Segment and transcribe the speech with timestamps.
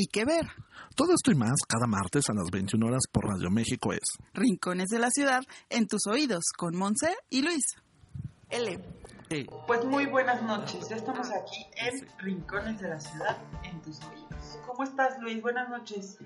[0.00, 0.48] y qué ver?
[0.96, 4.00] Todo esto y más cada martes a las 21 horas por Radio México es.
[4.32, 7.64] Rincones de la Ciudad en tus oídos con Monse y Luis.
[8.48, 8.82] L.
[9.28, 14.00] Eh, Pues muy buenas noches, ya estamos aquí en Rincones de la Ciudad, en tus
[14.00, 14.58] oídos.
[14.66, 15.42] ¿Cómo estás, Luis?
[15.42, 16.16] Buenas noches.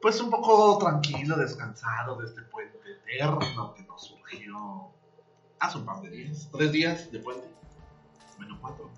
[0.00, 4.88] Pues un poco tranquilo, descansado de este puente eterno que nos surgió
[5.58, 6.48] hace un par de días.
[6.52, 7.48] Tres días de puente.
[8.36, 8.88] Bueno, cuatro.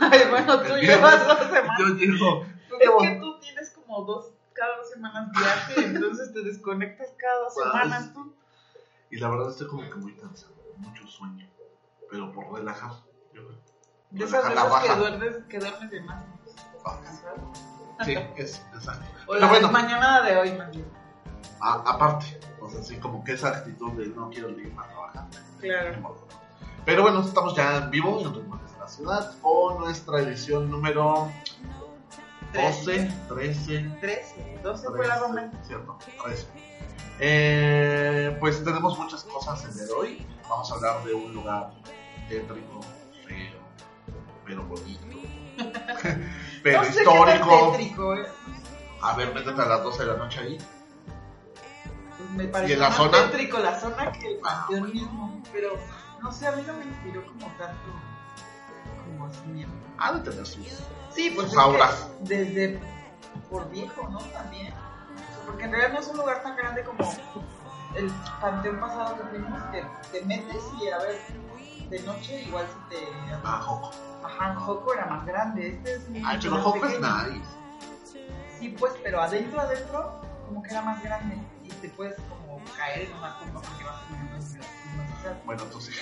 [0.00, 1.78] Ay, bueno, tú llevas dos semanas.
[1.78, 2.57] Yo llego.
[2.80, 7.54] Es que tú tienes como dos, cada dos semanas viaje, entonces te desconectas cada dos
[7.54, 8.34] semanas tú.
[9.10, 11.48] Y la verdad estoy como que muy cansado, mucho sueño.
[12.10, 12.92] Pero por relajar,
[13.32, 13.58] yo creo.
[14.10, 16.24] De esas veces que duermes, que duermes de más.
[16.84, 16.98] Ah.
[18.04, 19.04] Sí, es exacto.
[19.26, 20.86] O la bueno, mañana de hoy, más bien.
[21.60, 25.26] a- aparte, o sea, así como que esa actitud de no quiero ir a trabajar.
[25.60, 26.26] Claro.
[26.84, 31.30] Pero bueno, estamos ya en vivo en Rincones de la Ciudad con nuestra edición número
[32.52, 35.50] 12, 13, 13, 12 fue la 13, Roma.
[35.66, 36.46] cierto, 13.
[37.20, 40.26] Eh, pues tenemos muchas cosas en el hoy.
[40.48, 41.70] Vamos a hablar de un lugar
[42.28, 42.80] tétrico,
[43.26, 43.58] feo,
[44.46, 45.06] pero bonito,
[46.62, 47.70] pero no histórico.
[47.72, 48.26] tétrico, ¿eh?
[49.02, 50.58] A ver, métete a las 12 de la noche ahí.
[52.16, 53.30] Pues me parece ¿Y en la más zona?
[53.30, 55.42] tétrico la zona que el panteón mismo.
[55.52, 55.72] Pero
[56.22, 57.92] no sé, a mí no me inspiró como tanto
[59.06, 59.66] como así.
[59.98, 60.66] Ha de tener sus.
[61.18, 62.80] Sí, pues es que desde
[63.50, 64.18] por viejo, ¿no?
[64.18, 64.72] También.
[64.72, 67.12] O sea, porque en realidad no es un lugar tan grande como
[67.96, 68.08] el
[68.40, 71.20] panteón pasado que fuimos, que te metes y a ver,
[71.90, 73.08] de noche igual si te...
[73.42, 73.90] Ah, Joco.
[74.22, 77.50] Ajá, Joco era más grande, este es mucho Ay, pero Joco es nice.
[78.60, 83.08] Sí, pues, pero adentro, adentro, como que era más grande y te puedes como caer
[83.10, 85.18] en una tumba porque vas caminando entre las tumbas.
[85.18, 85.92] O sea, Bueno, tú sí.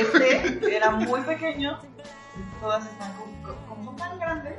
[0.00, 1.78] este era muy pequeño
[2.60, 3.12] todas están
[3.68, 4.56] como, tan grandes,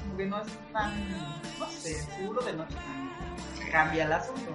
[0.00, 1.08] como que no es tan,
[1.58, 2.76] no sé, seguro de noche
[3.70, 4.52] cambia el asunto.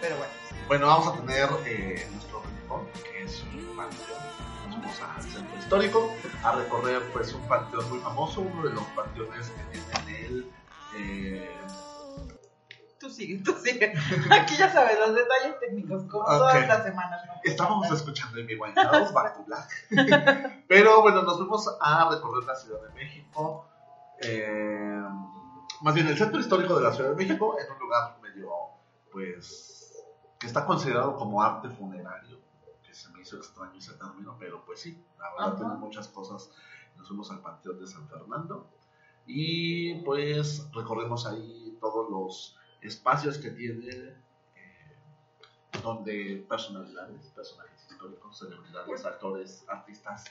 [0.00, 0.32] Pero bueno,
[0.68, 4.20] Bueno, vamos a tener eh, nuestro rincón, que es un panteón.
[4.70, 6.12] Vamos al centro histórico
[6.42, 10.50] a recorrer pues un panteón muy famoso, uno de los panteones que tiene el...
[10.96, 11.50] Eh,
[12.98, 13.92] tú sigue, tú sigue.
[14.30, 16.28] Aquí ya sabes los detalles técnicos, como Ok.
[16.28, 17.22] todas las semanas.
[17.26, 17.32] ¿no?
[17.44, 19.70] estábamos escuchando en mi House, Back to Black.
[20.68, 23.66] Pero bueno, nos fuimos a recorrer la Ciudad de México.
[24.20, 25.02] eh,
[25.82, 28.50] más bien el centro histórico de la Ciudad de México, en un lugar medio,
[29.12, 30.04] pues,
[30.38, 32.38] que está considerado como arte funerario.
[32.82, 35.56] Que se me hizo extraño ese término, pero pues sí, la verdad Ajá.
[35.56, 36.50] tiene muchas cosas.
[36.96, 38.66] Nos fuimos al Panteón de San Fernando
[39.26, 44.16] y pues recorrimos ahí todos los espacios que tiene eh,
[45.82, 50.24] donde personalidades, personajes históricos, celebridades, actores, artistas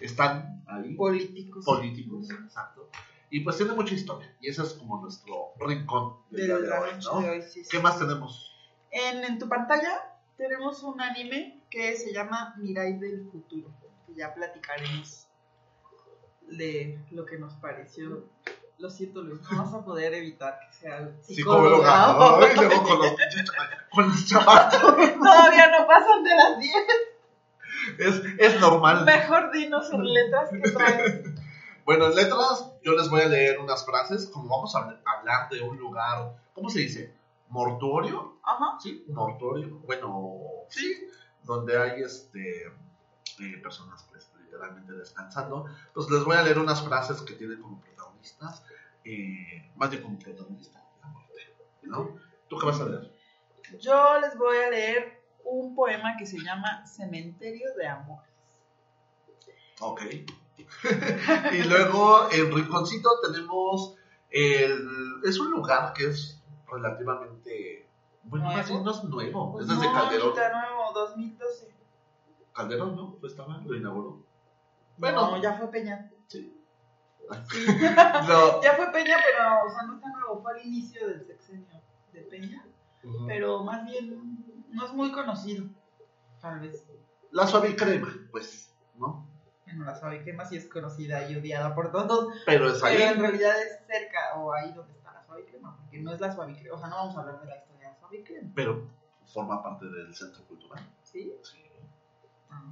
[0.00, 1.64] están ahí, Políticos.
[1.64, 2.88] políticos, exacto.
[3.30, 4.34] Y pues tiene mucha historia.
[4.40, 7.20] Y ese es como nuestro rincón de de la hoy, ¿no?
[7.20, 7.70] de hoy, sí, sí.
[7.70, 8.56] ¿Qué más tenemos?
[8.90, 13.70] En, en tu pantalla tenemos un anime que se llama Mirai del Futuro,
[14.06, 15.28] que ya platicaremos
[16.42, 18.28] de lo que nos pareció.
[18.80, 22.06] Lo siento, Luis, no vas a poder evitar que sea el Psicóloga.
[22.08, 22.46] psicóloga.
[22.46, 23.12] Ay, luego con los,
[23.90, 24.80] con los chamacos.
[24.80, 26.74] Todavía no pasan de las 10.
[27.98, 29.04] Es, es normal.
[29.04, 31.24] Mejor dinos en letras que traes.
[31.84, 35.48] Bueno, en letras yo les voy a leer unas frases, como vamos a habl- hablar
[35.50, 37.14] de un lugar, ¿cómo se dice?
[37.48, 38.78] Mortuorio, Ajá.
[38.80, 39.04] ¿sí?
[39.08, 40.38] Mortuorio, bueno,
[40.68, 40.94] sí,
[41.42, 45.66] donde hay este eh, personas pues literalmente descansando.
[45.94, 47.80] Pues les voy a leer unas frases que tienen como
[48.20, 48.64] protagonistas,
[49.04, 52.16] eh, más bien como protagonista, la muerte, ¿no?
[52.48, 53.14] ¿Tú qué vas a leer?
[53.80, 58.22] Yo les voy a leer un poema que se llama Cementerio de Amor.
[59.80, 60.02] Ok.
[61.52, 63.96] y luego en Rinconcito tenemos
[64.30, 65.20] el...
[65.24, 67.88] Es un lugar que es relativamente...
[68.24, 68.84] Bueno, ¿Nuevo?
[68.84, 70.28] no es nuevo, Pues es desde no, Calderón.
[70.28, 71.74] ahorita nuevo, 2012.
[72.52, 73.14] Calderón, ¿no?
[73.18, 74.22] Pues estaba, lo inauguró.
[74.98, 75.30] Bueno.
[75.30, 76.10] No, ya fue Peña.
[76.26, 76.59] Sí.
[78.28, 78.62] No.
[78.62, 80.42] Ya fue Peña, pero, o sea, no está nuevo.
[80.42, 81.66] Fue al inicio del sexenio
[82.12, 82.64] de Peña.
[83.26, 85.66] Pero más bien, no es muy conocido.
[86.40, 86.84] Tal vez.
[87.30, 89.26] La suave crema, pues, ¿no?
[89.64, 92.34] Bueno, la suave crema sí es conocida y odiada por todos.
[92.44, 92.96] Pero es ahí.
[92.98, 95.76] Pero en realidad es cerca o ahí donde está la suave crema.
[95.80, 96.74] Porque no es la suave crema.
[96.76, 98.50] O sea, no vamos a hablar de la historia de la suave crema.
[98.54, 98.88] Pero
[99.32, 100.84] forma parte del centro cultural.
[101.04, 101.32] ¿Sí?
[101.44, 101.58] Sí,
[102.50, 102.64] Ah.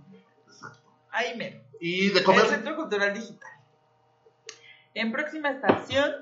[0.49, 0.89] exacto.
[1.11, 1.61] Ahí mero.
[1.81, 2.47] Y de El comer.
[2.47, 3.51] Centro Cultural Digital.
[4.95, 6.13] En próxima estación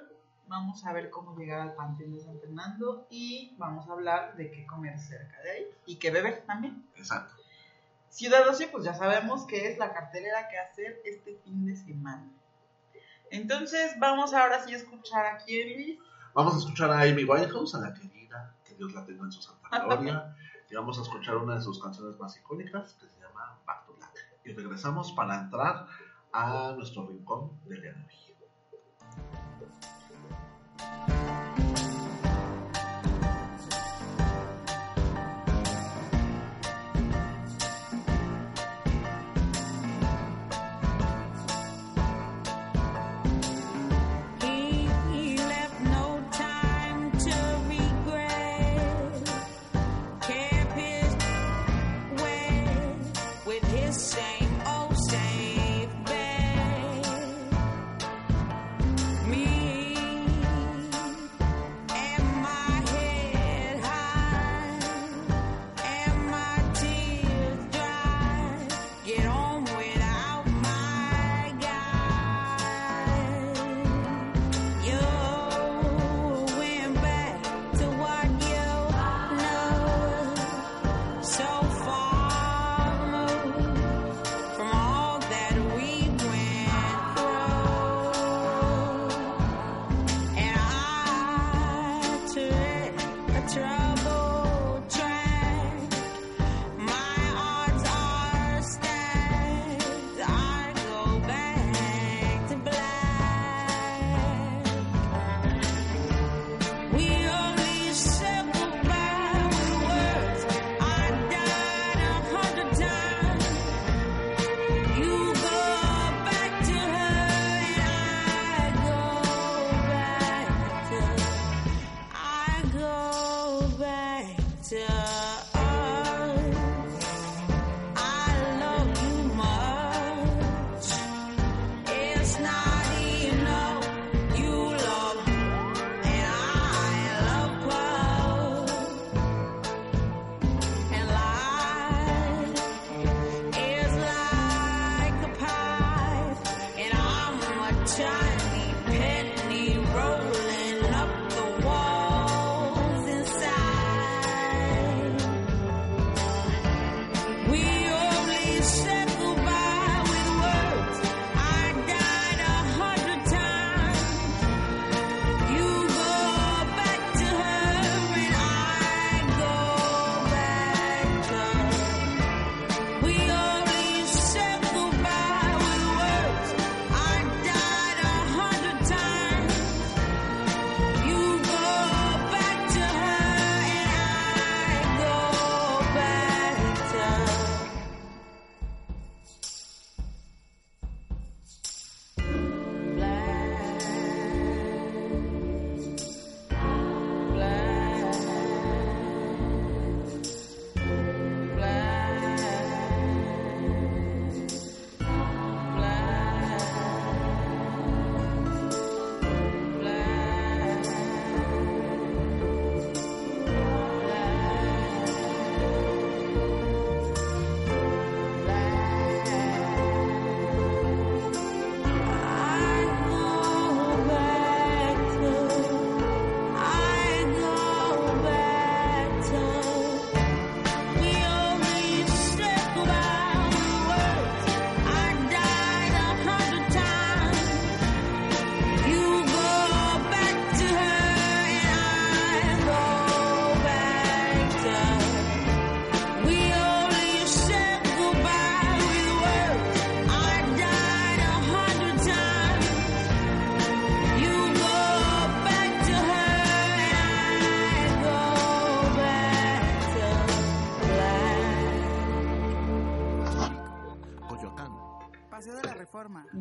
[0.49, 4.51] vamos a ver cómo llegar al Panteón de San Fernando y vamos a hablar de
[4.51, 6.85] qué comer cerca de ahí y qué beber también.
[6.97, 7.35] Exacto.
[8.09, 12.29] Ciudad Ocio, pues ya sabemos que es la cartelera que hacer este fin de semana.
[13.31, 15.99] Entonces vamos ahora sí a escuchar a quién, Luis.
[16.35, 19.43] Vamos a escuchar a Amy Winehouse, a la querida, que Dios la tenga en su
[19.43, 20.37] santa gloria.
[20.71, 23.95] y vamos a escuchar una de sus canciones más icónicas que se llama Back to
[23.95, 24.15] Black.
[24.45, 25.87] Y regresamos para entrar
[26.33, 28.26] a nuestro rincón de hoy.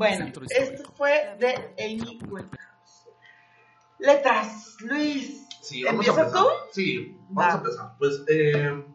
[0.10, 3.10] Bueno, esto fue de Amy Winehouse.
[3.98, 5.48] Letras, Luis.
[5.62, 6.46] Sí, vamos ¿Empiezas tú?
[6.74, 7.54] Sí, vamos Va.
[7.54, 7.96] a empezar.
[7.98, 8.86] Pues eh,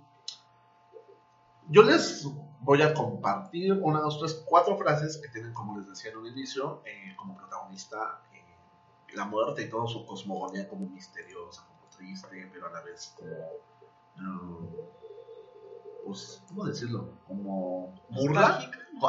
[1.68, 2.24] yo les
[2.60, 6.26] voy a compartir una, dos, tres, cuatro frases que tienen, como les decía en un
[6.28, 12.48] inicio, eh, como protagonista eh, la muerte y toda su cosmogonía como misteriosa, como triste,
[12.52, 13.30] pero a la vez como...
[14.16, 14.66] mm,
[16.06, 17.08] pues, ¿cómo decirlo?
[17.26, 18.58] Como burla.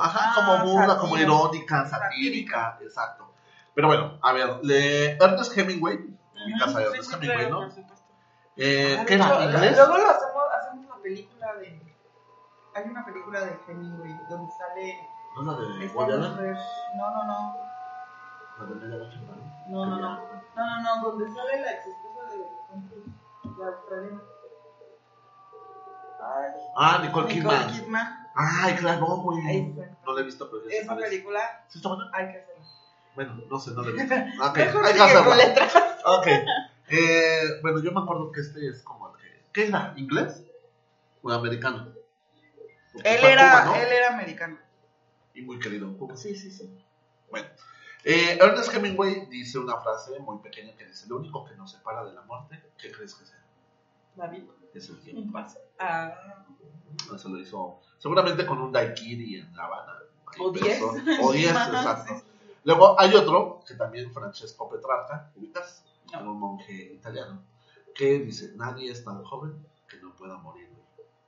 [0.01, 3.33] Ajá, Ah, como burla, como irónica, satírica, exacto.
[3.74, 5.98] Pero bueno, a ver, le, Ernest Hemingway,
[6.45, 7.69] ubicas a Sí, Ernest Hemingway, ¿no?
[8.57, 9.86] Eh, Ah, ¿Qué de era?
[9.88, 11.95] Luego lo hacemos, hacemos la película de.
[12.75, 14.98] Hay una película de Hemingway donde sale.
[15.36, 16.31] ¿No es la de Allen?
[16.31, 16.57] mujer-
[16.98, 17.55] No, no, no.
[18.60, 19.19] ¿La de Media Noche?
[19.69, 20.19] No, no, no.
[20.55, 21.01] No, no, no.
[21.10, 22.45] Donde sale la ex esposa de.
[23.91, 24.19] Ay,
[26.75, 27.72] Ah, Nicole Nicole Kidman.
[27.74, 28.28] Kidman.
[28.36, 29.63] Ay, claro, güey.
[30.06, 31.10] No la he visto, pero Esa parece.
[31.10, 32.10] película ¿Sí está buena?
[32.13, 32.66] hay que hacerla.
[33.16, 34.16] Bueno, no sé, no la he visto.
[34.44, 35.98] Ok, hay que hacerla.
[36.06, 36.28] Ok.
[36.90, 39.46] Eh, bueno, yo me acuerdo que este es como el que...
[39.54, 39.94] ¿Qué era?
[39.98, 40.44] ¿Inglés?
[41.22, 41.94] ¿O americano?
[42.94, 43.75] Porque Él era, Cuba, ¿no?
[43.75, 44.58] él era americano.
[45.34, 46.16] Y muy querido en Cuba.
[46.18, 46.78] Sí, sí, sí.
[47.30, 47.48] Bueno,
[48.04, 52.04] eh, Ernest Hemingway dice una frase muy pequeña que dice, lo único que nos separa
[52.04, 53.42] de la muerte, ¿qué crees que sea?
[54.16, 55.22] David, Es el tiempo.
[55.22, 55.60] un pase.
[55.80, 56.13] Ah,
[57.13, 59.94] Eso lo hizo seguramente con un daiquiri en La Habana.
[60.40, 60.94] O preso.
[60.94, 61.20] 10.
[61.22, 62.13] O 10, Ajá, exacto.
[62.18, 62.24] sí,
[62.63, 66.20] Luego hay otro, que también Francesco Petrarca, ubicas, No.
[66.20, 67.42] Era un monje italiano,
[67.96, 70.70] que dice, nadie es tan joven que no pueda morir.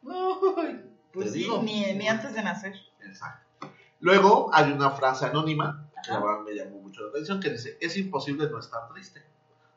[0.03, 0.81] Uy,
[1.11, 1.61] pues sí, digo.
[1.63, 2.75] ni, ni antes de nacer.
[3.01, 3.69] Exacto.
[3.99, 6.25] Luego hay una frase anónima, que la Ajá.
[6.25, 9.23] verdad me llamó mucho la atención, que dice, es imposible no estar triste.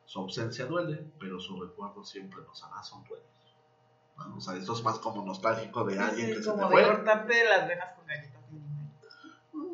[0.05, 3.23] Su ausencia duele, pero su recuerdo siempre nos hará sonreír.
[4.17, 4.37] ¿No?
[4.37, 6.83] O sea, esto es más como nostálgico de alguien Sí, que se te de fue.
[6.83, 8.41] cortarte las venas con galletas.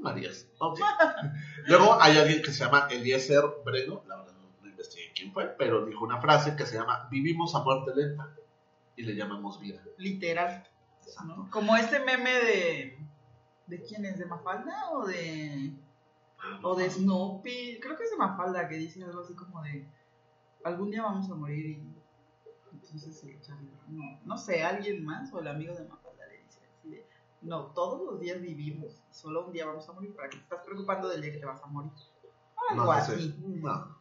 [0.01, 0.47] Marías.
[0.59, 0.79] Ok.
[1.67, 5.45] Luego hay alguien que se llama Eliezer Breno, la verdad no, no investigué quién fue,
[5.57, 8.29] pero dijo una frase que se llama Vivimos a muerte lenta
[8.97, 9.81] y le llamamos vida.
[9.97, 10.67] Literal.
[11.01, 11.35] Exacto.
[11.35, 11.49] ¿no?
[11.49, 12.97] Como este meme de.
[13.67, 14.19] ¿De quién es?
[14.19, 15.73] ¿De Mafalda o de.?
[16.61, 17.79] O de Snoopy?
[17.81, 19.87] Creo que es de Mafalda que dice algo así como de.
[20.65, 21.92] Algún día vamos a morir y.
[22.93, 23.57] Entonces se echa
[23.87, 27.07] no, no sé, alguien más o el amigo de Mafalda le dice así de.
[27.41, 29.01] No, todos los días vivimos.
[29.09, 30.15] Solo un día vamos a morir.
[30.15, 31.91] ¿Para qué te estás preocupando del día que te vas a morir?
[32.69, 33.13] Algo No, no sé.
[33.13, 33.35] así.
[33.39, 33.97] No,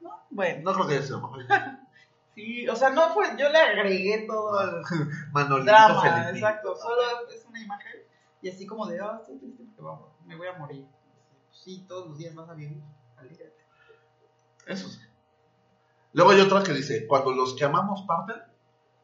[0.00, 0.26] ¿no?
[0.30, 0.62] Bueno.
[0.62, 1.18] no creo que sea
[2.36, 3.36] Sí, o sea, no fue.
[3.36, 4.82] Yo le agregué todo el.
[5.32, 6.34] Manolito drama, Felipito.
[6.36, 6.76] exacto.
[6.76, 8.06] Solo es una imagen
[8.42, 10.86] y así como de, ah, estoy triste porque vamos, me voy a morir.
[11.50, 12.80] Sí, todos los días vas a vivir.
[13.16, 13.56] Alígate.
[14.66, 15.00] Eso sí.
[16.16, 18.42] Luego hay otra que dice, cuando los que amamos parten,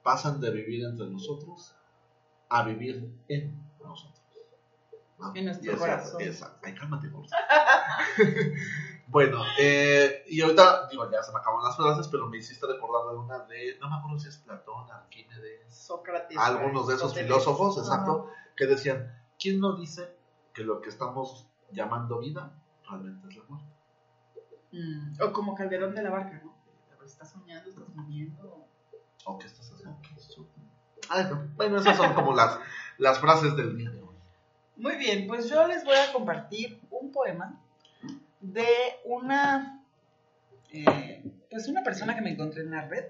[0.02, 1.76] pasan de vivir entre nosotros
[2.49, 3.54] a vivir en
[3.85, 4.23] nosotros.
[5.19, 5.31] ¿No?
[5.35, 6.21] En nuestro Esa- corazón.
[6.23, 7.37] esa- Ay, cálmate, por favor.
[9.09, 13.12] bueno, eh, y ahorita, digo, ya se me acaban las frases, pero me hiciste recordar
[13.12, 16.38] de una de, no me acuerdo si es Platón, Arquímedes, Sócrates.
[16.38, 20.16] algunos de esos filósofos, exacto, que decían, ¿quién no dice
[20.54, 22.52] que lo que estamos llamando vida
[22.88, 23.69] realmente es la muerte?
[24.73, 26.52] Mm, O como Calderón de la Barca, ¿no?
[27.05, 28.67] Estás soñando, estás muriendo.
[29.25, 29.99] ¿O qué estás haciendo?
[31.09, 31.49] Ay, no.
[31.57, 32.59] Bueno, esas son como las,
[32.99, 34.15] las frases del día de hoy.
[34.77, 37.61] Muy bien, pues yo les voy a compartir un poema
[38.41, 38.67] de
[39.05, 39.85] una,
[40.71, 43.05] eh, pues una persona que me encontré en la red,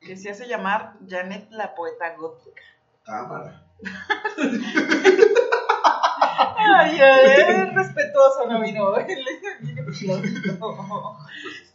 [0.00, 2.62] que se hace llamar Janet la poeta gótica.
[3.04, 3.66] Cámara.
[6.62, 8.94] Ay, ay, respetuoso, no vino.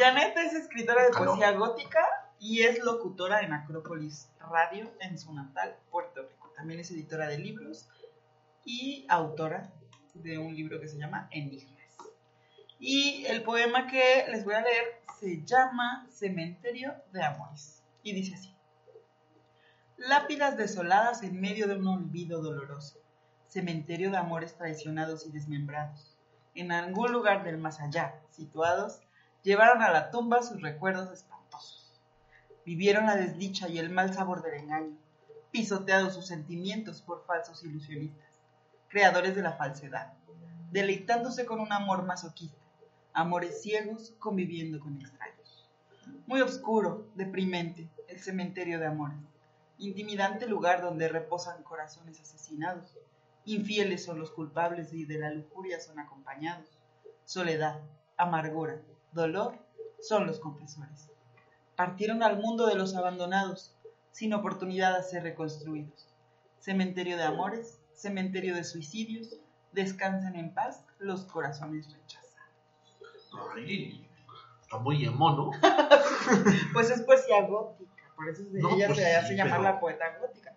[0.00, 1.26] Janet es escritora de Calor.
[1.26, 2.00] poesía gótica
[2.38, 6.50] y es locutora en Acrópolis Radio en su natal Puerto Rico.
[6.56, 7.86] También es editora de libros
[8.64, 9.70] y autora
[10.14, 11.98] de un libro que se llama Enigmas.
[12.78, 17.82] Y el poema que les voy a leer se llama Cementerio de Amores.
[18.02, 18.56] Y dice así.
[19.98, 22.98] Lápidas desoladas en medio de un olvido doloroso.
[23.48, 26.16] Cementerio de amores traicionados y desmembrados.
[26.54, 29.02] En algún lugar del más allá, situados,
[29.42, 32.00] llevaron a la tumba sus recuerdos espantosos.
[32.64, 34.96] Vivieron la desdicha y el mal sabor del engaño,
[35.50, 38.28] pisoteados sus sentimientos por falsos ilusionistas,
[38.88, 40.12] creadores de la falsedad,
[40.70, 42.60] deleitándose con un amor masoquista,
[43.12, 45.68] amores ciegos conviviendo con extraños.
[46.26, 49.18] Muy oscuro, deprimente, el cementerio de amores,
[49.78, 52.94] intimidante lugar donde reposan corazones asesinados,
[53.44, 56.68] infieles son los culpables y de la lujuria son acompañados,
[57.24, 57.80] soledad,
[58.16, 58.80] amargura,
[59.12, 59.54] dolor
[60.00, 61.10] son los confesores.
[61.76, 63.74] Partieron al mundo de los abandonados,
[64.12, 66.08] sin oportunidad de ser reconstruidos.
[66.58, 69.36] Cementerio de amores, cementerio de suicidios,
[69.72, 72.34] Descansen en paz los corazones rechazados.
[73.54, 74.04] Ay,
[74.60, 75.50] está muy emo, ¿no?
[76.72, 79.62] Pues es poesía gótica, por eso de No, ella pues se hace sí, llamar pero-
[79.62, 80.56] la poeta gótica.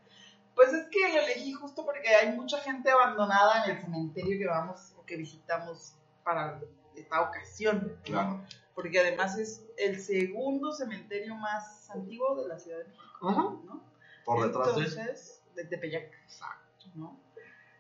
[0.55, 4.47] Pues es que lo elegí justo porque hay mucha gente abandonada en el cementerio que
[4.47, 5.93] vamos o que visitamos
[6.23, 6.59] para
[6.95, 7.87] esta ocasión.
[7.87, 8.01] ¿no?
[8.03, 8.45] Claro.
[8.75, 13.61] Porque además es el segundo cementerio más antiguo de la Ciudad de México.
[13.65, 13.83] ¿no?
[14.25, 16.11] Por detrás de Entonces, de Tepeyac.
[16.23, 17.19] Exacto, ¿no?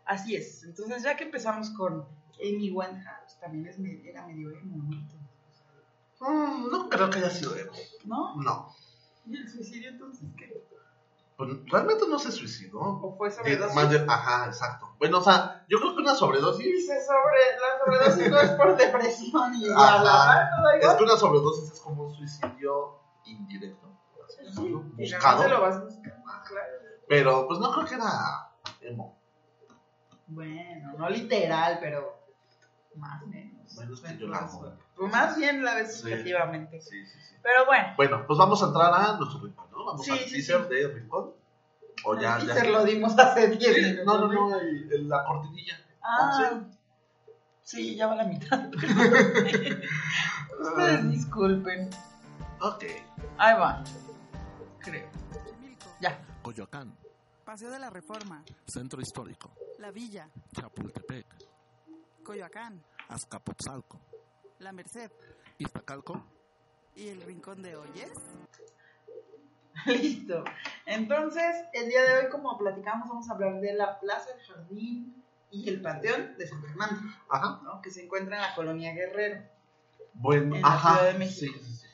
[0.05, 0.63] Así es.
[0.63, 2.05] Entonces, ya que empezamos con
[2.35, 5.23] Amy Winehouse, también es, era medio emo, ¿no?
[6.19, 7.71] Mm, no creo que haya sido emo.
[8.05, 8.35] ¿No?
[8.41, 8.75] No.
[9.25, 10.63] ¿Y el suicidio entonces qué?
[11.37, 12.79] Pues, realmente no se suicidó.
[12.79, 13.75] ¿O fue Eh, sobredosis?
[14.07, 14.95] ajá, exacto.
[14.99, 16.63] Bueno, o sea, yo creo que una sobredosis.
[16.65, 19.97] Dice sobre, la sobredosis no es por depresión y Ajá.
[19.99, 23.87] ¿no da Es que una sobredosis es como un suicidio indirecto,
[24.25, 25.43] así Sí, buscado.
[25.43, 25.75] finalmente lo vas
[26.47, 26.67] claro.
[27.07, 28.49] Pero pues no creo que era
[28.81, 29.17] emo.
[30.27, 32.17] Bueno, no literal, pero
[32.95, 33.75] más o menos.
[33.75, 34.73] Bueno, es que yo la amo.
[34.95, 36.01] Pues más bien la ves Sí.
[36.01, 36.79] subjetivamente.
[36.81, 37.35] Sí, sí, sí.
[37.41, 39.85] Pero bueno, Bueno, pues vamos a entrar a nuestro rincón, ¿no?
[39.85, 40.75] Vamos Sí, al sí, teaser sí.
[40.75, 41.31] de rincón.
[42.05, 42.53] O ya, el ya.
[42.53, 44.05] teaser lo dimos hace 10 Sí, minutos.
[44.05, 44.59] no, no, ¿no?
[44.59, 45.79] el- el- la cortinilla.
[46.01, 46.61] Ah,
[47.63, 48.69] sí, ya va la mitad.
[50.59, 51.89] Ustedes disculpen.
[52.61, 52.83] Ok.
[53.37, 53.83] Ahí va.
[54.79, 55.09] Creo.
[55.99, 56.19] Ya.
[56.41, 56.93] Coyoacán,
[57.45, 61.25] Paseo de la Reforma, Centro Histórico, La Villa, Chapultepec,
[62.23, 63.99] Coyoacán, Azcapotzalco,
[64.63, 65.11] La Merced
[65.57, 66.23] Iztacalco,
[66.95, 68.11] y el Rincón de Oyes.
[69.85, 70.45] Listo.
[70.85, 75.21] Entonces, el día de hoy, como platicamos, vamos a hablar de la Plaza del Jardín
[75.51, 76.95] y el Panteón de San Fernando,
[77.29, 77.59] Ajá.
[77.63, 77.81] ¿no?
[77.81, 79.41] que se encuentra en la colonia Guerrero.
[80.13, 80.95] Bueno, En la ajá.
[80.97, 81.53] Ciudad de México.
[81.59, 81.87] Sí, sí, sí.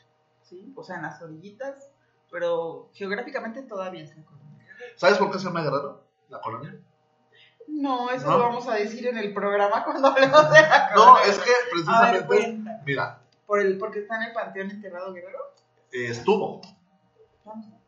[0.44, 0.74] ¿sí?
[0.76, 1.90] O sea, en las orillitas,
[2.32, 4.94] pero geográficamente todavía es la colonia Guerrero.
[5.00, 6.04] ¿Sabes por qué se llama Guerrero?
[6.30, 6.80] La colonia.
[7.72, 8.38] No, eso ¿No?
[8.40, 11.52] lo vamos a decir en el programa cuando hablemos de la No, colonia es que
[11.52, 12.59] A ver, precisamente.
[12.86, 15.40] Mira, ¿Por el, ¿Porque está en el Panteón enterrado Guerrero?
[15.92, 16.62] eh, estuvo.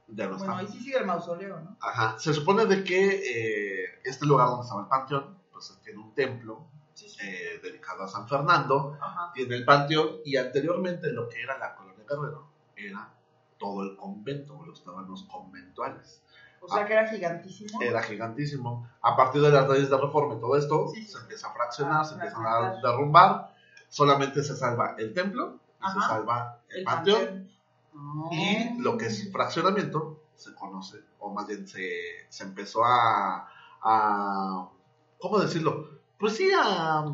[0.07, 0.57] Ya no Bueno, está.
[0.57, 1.77] ahí sí sigue el mausoleo, ¿no?
[1.79, 2.17] Ajá.
[2.19, 3.21] Se supone de que
[3.85, 7.19] eh, este lugar donde estaba el panteón, pues tiene un templo Sí, sí.
[7.23, 9.31] eh, dedicado a San Fernando, Ajá.
[9.33, 13.09] tiene el panteón y anteriormente lo que era la colonia Guerrero era
[13.57, 16.21] todo el convento, los terrenos conventuales.
[16.59, 17.81] O sea que era gigantísimo.
[17.81, 18.87] Era gigantísimo.
[19.01, 21.11] A partir de las leyes de reforma y todo esto, Sí, sí.
[21.11, 23.50] se empieza a fraccionar, Ah, se empiezan a derrumbar.
[23.91, 27.19] Solamente se salva el templo y se salva el, el panteón.
[27.19, 27.51] panteón.
[28.31, 31.91] Y lo que es fraccionamiento se conoce, o más bien se,
[32.29, 33.47] se empezó a,
[33.83, 34.69] a.
[35.19, 35.89] ¿Cómo decirlo?
[36.17, 37.05] Pues sí, a,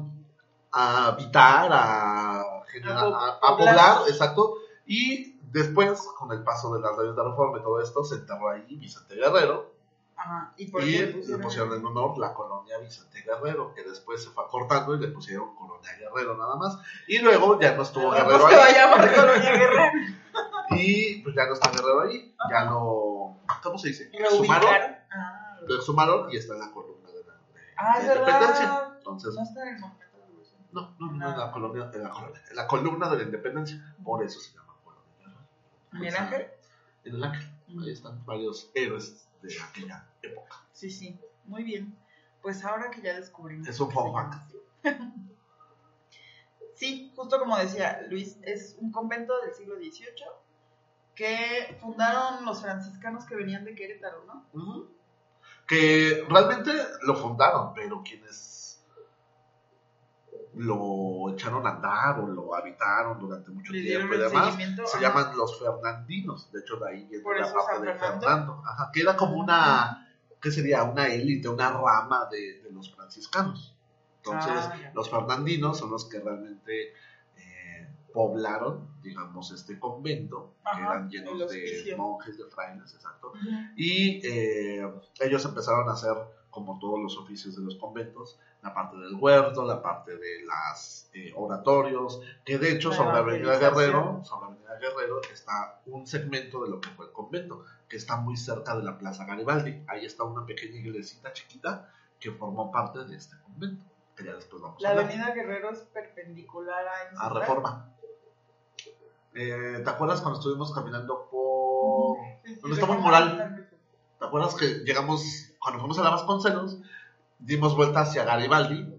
[0.72, 3.76] a habitar, a, generar, A po- a, a poblar.
[3.76, 4.58] poblar, exacto.
[4.86, 8.50] Y después, con el paso de las leyes de reforma y todo esto, se enterró
[8.52, 9.74] ahí Vicente Guerrero
[10.17, 10.51] Ajá.
[10.58, 11.73] ¿Y por y le le pusieron?
[11.77, 15.91] en honor la colonia Vicente Guerrero, que después se fue acortando y le pusieron colonia
[15.99, 16.77] Guerrero nada más.
[17.08, 18.73] Y luego ya no estuvo Guerrero ahí.
[18.73, 19.91] llamar Colonia Guerrero.
[20.71, 23.38] Y pues ya no está Guerrero ahí, ya lo.
[23.63, 24.10] ¿Cómo se dice?
[24.19, 24.69] Lo ubicaron.
[25.12, 27.39] Ah, lo exhumaron y está en la columna de la de,
[27.77, 28.89] Ah, de independencia.
[28.97, 30.60] Entonces, No está en el momento de evolución.
[30.71, 31.32] no, no, no, No.
[31.32, 34.53] en la colonia, en la colonia, en la columna de la independencia, por eso se
[34.53, 35.39] llama Colonia Guerrero.
[35.93, 36.47] ¿En el ángel?
[37.06, 37.49] En el ángel,
[37.82, 40.65] ahí están varios héroes de aquella época.
[40.71, 41.19] Sí, sí.
[41.45, 41.97] Muy bien.
[42.41, 43.67] Pues ahora que ya descubrimos.
[43.67, 44.13] Es un fun.
[46.78, 50.28] Sí, justo como decía Luis, es un convento del siglo XVIII
[51.15, 54.88] que fundaron los franciscanos que venían de Querétaro, ¿no?
[55.67, 56.71] Que realmente
[57.02, 58.57] lo fundaron, pero quienes
[60.58, 65.36] lo echaron a andar o lo habitaron durante mucho Le tiempo y demás, se llaman
[65.38, 66.52] los fernandinos.
[66.52, 68.62] De hecho, de ahí viene la San de Fernando.
[68.65, 70.08] Ajá, que era como una,
[70.41, 70.84] ¿qué sería?
[70.84, 73.76] Una élite, una rama de, de los franciscanos.
[74.17, 76.93] Entonces, Ah, los fernandinos son los que realmente
[77.38, 83.32] eh, poblaron, digamos, este convento, que eran llenos de monjes, de frailes, exacto.
[83.76, 84.86] Y eh,
[85.22, 86.15] ellos empezaron a hacer,
[86.50, 91.08] como todos los oficios de los conventos, la parte del huerto, la parte de los
[91.36, 93.76] oratorios, que de hecho La sobre Avenida evangelización.
[93.76, 98.18] Guerrero, sobre Avenida Guerrero está un segmento de lo que fue el convento, que está
[98.18, 99.84] muy cerca de la Plaza Garibaldi.
[99.88, 104.62] Ahí está una pequeña iglesita chiquita que formó parte de este convento, que ya después
[104.62, 107.26] vamos a La avenida Guerrero es perpendicular a...
[107.28, 107.94] A Reforma.
[109.36, 112.18] Eh, ¿Te acuerdas cuando estuvimos caminando por...
[112.44, 113.36] Sí, sí, ¿Dónde estaba el Reforma.
[113.36, 113.70] mural?
[114.20, 116.80] ¿Te acuerdas que llegamos, cuando fuimos a la Vasconcelos,
[117.39, 118.93] dimos vuelta hacia Garibaldi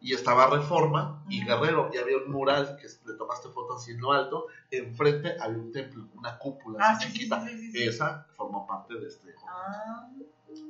[0.00, 1.44] y estaba Reforma y.
[1.44, 5.58] Guerrero y había un mural que le tomaste foto así en lo alto, enfrente había
[5.58, 7.44] un templo, una cúpula Ah, así sí, sí, chiquita.
[7.46, 7.82] sí, sí, sí.
[7.82, 9.34] Esa formó parte de este.
[9.48, 10.08] Ah,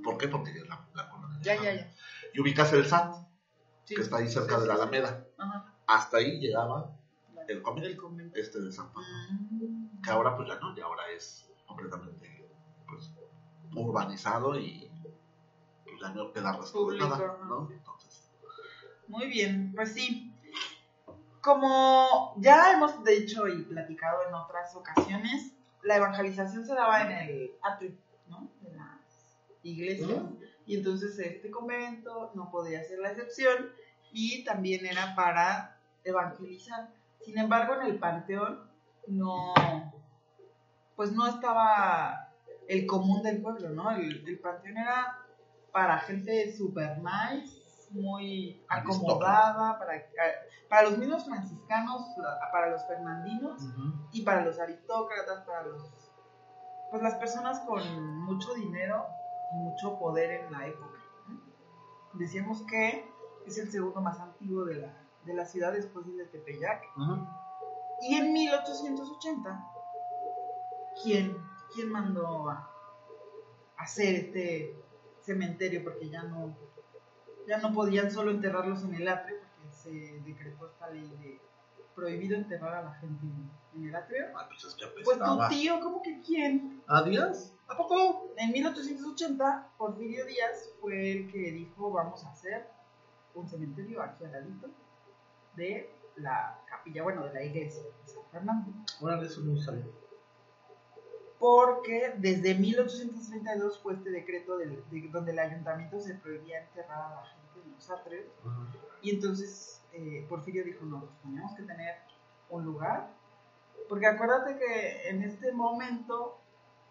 [0.02, 0.28] ¿Por qué?
[0.28, 1.38] Porque es la, la colonia.
[1.42, 1.92] ya, ya, ya.
[2.34, 3.14] Y ubicas el SAT.
[3.86, 4.74] Que está ahí cerca de la.
[4.74, 5.24] Alameda.
[5.38, 5.74] Ajá.
[5.86, 6.92] Hasta ahí llegaba
[7.48, 9.08] el convento, este de San Pablo.
[9.30, 10.02] Mm.
[10.02, 12.46] Que ahora pues ya no, ya ahora es completamente
[12.86, 13.10] pues,
[13.74, 14.90] urbanizado y
[15.98, 17.68] pues, ya no queda rastro de Público, nada, ajá, ¿no?
[17.70, 18.30] Entonces,
[19.06, 20.32] Muy bien, pues sí.
[21.40, 27.52] Como ya hemos dicho y platicado en otras ocasiones, la evangelización se daba en el
[27.62, 27.92] atrio,
[28.28, 28.50] ¿no?
[28.60, 30.20] De las iglesias.
[30.66, 33.70] Y entonces este convento no podía ser la excepción
[34.12, 36.90] y también era para evangelizar.
[37.24, 38.68] Sin embargo, en el panteón
[39.06, 39.54] no,
[40.96, 42.32] pues no estaba
[42.66, 43.90] el común del pueblo, ¿no?
[43.92, 45.27] El, el panteón era
[45.72, 47.58] para gente super nice,
[47.90, 50.02] muy acomodada, para,
[50.68, 52.02] para los mismos franciscanos,
[52.52, 53.62] para los fernandinos
[54.12, 56.10] y para los aristócratas, para los,
[56.90, 59.06] pues las personas con mucho dinero
[59.52, 60.98] y mucho poder en la época.
[62.14, 63.10] Decíamos que
[63.46, 66.82] es el segundo más antiguo de la, de la ciudad después de Tepeyac.
[68.00, 69.66] Y en 1880,
[71.02, 71.36] ¿quién,
[71.74, 72.70] quién mandó a
[73.76, 74.87] hacer este
[75.28, 75.84] cementerio?
[75.84, 76.56] Porque ya no,
[77.46, 81.40] ya no podían solo enterrarlos en el atrio, porque se decretó esta ley de
[81.94, 84.26] prohibido enterrar a la gente en, el atrio.
[84.36, 86.82] ah, pues es que Pues tu tío, ¿cómo que quién?
[86.88, 87.54] ¿A Díaz?
[87.68, 88.32] ¿A poco?
[88.36, 92.68] En 1880, Porfirio Díaz fue el que dijo, vamos a hacer
[93.34, 94.68] un cementerio aquí al ladito
[95.54, 98.72] de la capilla, bueno, de la iglesia de San Fernando.
[99.00, 99.84] Órale, eso no sabía.
[101.38, 107.14] Porque desde 1832 fue este decreto del- de- donde el ayuntamiento se prohibía enterrar a
[107.16, 108.24] la gente en los atrios
[109.02, 111.94] y entonces eh, Porfirio dijo no, pues tenemos que tener
[112.50, 113.08] un lugar
[113.88, 116.38] porque acuérdate que en este momento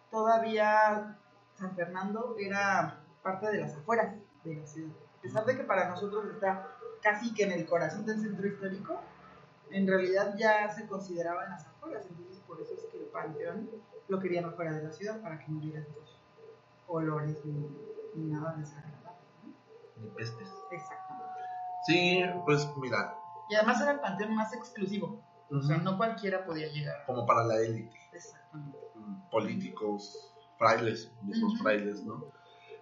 [0.10, 1.17] todavía
[1.55, 4.91] San Fernando era parte de las afueras de la ciudad.
[5.17, 6.67] A pesar de que para nosotros está
[7.01, 9.01] casi que en el corazón del centro histórico
[9.69, 12.05] en realidad ya se consideraba en las afueras.
[12.10, 13.69] Entonces por eso es que el panteón
[14.08, 16.17] lo querían afuera de la ciudad para que no hubiera estos
[16.88, 17.67] olores ni,
[18.15, 19.20] ni nada desagradable.
[19.43, 20.02] ¿no?
[20.04, 20.50] Ni pestes.
[20.72, 21.26] Exactamente.
[21.86, 23.15] Sí, pues mira.
[23.50, 25.22] Y además era el panteón más exclusivo.
[25.50, 27.06] O sea, no cualquiera podía llegar.
[27.06, 27.98] Como para la élite.
[28.12, 28.78] Exactamente.
[28.96, 32.26] mm, Políticos, frailes, mismos frailes, ¿no?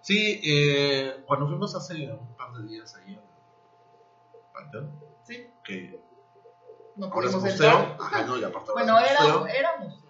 [0.00, 3.22] Sí, eh, cuando fuimos hace un par de días ahí al
[4.52, 6.00] Panteón, Sí, que
[6.94, 7.96] no pudimos museo, entrar.
[8.00, 8.98] ajá, no, y aparte ahora Bueno,
[9.46, 10.05] era museo.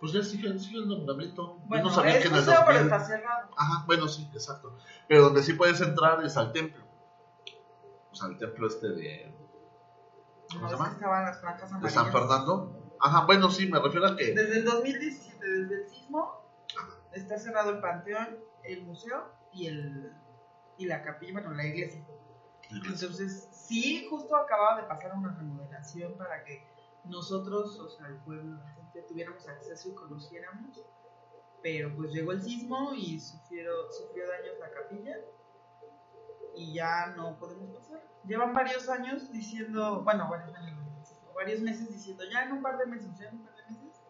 [0.00, 1.56] Pues ya sigue, sigue el nombramiento.
[1.58, 3.50] Yo Bueno, no sabía es que en el museo, pero 2000 está cerrado.
[3.56, 4.76] Ajá, bueno, sí, exacto.
[5.08, 6.84] Pero donde sí puedes entrar es al templo.
[8.10, 9.34] O sea, el templo este de.
[10.52, 10.94] ¿Cómo No, se es que llama?
[10.94, 11.90] estaban las franjas De.
[11.90, 12.94] San Fernando.
[13.00, 14.32] Ajá, bueno, sí, me refiero a que.
[14.32, 16.42] Desde el 2017, desde el sismo,
[16.76, 16.88] Ajá.
[17.12, 20.12] está cerrado el panteón, el museo y el
[20.78, 22.06] y la capilla, bueno, la iglesia.
[22.70, 26.64] Entonces, sí, justo acababa de pasar una remodelación para que
[27.04, 28.58] nosotros, o sea, el pueblo,
[28.98, 30.84] gente, tuviéramos acceso y conociéramos.
[31.62, 35.16] Pero pues llegó el sismo y sufrió, sufrió daños la capilla
[36.54, 38.02] y ya no podemos pasar.
[38.24, 40.56] Llevan varios años diciendo, bueno, varios
[41.04, 43.62] sismo, varios meses diciendo, ya en un par de meses, ya en un par de
[43.74, 44.02] meses,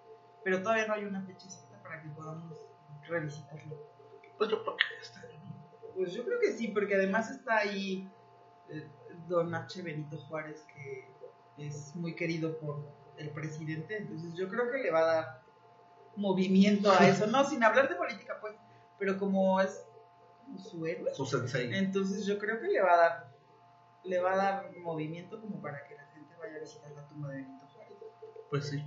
[0.44, 2.54] pero todavía no hay una fecha exacta para que podamos
[3.06, 3.76] revisitarlo.
[4.36, 5.94] Pues yo creo que ¿no?
[5.94, 8.10] Pues yo creo que sí, porque además está ahí
[8.68, 8.88] eh,
[9.26, 9.82] don H.
[9.82, 11.08] Benito Juárez, que
[11.56, 15.42] es muy querido por el presidente, entonces yo creo que le va a dar
[16.16, 18.54] movimiento a eso, no sin hablar de política, pues,
[18.98, 19.84] pero como es
[20.44, 21.72] como su héroe, Su sensei.
[21.74, 23.28] entonces yo creo que le va a dar
[24.04, 27.28] le va a dar movimiento como para que la gente vaya a visitar la tumba
[27.28, 27.98] de Benito Juárez.
[28.48, 28.82] Pues sí.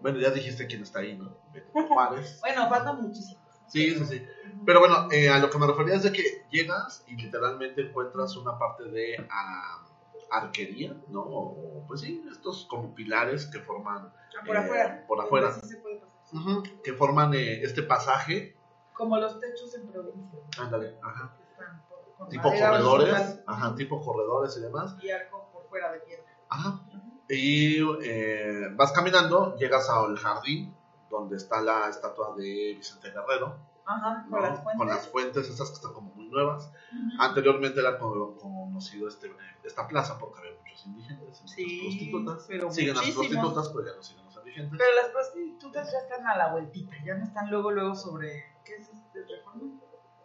[0.00, 1.36] Bueno, ya dijiste quién está ahí, ¿no?
[1.52, 2.38] Benito Juárez.
[2.42, 3.40] Bueno, falta muchísimo.
[3.68, 4.26] Sí, sí, sí.
[4.64, 8.36] Pero bueno, eh, a lo que me refería es de que llegas y literalmente encuentras
[8.36, 9.85] una parte de ah,
[10.30, 11.20] arquería, ¿no?
[11.22, 15.04] O, pues sí, estos como pilares que forman, Ah, por Eh, afuera.
[15.06, 15.52] por afuera.
[15.52, 16.14] Sí se puede pasar.
[16.24, 16.36] sí.
[16.36, 18.56] ujú, que forman eh, este pasaje.
[18.92, 20.38] Como los techos en provincia.
[20.58, 21.36] Ándale, ajá.
[21.36, 24.96] que están por- con Tipo corredores, ajá, tipo corredores y demás.
[25.02, 26.24] y arco por fuera de piedra.
[26.48, 26.80] Ajá.
[27.28, 30.74] Y eh, vas caminando, llegas al jardín
[31.10, 34.30] donde está la estatua de Vicente Guerrero, Ajá, ¿no?
[34.30, 34.76] con las fuentes.
[34.78, 36.70] con las fuentes esas que están como muy nuevas.
[37.18, 39.32] Anteriormente era co- conocido este,
[39.64, 42.44] esta plaza porque había muchos indigentes, Sí, prostitutas.
[42.48, 43.26] pero siguen las muchísimos.
[43.28, 44.78] prostitutas, pero ya no siguen los indigentes.
[44.78, 48.56] Pero las prostitutas ya están a la vueltita, ya no están luego, luego sobre.
[48.64, 49.72] ¿Qué es este reforma?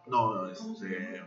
[0.08, 1.22] No, ¿Cómo se este.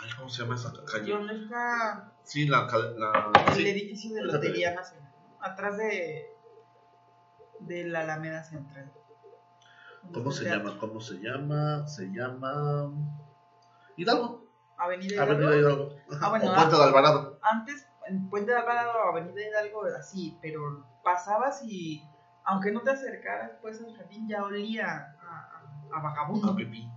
[0.00, 1.10] Ay, ¿Cómo se llama esa calle?
[1.12, 2.66] ¿Dónde está Sí, la.
[2.96, 3.68] la el sí.
[3.68, 4.22] edificio de.
[4.22, 5.12] Lotería Nacional?
[5.40, 6.32] Atrás de.
[7.60, 8.92] de la Alameda Central.
[10.06, 10.68] ¿Dónde ¿Cómo se teatro?
[10.68, 10.80] llama?
[10.80, 11.86] ¿Cómo se llama?
[11.86, 12.90] Se llama.
[13.96, 14.44] Hidalgo.
[14.78, 15.32] Avenida Hidalgo.
[15.32, 15.96] Avenida Hidalgo.
[16.20, 17.38] Ah, bueno, o Puente de Alvarado.
[17.42, 22.02] Antes, en Puente de Alvarado o Avenida Hidalgo, así, pero pasabas y,
[22.44, 24.86] aunque no te acercaras, pues el jardín ya olía
[25.20, 25.60] a,
[25.92, 26.90] a, a vagabundo, A pipí.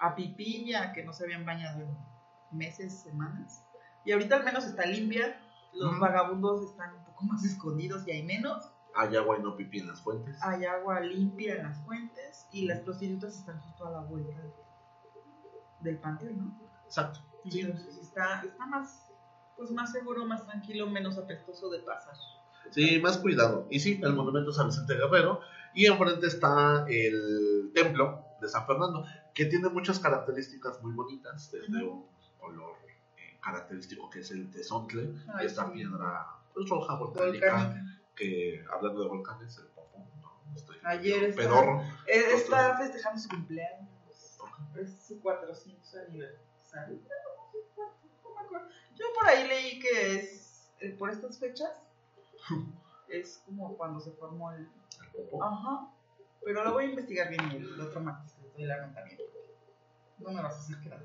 [0.00, 1.96] a pipí ya que no se habían bañado en
[2.50, 3.64] meses, semanas.
[4.04, 5.40] Y ahorita al menos está limpia,
[5.72, 8.71] los vagabundos están un poco más escondidos y hay menos.
[8.94, 10.38] Hay agua y no pipí en las fuentes.
[10.42, 14.52] Hay agua limpia en las fuentes y las prostitutas están justo a la vuelta de-
[15.80, 16.60] del panteón, ¿no?
[16.84, 17.20] Exacto.
[17.50, 17.60] Sí.
[17.60, 19.10] Entonces está, está más,
[19.56, 22.14] pues más seguro, más tranquilo, menos apestoso de pasar.
[22.70, 23.66] Sí, más cuidado.
[23.70, 25.40] Y sí, el monumento es San Vicente Guerrero.
[25.74, 31.82] Y enfrente está el templo de San Fernando, que tiene muchas características muy bonitas, desde
[31.84, 32.06] un
[32.38, 32.76] color
[33.16, 35.70] eh, característico que es el tesontle, Ay, esta sí.
[35.72, 38.01] piedra pues, roja volcánica, Volcánica.
[38.14, 41.80] Que hablando de volcanes, el popón, no, estoy Ayer está- pedorro.
[42.06, 43.88] Eh, Está festejando su cumpleaños.
[44.76, 46.98] Es su 400 aniversario.
[47.76, 48.60] No.
[48.94, 51.70] Yo por ahí leí que es eh, por estas fechas.
[53.08, 54.66] Es como cuando se formó el.
[55.42, 55.86] Ajá.
[56.42, 58.34] Pero lo voy a investigar bien el otro martes.
[58.42, 59.18] Les doy la nota bien.
[60.18, 61.04] No me vas a hacer quedar.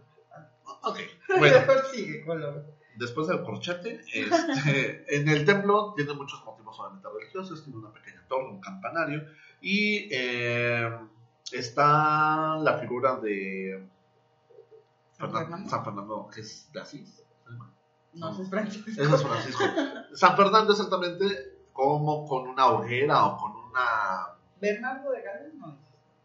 [0.84, 1.00] Ok,
[1.38, 1.60] bueno.
[1.93, 2.76] sigue con lo.
[2.97, 8.23] Después del corchete, este, en el templo tiene muchos motivos obviamente religiosos, tiene una pequeña
[8.27, 9.23] torre, un campanario,
[9.62, 10.97] y eh,
[11.51, 13.88] está la figura de
[15.17, 15.69] San Fernan- Fernando.
[15.69, 17.23] San Fernando, que es de Asís.
[18.13, 18.89] No sé, Francisco.
[18.89, 19.63] Ese es Francisco.
[20.13, 21.25] San Fernando exactamente
[21.73, 24.33] como con una hoguera o con una...
[24.60, 25.77] Bernardo de Gales no.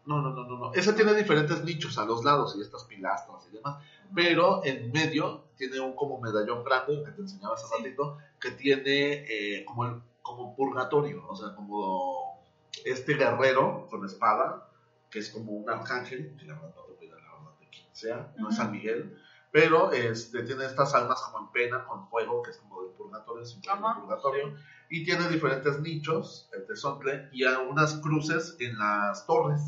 [0.05, 0.73] No, no, no, no, no.
[0.73, 3.77] Ese tiene diferentes nichos a los lados y estas pilastras y demás.
[4.13, 9.25] Pero en medio tiene un como medallón grande, que te enseñaba hace ratito, que tiene
[9.27, 12.41] eh, como, el, como purgatorio, o sea, como
[12.85, 14.69] este guerrero con espada,
[15.09, 17.85] que es como un arcángel, que la verdad no te cuida la verdad de quién
[17.91, 19.17] sea, no es San Miguel,
[19.51, 23.45] pero este, tiene estas almas como en pena, con fuego, que es como del purgatorio,
[23.45, 24.55] símbolo del Ajá, purgatorio,
[24.89, 29.61] y tiene diferentes nichos, el tesontle, y algunas cruces en las torres.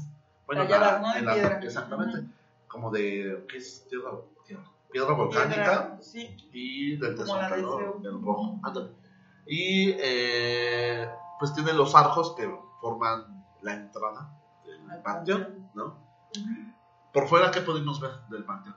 [0.47, 1.13] Bueno, la-.
[1.17, 1.59] En la-.
[1.59, 2.25] Exactamente
[2.75, 3.87] como de, ¿qué es?
[3.89, 4.11] Tierra,
[4.95, 7.99] piedra volcánica Sí, y del de ¿no?
[7.99, 8.59] Del rojo.
[8.63, 8.91] ándale.
[9.45, 14.31] Y eh, pues tiene los arcos que forman la entrada
[14.63, 15.97] del panteón, ¿no?
[17.11, 18.75] Por fuera, ¿qué podemos ver del panteón?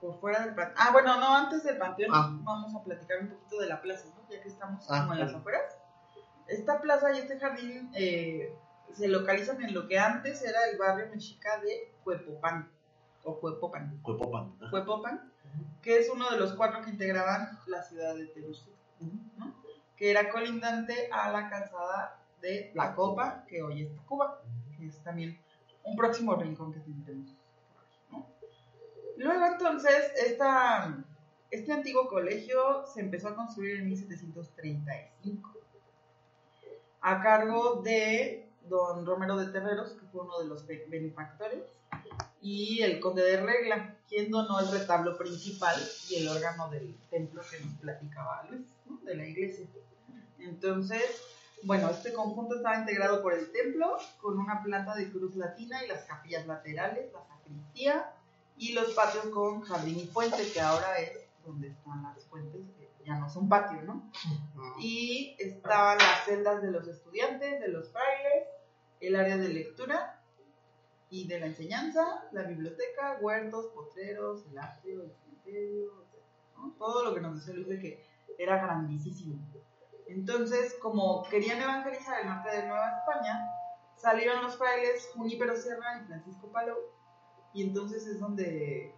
[0.00, 0.76] por fuera del panteón.
[0.78, 2.30] Ah, bueno, no, antes del panteón Ah.
[2.44, 4.22] vamos a platicar un poquito de la plaza, ¿no?
[4.30, 5.76] Ya que estamos Ah, como en las afueras.
[6.46, 8.56] Esta plaza y este jardín eh,
[8.92, 12.70] se localizan en lo que antes era el barrio mexica de Cuepopan,
[13.26, 14.54] o Cuepopan, Cuepopan.
[14.60, 14.70] ¿no?
[14.70, 15.32] Cuepopan,
[15.82, 18.78] que es uno de los cuatro que integraban la ciudad de Tegucigalpa,
[19.38, 19.54] ¿no?
[19.96, 24.40] Que era colindante a la calzada de La Copa, que hoy es Tacuba,
[24.78, 25.38] que es también
[25.84, 27.34] un próximo rincón que tendremos.
[28.10, 28.26] ¿no?
[29.16, 30.96] Luego entonces, esta,
[31.50, 35.50] este antiguo colegio se empezó a construir en 1735
[37.00, 41.62] a cargo de don Romero de Terreros, que fue uno de los be- benefactores,
[42.40, 45.74] y el conde de Regla, quien donó el retablo principal
[46.08, 48.98] y el órgano del templo que nos platicaba Luis, ¿no?
[48.98, 49.66] de la iglesia.
[50.38, 51.02] Entonces,
[51.64, 55.88] bueno, este conjunto estaba integrado por el templo, con una planta de cruz latina y
[55.88, 58.12] las capillas laterales, la sacristía
[58.56, 63.04] y los patios con jardín y fuente, que ahora es donde están las fuentes, que
[63.04, 64.08] ya no son patio, ¿no?
[64.78, 68.48] Y estaban las celdas de los estudiantes, de los frailes,
[69.00, 70.22] el área de lectura
[71.08, 76.22] y de la enseñanza, la biblioteca, huertos, potreros, el atrio, el cementerio, etc.,
[76.56, 76.74] ¿no?
[76.78, 78.06] Todo lo que nos decía Luis de que
[78.38, 79.38] era grandísimo.
[80.08, 83.40] Entonces, como querían evangelizar el norte de Nueva España,
[83.96, 86.78] salieron los frailes Junípero Sierra y Francisco Palou,
[87.54, 88.94] y entonces es donde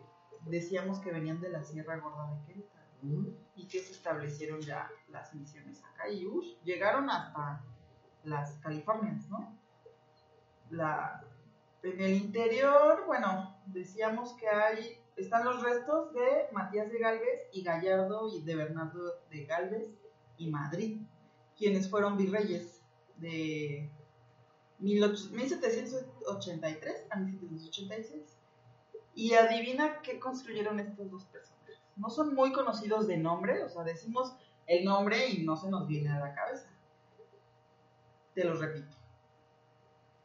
[0.47, 2.89] decíamos que venían de la Sierra Gorda de Querétaro
[3.55, 7.63] y que se establecieron ya las misiones acá y ush, llegaron hasta
[8.25, 9.57] las Californias, ¿no?
[10.71, 11.23] La,
[11.93, 17.63] en el interior, bueno, decíamos que hay, están los restos de Matías de Galvez y
[17.63, 19.89] Gallardo y de Bernardo de Galvez
[20.37, 21.01] y Madrid,
[21.57, 22.83] quienes fueron virreyes
[23.17, 23.91] de
[24.81, 28.37] 18- 1783 a 1786.
[29.15, 31.77] Y adivina qué construyeron estos dos personajes.
[31.97, 35.89] No son muy conocidos de nombre, o sea, decimos el nombre y no se nos
[35.89, 36.69] viene a la cabeza.
[38.35, 38.98] Te lo repito.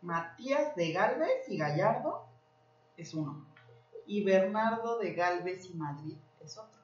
[0.03, 2.27] Matías de Galvez y Gallardo
[2.97, 3.47] es uno.
[4.05, 6.81] Y Bernardo de Galvez y Madrid es otro.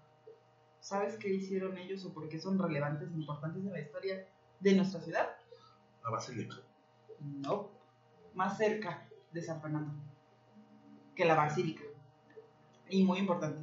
[0.79, 4.25] ¿Sabes qué hicieron ellos o por qué son relevantes e importantes en la historia
[4.59, 5.35] de nuestra ciudad?
[6.03, 6.55] La basílica.
[7.19, 7.69] No.
[8.33, 9.91] Más cerca de San Fernando
[11.19, 11.83] que la basílica.
[12.87, 13.61] Y muy importante.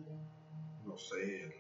[0.84, 1.54] no sé, el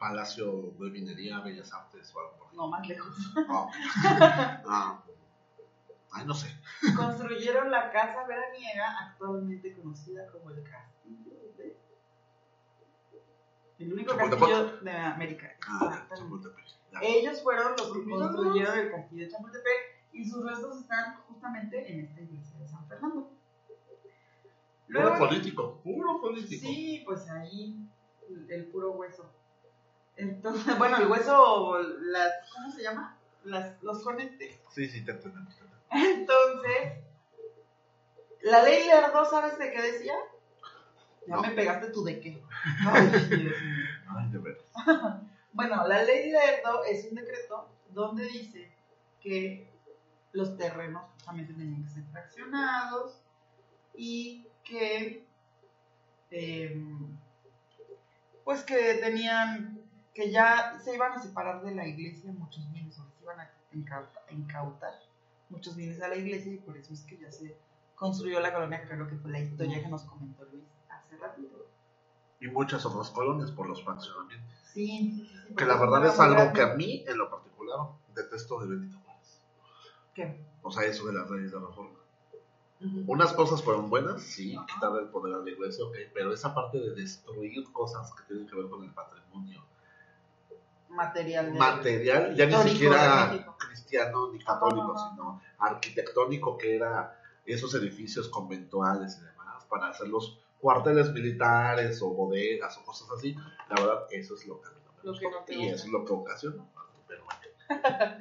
[0.00, 2.54] Palacio de Minería, Bellas Artes o algo por.
[2.54, 3.16] No, más lejos.
[3.48, 3.70] Ah.
[4.66, 5.04] Ah,
[6.12, 6.48] ay, no sé.
[6.96, 11.76] Construyeron la casa veraniega, actualmente conocida como el Castillo de.
[13.78, 14.40] El único Chapultepec.
[14.48, 15.56] castillo de América.
[15.66, 16.16] Ah, Exactamente.
[16.16, 16.66] Chapultepec.
[16.92, 16.98] Ya.
[17.02, 22.00] Ellos fueron los que construyeron el castillo de Chapultepec y sus restos están justamente en
[22.00, 23.30] esta iglesia de San Fernando.
[24.86, 26.66] Puro político, puro político.
[26.66, 27.88] sí, pues ahí
[28.28, 29.32] el, el puro hueso.
[30.16, 33.16] Entonces, bueno, el hueso, las, ¿cómo se llama?
[33.44, 34.60] Las, los conectes.
[34.68, 35.56] Sí, sí, te entendemos.
[35.92, 36.92] Entonces,
[38.42, 40.14] la ley Lerdo, ¿sabes de qué decía?
[41.26, 41.42] Ya No.
[41.42, 42.42] me pegaste tú de qué.
[42.86, 43.50] Ay, Dios mío.
[44.16, 44.64] Ay, de veras.
[45.54, 48.72] Bueno, la ley Lerdo es un decreto donde dice
[49.20, 49.70] que
[50.32, 53.20] los terrenos justamente tenían que ser fraccionados
[53.94, 55.26] y que
[56.30, 57.18] em,
[58.44, 59.78] pues que tenían
[60.14, 63.50] que ya se iban a separar de la iglesia muchos bienes o se iban a
[63.74, 64.94] incauta- incautar
[65.52, 67.56] muchos bienes a la iglesia y por eso es que ya se
[67.94, 71.66] construyó la colonia creo que fue la historia que nos comentó Luis hace ratito
[72.40, 74.58] Y muchas otras colonias por los fraccionamientos.
[74.72, 76.52] sí, sí, sí, Que la verdad es algo grande.
[76.54, 77.78] que a mí, en lo particular,
[78.14, 79.40] detesto de Benito Juárez.
[80.14, 80.44] ¿Qué?
[80.62, 81.98] O sea, eso de las leyes de reforma.
[83.06, 86.78] Unas cosas fueron buenas, sí, quitarle el poder a la iglesia, ok, pero esa parte
[86.80, 89.62] de destruir cosas que tienen que ver con el patrimonio
[90.88, 93.54] material material, ya ni siquiera.
[93.72, 100.38] Cristiano ni católico, sino arquitectónico, que era esos edificios conventuales y demás, para hacer los
[100.60, 103.34] cuarteles militares o bodegas o cosas así.
[103.68, 104.68] La verdad, eso es lo que
[105.02, 106.68] Lo que no te y eso es lo que ocasionó.
[107.08, 107.40] Pero bueno,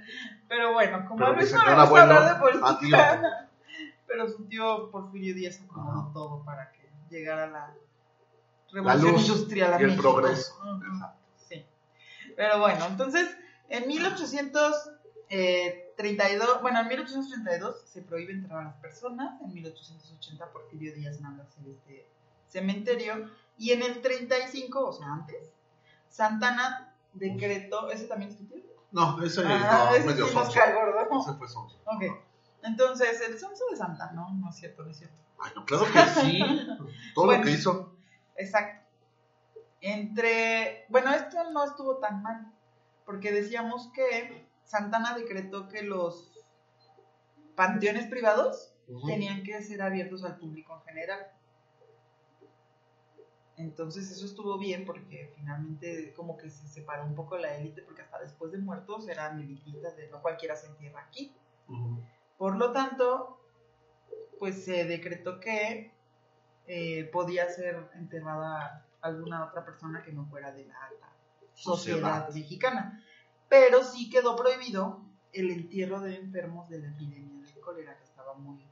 [0.48, 3.50] Pero bueno, como Pero a Luis no le gusta hablar de política,
[4.08, 6.14] pero su tío Porfirio Díaz acomodó Ajá.
[6.14, 7.76] todo para que llegara la
[8.72, 10.14] La revolución luz industrial a y el México.
[10.14, 10.58] progreso.
[10.62, 11.20] Ujú, Exacto.
[11.36, 11.66] Sí.
[12.36, 13.38] Pero bueno, entonces,
[13.70, 13.88] en
[15.32, 21.44] 1832, bueno, en 1832 se prohíbe enterrar a las personas, en 1880 Porfirio Díaz manda
[21.44, 22.08] hacer este
[22.48, 25.52] cementerio, y en el 35, o sea, antes,
[26.10, 28.62] Santana decretó, ¿ese también es tu tío?
[28.92, 30.52] No, ese Ah, no, ese medio sonso.
[30.60, 31.80] Ese fue sonso.
[31.86, 32.04] Ok.
[32.64, 35.16] Entonces, el sonso de Santa, no, no es cierto, no es cierto.
[35.40, 36.40] Ay, no, claro que sí.
[37.16, 37.40] Todo Bueno.
[37.44, 37.96] lo que hizo.
[38.36, 38.86] Exacto.
[39.80, 42.52] Entre, bueno, esto no estuvo tan mal,
[43.06, 46.32] porque decíamos que Santana decretó que los
[47.56, 48.74] panteones privados
[49.06, 51.28] tenían que ser abiertos al público en general.
[53.58, 58.02] Entonces eso estuvo bien porque finalmente como que se separó un poco la élite porque
[58.02, 61.36] hasta después de muertos eran elitistas de no cualquiera se entierra aquí.
[62.38, 63.40] Por lo tanto,
[64.40, 65.94] pues se decretó que
[66.66, 71.14] eh, podía ser enterrada alguna otra persona que no fuera de la alta
[71.54, 72.34] sociedad Sociedad.
[72.34, 73.04] mexicana.
[73.52, 75.02] Pero sí quedó prohibido
[75.34, 78.66] el entierro de enfermos de la epidemia de cólera, que estaba muy...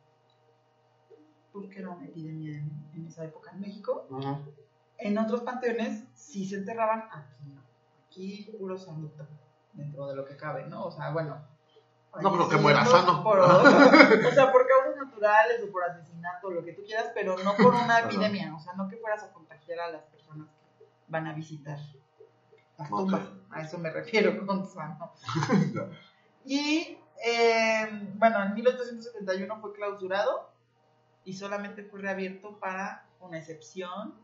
[1.52, 4.08] porque era una epidemia en, en esa época en México.
[4.98, 7.62] En otros panteones sí se enterraban, aquí no.
[8.08, 9.28] Aquí puro sanito,
[9.74, 10.86] dentro de lo que cabe, ¿no?
[10.86, 11.36] O sea, bueno.
[12.22, 13.22] No, pero que muera no sano.
[13.24, 13.40] por-
[14.30, 17.74] o sea, por causas naturales o por asesinato, lo que tú quieras, pero no por
[17.76, 18.56] una epidemia.
[18.56, 21.78] O sea, no que fueras a contagiar a las personas que van a visitar
[22.80, 23.22] las tumbas.
[23.52, 25.14] A eso me refiero con sano.
[26.46, 30.50] Y eh, bueno, en 1871 fue clausurado
[31.26, 34.16] y solamente fue reabierto para una excepción,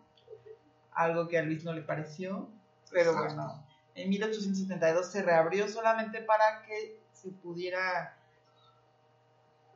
[0.92, 2.50] algo que a Luis no le pareció,
[2.90, 3.36] pero Exacto.
[3.36, 8.18] bueno, en 1872 se reabrió solamente para que se pudiera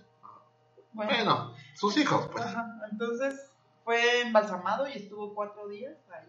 [0.92, 2.44] Bueno, Bueno, sus hijos, pues.
[2.44, 3.50] Ajá, Entonces
[3.84, 6.28] fue embalsamado y estuvo cuatro días ahí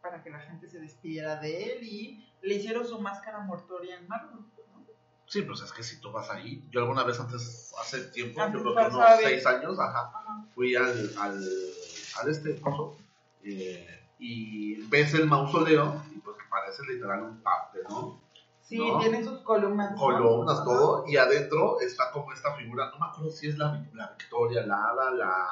[0.00, 4.06] para que la gente se despidiera de él y le hicieron su máscara mortuoria en
[4.08, 4.46] mármol.
[4.72, 4.86] ¿no?
[5.26, 8.62] Sí, pues es que si tú vas ahí, yo alguna vez antes, hace tiempo, Antes
[8.62, 10.44] yo creo que unos seis años, ajá, Ajá.
[10.54, 11.44] fui al, al,
[12.20, 12.96] al este coso,
[13.42, 18.17] eh, y ves el mausoleo, y pues que parece literal un parte, ¿no?
[18.68, 18.98] Sí, ¿No?
[18.98, 19.98] tiene sus columnas.
[19.98, 24.08] Columnas, todo, y adentro está como esta figura, no me acuerdo si es la, la
[24.18, 25.46] Victoria, la Hada, la...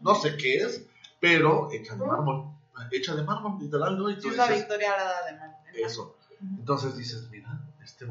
[0.00, 0.84] No sé qué es,
[1.20, 2.46] pero hecha de mármol,
[2.90, 4.10] hecha de mármol, literal, ¿no?
[4.10, 5.56] Y tú Sí, una dices, victoria arada de mármol.
[5.74, 6.16] eso.
[6.40, 8.04] Entonces dices, mira, este,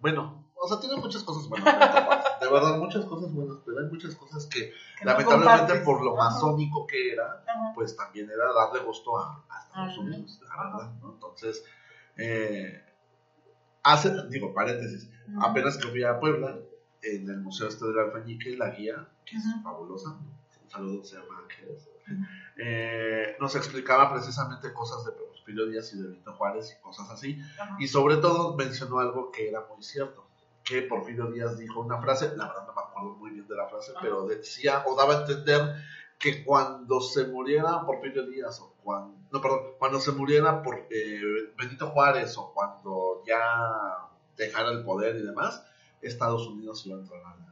[0.00, 2.24] bueno, o sea, tiene muchas cosas buenas, Juárez.
[2.40, 4.72] de verdad, muchas cosas buenas, pero hay muchas cosas que,
[5.04, 7.72] lamentablemente, por lo masónico que era, Ajá.
[7.76, 10.00] pues también era darle gusto a, a Estados Ajá.
[10.00, 11.12] Unidos, la verdad, ¿no?
[11.12, 11.62] Entonces,
[12.16, 12.84] eh,
[13.82, 15.08] Hace, digo, paréntesis,
[15.40, 16.58] apenas que fui a Puebla,
[17.02, 21.42] en el Museo este del Alfañique, la guía, que es fabulosa, un saludo, se llama
[21.44, 21.88] Ángeles,
[22.56, 27.40] eh, nos explicaba precisamente cosas de Porfirio Díaz y de Benito Juárez y cosas así,
[27.78, 30.26] y sobre todo mencionó algo que era muy cierto,
[30.64, 33.68] que Porfirio Díaz dijo una frase, la verdad no me acuerdo muy bien de la
[33.68, 35.76] frase, pero decía o daba a entender
[36.18, 41.20] que cuando se muriera Porfirio Díaz o cuando, no, perdón, cuando se muriera por eh,
[41.56, 45.62] Benito Juárez o cuando ya dejara el poder y demás,
[46.00, 47.48] Estados Unidos iba a entrar a la...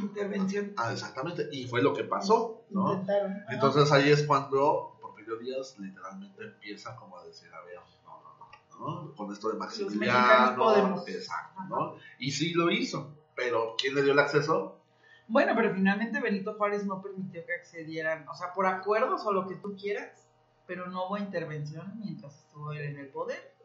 [0.00, 0.74] Intervención.
[0.76, 2.92] Ah, exactamente, y fue lo que pasó, ¿no?
[2.92, 3.42] Intentaron.
[3.48, 8.86] Entonces ahí es cuando Porfirio Díaz literalmente empieza como a decir, a ver, no, no,
[8.86, 9.14] no, ¿no?
[9.14, 11.94] Con esto de Maximiliano, exacto, ¿no?
[12.18, 14.78] Y sí lo hizo, pero ¿quién le dio el acceso?
[15.26, 19.48] Bueno, pero finalmente Benito Juárez no permitió que accedieran, o sea, por acuerdos o lo
[19.48, 20.28] que tú quieras,
[20.66, 23.57] pero no hubo intervención mientras estuvo él en el poder.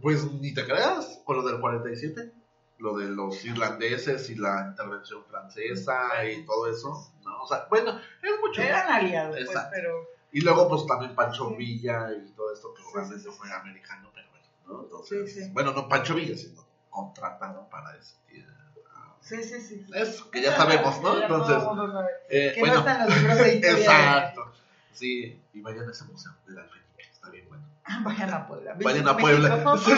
[0.00, 2.32] Pues ni te creas, con lo del 47,
[2.78, 7.42] lo de los irlandeses y la intervención francesa y todo eso, ¿no?
[7.42, 8.62] O sea, bueno, es mucho.
[8.62, 11.54] Eran aliados, pues, pero Y luego pues también Pancho.
[11.56, 13.36] Villa y todo esto que realmente sí, sí.
[13.38, 14.82] fue americano, pero bueno, ¿no?
[14.84, 18.14] Entonces, Sí, bueno, no Pancho Villa, sino contratado para ese.
[18.94, 19.84] ah, sí, sí, sí.
[19.84, 19.92] sí.
[19.94, 21.18] Es que ya sabemos, ¿no?
[21.22, 21.62] Entonces,
[22.30, 24.52] eh, Que bueno, no están los libros de exacto.
[24.92, 27.64] Sí, y vayan a ese museo del Alfeñique, está bien bueno.
[28.04, 28.76] Vayan a Puebla.
[28.82, 29.16] Vayan a.
[29.16, 29.78] Puebla.
[29.84, 29.92] Sí.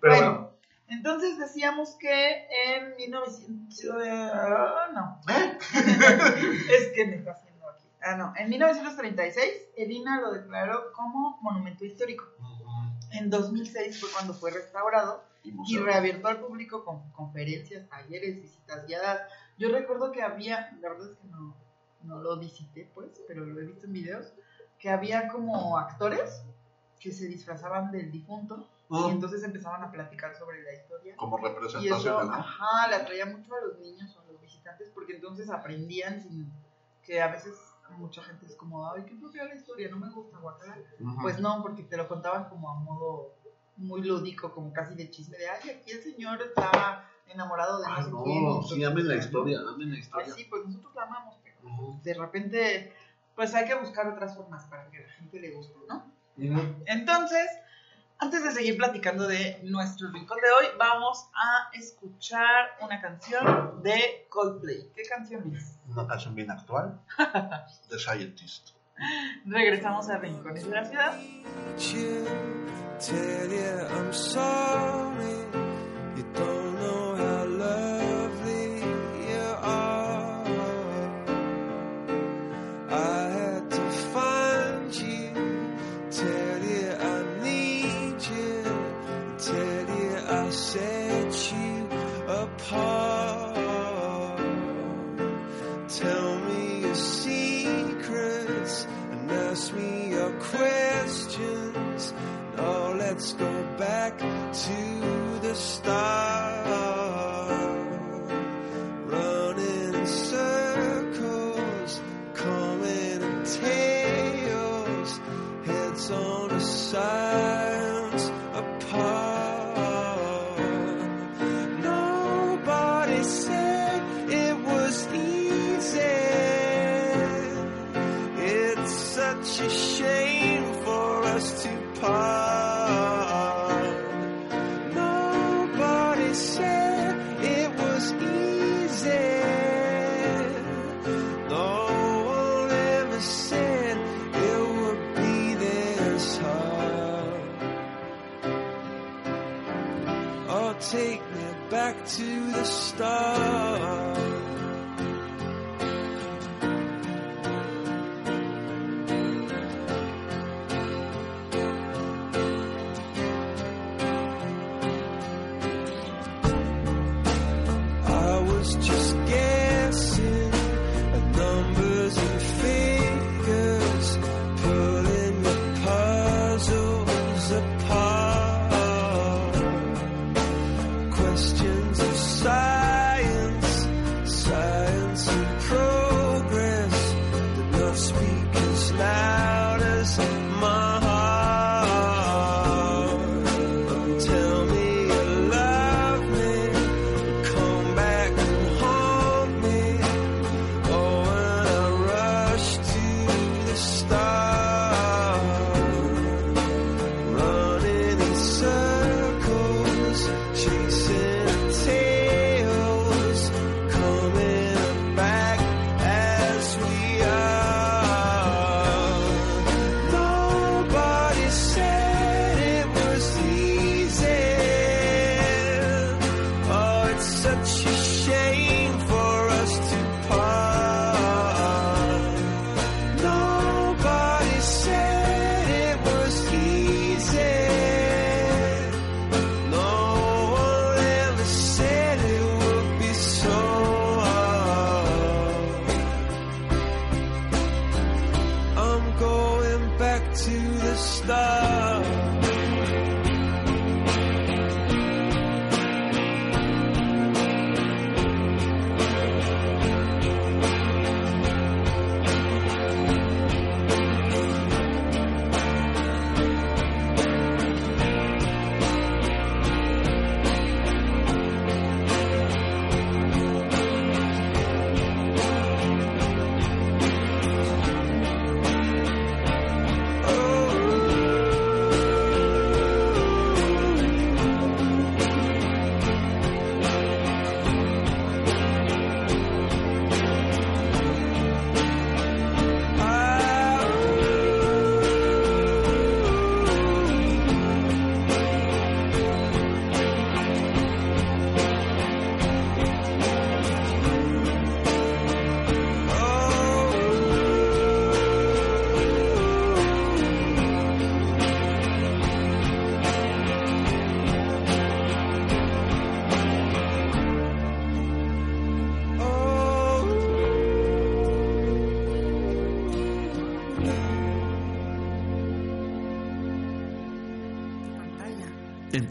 [0.00, 0.50] Pero bueno, bueno,
[0.88, 3.96] entonces decíamos que en 1900...
[4.02, 5.58] ah, no, ¿eh?
[6.70, 7.86] es que me está haciendo aquí.
[8.02, 9.44] Ah, no, en 1936
[9.76, 12.24] el INA lo declaró como monumento histórico.
[13.12, 18.86] En 2006 fue cuando fue restaurado Y y reabierto al público con conferencias, talleres, visitas
[18.86, 19.20] guiadas.
[19.58, 21.56] Yo recuerdo que había, la verdad es que no,
[22.02, 24.32] no lo visité, pues, pero lo he visto en videos,
[24.78, 26.42] que había como actores
[27.00, 31.14] que se disfrazaban del difunto Ah, y entonces empezaban a platicar sobre la historia.
[31.16, 32.34] como Y representación eso, la...
[32.38, 36.52] ajá, le atraía mucho a los niños o a los visitantes porque entonces aprendían sin
[37.04, 37.54] que a veces
[37.90, 40.76] mucha gente es como, ay, qué propia la historia, no me gusta, guacala.
[40.98, 41.22] Ujú.
[41.22, 43.32] Pues no, porque te lo contaban como a modo
[43.76, 47.94] muy lúdico, como casi de chisme de, ay, aquí el señor estaba enamorado de no
[47.94, 48.62] Ah, no, quién.
[48.64, 49.20] sí, amen la ¿no?
[49.20, 50.34] historia, amen la Ay, historia.
[50.34, 52.00] sí, pues nosotros la amamos, pero Ujú.
[52.02, 52.92] de repente,
[53.36, 56.10] pues hay que buscar otras formas para que a la gente le guste, ¿no?
[56.86, 57.48] Entonces,
[58.18, 64.26] antes de seguir platicando de nuestro rincón de hoy, vamos a escuchar una canción de
[64.28, 64.90] Coldplay.
[64.94, 65.78] ¿Qué canción es?
[65.88, 67.00] Una canción bien actual.
[67.88, 68.70] The Scientist.
[69.46, 71.18] Regresamos a Rincones de la Ciudad.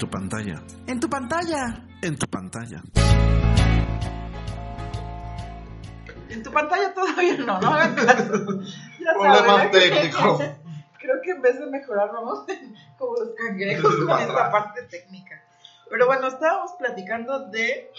[0.09, 0.61] Tu pantalla.
[0.87, 1.83] En tu pantalla.
[2.01, 2.81] En tu pantalla.
[6.29, 8.61] En tu pantalla todavía no, no hagan caso.
[8.99, 9.69] Ya saben, ¿eh?
[9.71, 10.41] técnicos.
[10.99, 12.45] Creo que en vez de mejorar, vamos
[12.97, 14.51] como los cangrejos con esta atrás.
[14.51, 15.43] parte técnica.
[15.89, 17.91] Pero bueno, estábamos platicando de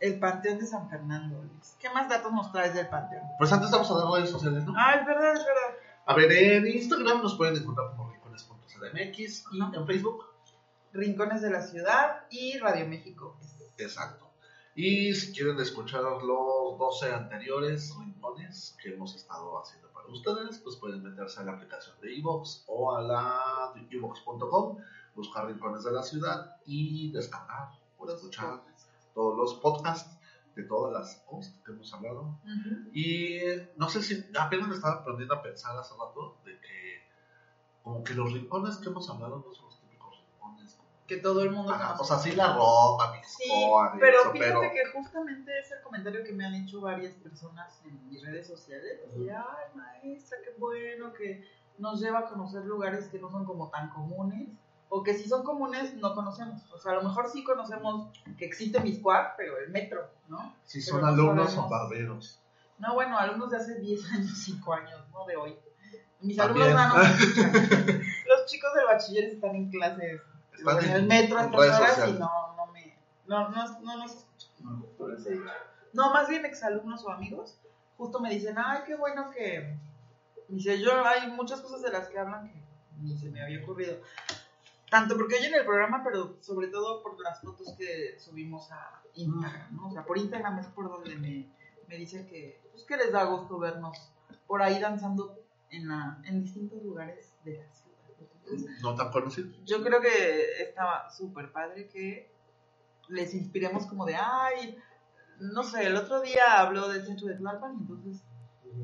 [0.00, 1.44] el Panteón de San Fernando.
[1.78, 3.22] ¿Qué más datos nos traes del Panteón?
[3.38, 4.74] Pues antes vamos a dar redes sociales, ¿no?
[4.76, 5.78] Ah, es verdad, es verdad.
[6.06, 10.25] A ver, en Instagram nos pueden encontrar como rincones.cdmx y en Facebook.
[10.96, 13.38] Rincones de la Ciudad y Radio México.
[13.78, 14.26] Exacto.
[14.74, 20.76] Y si quieren escuchar los 12 anteriores rincones que hemos estado haciendo para ustedes, pues
[20.76, 24.76] pueden meterse a la aplicación de Evox o a la de evox.com,
[25.14, 28.62] buscar rincones de la ciudad y descargar o escuchar
[29.14, 30.18] todos los podcasts
[30.54, 32.38] de todas las cosas que hemos hablado.
[32.92, 33.38] Y
[33.76, 37.02] no sé si apenas me estaba aprendiendo a pensar hace rato de que
[37.82, 39.65] como que los rincones que hemos hablado no son
[41.06, 42.02] Que todo el mundo Ajá, conoce.
[42.02, 43.44] o sea, sí la Roma, mi Sí,
[44.00, 47.80] pero eso, fíjate pero que justamente es el comentario que me han hecho varias personas
[47.84, 49.00] en mis redes sociales.
[49.06, 51.44] Así, ay, maestra, qué bueno que
[51.78, 54.48] nos lleva a conocer lugares que no son como tan comunes.
[54.88, 56.62] O que si son comunes, no conocemos.
[56.72, 60.54] O sea, a lo mejor sí conocemos que existe Miscuac, pero el metro, ¿no?
[60.64, 61.66] si pero son no alumnos sabemos.
[61.66, 62.42] o barberos.
[62.78, 65.56] No, bueno, alumnos de hace 10 años, 5 años, no de hoy.
[66.20, 66.68] Mis También.
[66.76, 67.52] alumnos no escuchan.
[68.28, 70.20] Los chicos del bachiller están en clases
[70.58, 72.96] En el metro a en redes horas y no, no me.
[73.26, 75.44] No, no, no eso he dicho.
[75.92, 77.58] No, más bien exalumnos o amigos,
[77.96, 79.78] justo me dicen, ay, qué bueno que.
[80.48, 82.62] Dice, yo hay muchas cosas de las que hablan que
[83.00, 83.98] ni se me había ocurrido.
[84.90, 89.74] Tanto porque oyen el programa, pero sobre todo por las fotos que subimos a Instagram,
[89.74, 89.88] ¿no?
[89.88, 91.50] O sea, por Instagram es por donde me,
[91.88, 94.12] me dicen que, pues, que les da gusto vernos
[94.46, 95.36] por ahí danzando
[95.70, 97.85] en, la, en distintos lugares de la ciudad.
[98.82, 99.54] No tan conocidos.
[99.64, 102.30] yo creo que estaba súper padre que
[103.08, 104.78] les inspiremos como de, ay,
[105.40, 108.22] no sé, el otro día habló del centro de Tlalpan y entonces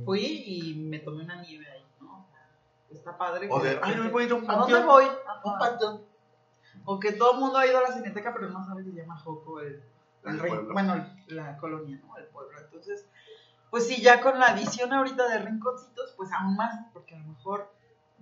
[0.05, 2.21] fui y me tomé una nieve ahí, ¿no?
[2.21, 2.49] O sea,
[2.91, 3.49] está padre.
[3.51, 4.87] O que de, de ay, repente, hoy voy a ir a un ¿A dónde panteón.
[4.87, 5.05] voy?
[5.05, 5.59] Un Ajá.
[5.59, 6.05] panteón.
[6.85, 8.97] O que todo el mundo ha ido a la cineteca, pero no sabe si se
[9.01, 9.75] llama Joco el,
[10.25, 12.17] el El rey- bueno, la colonia, ¿no?
[12.17, 12.59] El pueblo.
[12.59, 13.07] Entonces,
[13.71, 17.29] pues sí, ya con la adición ahorita de rinconcitos, pues aún más, porque a lo
[17.29, 17.73] mejor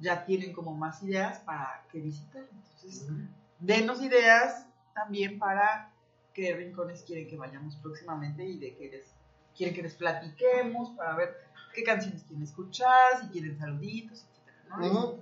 [0.01, 2.43] ya tienen como más ideas para que visitar.
[2.51, 3.07] Entonces,
[3.59, 5.93] denos ideas también para
[6.35, 9.15] qué rincones quieren que vayamos próximamente y de qué les
[9.57, 11.37] quieren que les platiquemos para ver
[11.75, 14.27] qué canciones quieren escuchar, si quieren saluditos.
[14.81, 15.21] Ujú.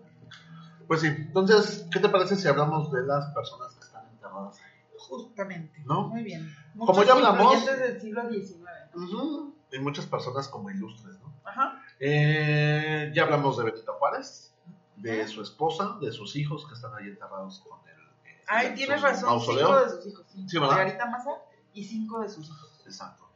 [0.87, 4.72] Pues sí, entonces, ¿qué te parece si hablamos de las personas que están enterradas ahí?
[4.97, 5.81] Justamente.
[5.85, 6.09] ¿No?
[6.09, 6.55] Muy bien.
[6.79, 8.64] Como ya hablamos- del siglo XIX.
[8.95, 9.53] ¿no?
[9.70, 11.35] Y muchas personas como ilustres, ¿no?
[11.45, 11.83] Ajá.
[12.01, 14.55] Eh, ya hablamos de Benito Juárez,
[14.97, 17.95] de su esposa, de sus hijos que están ahí enterrados con él.
[18.25, 19.29] eh, Ay, en tienes razón.
[19.31, 19.67] mausoleo.
[19.67, 20.27] Cinco de sus hijos.
[20.49, 20.59] Sí.
[20.61, 21.31] Margarita Maza
[21.73, 22.81] y cinco de sus hijos.
[22.85, 23.29] Exacto.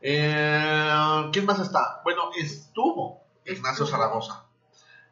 [0.00, 2.00] Eh, ¿Quién más está?
[2.04, 3.86] Bueno, estuvo Ignacio.
[3.86, 4.44] Zaragoza.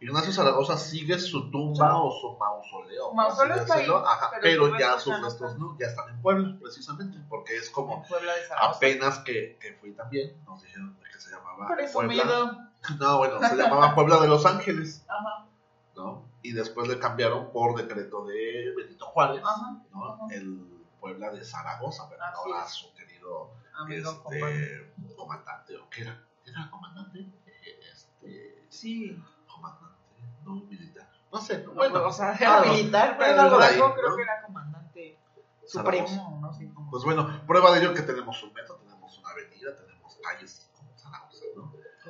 [0.01, 3.13] Ignacio Zaragoza sigue su tumba o su mausoleo.
[3.15, 3.87] Mausoleo está ahí.
[3.89, 8.05] Ajá, pero ya sus restos no, ya están en Puebla, precisamente, porque es como
[8.61, 12.23] apenas que, que fui también, nos dijeron que se llamaba Presumido.
[12.25, 12.72] Puebla.
[12.99, 15.47] No, bueno, se llamaba Puebla de Los Ángeles, Ajá.
[15.97, 16.25] ¿no?
[16.43, 19.77] Y después le cambiaron por decreto de Benito Juárez, Ajá.
[19.93, 20.13] ¿no?
[20.15, 20.25] Ajá.
[20.35, 20.69] El
[21.01, 22.73] Puebla de Zaragoza, pero Así ahora es.
[22.73, 26.25] su querido Amigo este, comandante, ¿o qué era?
[26.45, 27.27] ¿Era comandante?
[27.93, 29.21] Este, Sí.
[29.53, 29.97] comandante,
[30.45, 31.09] no militar.
[31.33, 34.11] No sé, Bueno, bueno, o sea, era algo- militar, pero el de ahí, rango creo
[34.11, 34.17] ¿no?
[34.17, 35.19] que era comandante
[35.67, 36.07] Zaragoza.
[36.15, 36.71] supremo, no sé.
[36.91, 40.62] Pues bueno, prueba de ello que tenemos un metro, tenemos una avenida, tenemos calles ¿no?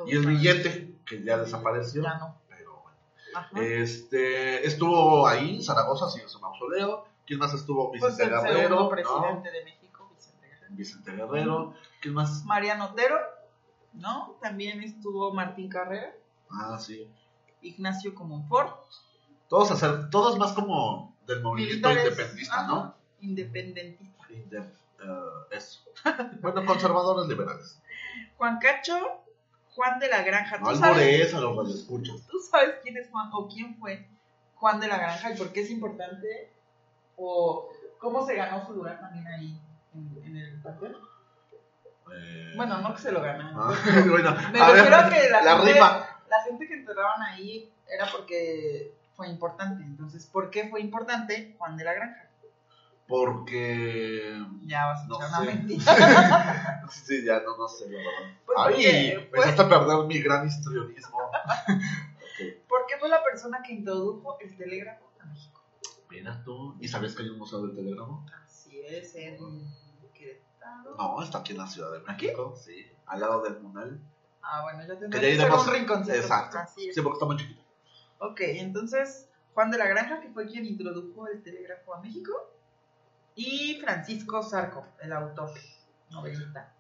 [0.07, 2.41] Y el billete, que ya desapareció, Ya no.
[2.49, 2.99] pero bueno.
[3.35, 3.61] Ajá.
[3.61, 7.07] Este, estuvo ahí, Zaragoza, sigue su mausoleo.
[7.27, 7.91] ¿Quién más estuvo?
[7.91, 8.89] pues Vicente el Guerrero, ¿no?
[8.89, 10.75] presidente de México, Vicente Guerrero.
[10.77, 11.75] Vicente Guerrero.
[12.01, 12.45] ¿Quién más?
[12.45, 13.17] Mariano Otero,
[13.93, 14.37] ¿no?
[14.43, 16.13] También estuvo Martín Carrera,
[16.51, 17.09] Ah, sí.
[17.63, 18.77] Ignacio Comonfort.
[19.49, 22.05] Todos hacer, todos más como del movimiento Militares.
[22.13, 22.95] independentista, Ajá, ¿no?
[23.21, 24.25] Independentista.
[24.31, 24.73] Inde-
[25.03, 25.81] eh, eso.
[26.43, 27.81] bueno, conservadores liberales.
[28.37, 29.22] Juan Cacho,
[29.75, 30.59] Juan de la Granja.
[30.59, 32.17] No ¿Tú sabes, alborees a los radioescuchas.
[32.31, 34.07] ¿Tú sabes quién es Juan o quién fue
[34.57, 36.51] Juan de la Granja y por qué es importante?
[37.17, 37.69] ¿O
[37.99, 39.59] cómo se ganó su lugar también ahí
[39.95, 40.97] en, en el panteón?
[42.15, 43.55] Eh, Bueno, no que se lo ganaron.
[43.57, 46.07] ah, bueno, Me a ver, refiero a que la, la gente, rima.
[46.29, 49.83] la gente que enterraban ahí era porque fue importante.
[49.85, 52.29] Entonces, ¿por qué fue importante Juan de la Granja?
[53.09, 54.39] Porque.
[54.63, 56.87] Ya vas a No una mentira.
[56.91, 58.37] Sí, ya no, no sé, la verdad.
[58.47, 61.19] Pues Ay, me pues- echaste a perder mi gran histrionismo.
[62.33, 62.49] Ok.
[62.67, 65.61] Porque fue la persona que introdujo el telégrafo a México.
[66.09, 66.77] Mira tú.
[66.81, 68.25] ¿Y sabes que hay un museo del telégrafo?
[68.45, 69.37] Así es, en
[70.15, 70.97] Querétaro.
[70.97, 72.55] No, está aquí en la Ciudad de México.
[72.57, 74.01] Sí, al lado del Munal.
[74.41, 75.67] Ah, bueno, ya Que ya que ser iremos.
[75.67, 76.17] un rinconcito.
[76.17, 76.59] Exacto.
[76.59, 76.95] Así es.
[76.95, 77.63] Sí, porque está muy chiquito.
[78.19, 82.33] Ok, entonces Juan de la Granja, que fue quien introdujo el telégrafo a México,
[83.35, 85.51] y Francisco Zarco, el autor,
[86.11, 86.75] novelista.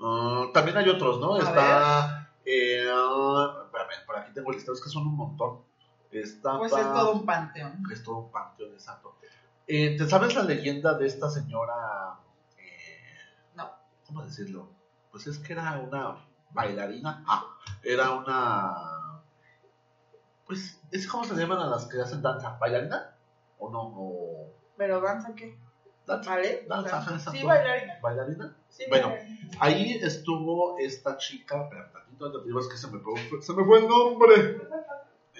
[0.00, 1.34] Ah, también hay otros, ¿no?
[1.34, 2.32] A está.
[2.44, 5.62] Eh, espérame, por aquí tengo listados que son un montón.
[6.10, 6.58] Está.
[6.58, 7.82] Pues es todo un panteón.
[7.92, 9.16] Es todo un panteón, exacto.
[9.66, 12.18] Eh, ¿Te sabes la leyenda de esta señora?
[12.58, 12.98] eh,
[13.54, 13.70] No.
[14.06, 14.68] ¿Cómo decirlo?
[15.12, 17.22] Pues es que era una bailarina.
[17.28, 17.44] Ah,
[17.84, 19.22] era una.
[20.46, 22.56] Pues, ¿es cómo se llaman a las que hacen danza?
[22.58, 23.14] ¿Bailarina?
[23.58, 23.82] ¿O no?
[23.82, 25.59] ¿O ¿Pero danza qué?
[26.16, 26.30] Danza?
[26.30, 26.64] ¿Vale?
[26.68, 27.14] Danza, Danza.
[27.14, 27.38] exacto.
[27.38, 27.98] Sí, bailarina.
[28.02, 28.56] ¿Bailarina?
[28.68, 29.08] Sí, Bueno.
[29.08, 29.50] bailarina.
[29.60, 33.78] Ahí estuvo esta chica, espérame tantito, de- es que se me, fue, se me fue
[33.80, 34.60] el nombre.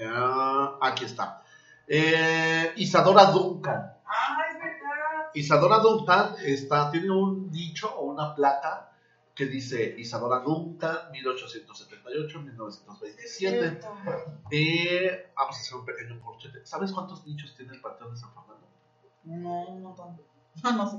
[0.05, 1.43] Ah, aquí está.
[1.87, 3.93] Eh, Isadora Duncan.
[4.07, 5.31] Ah, es verdad.
[5.35, 8.89] Isadora Duncan está, tiene un dicho o una placa
[9.35, 13.25] que dice Isadora Duncan, 1878-1927.
[13.25, 13.89] Es cierto.
[14.51, 16.65] Eh, vamos a hacer un pequeño corchete.
[16.67, 18.67] ¿Sabes cuántos nichos tiene el Panteón de San Fernando?
[19.25, 20.25] No, no tanto.
[20.63, 20.99] No, no sé.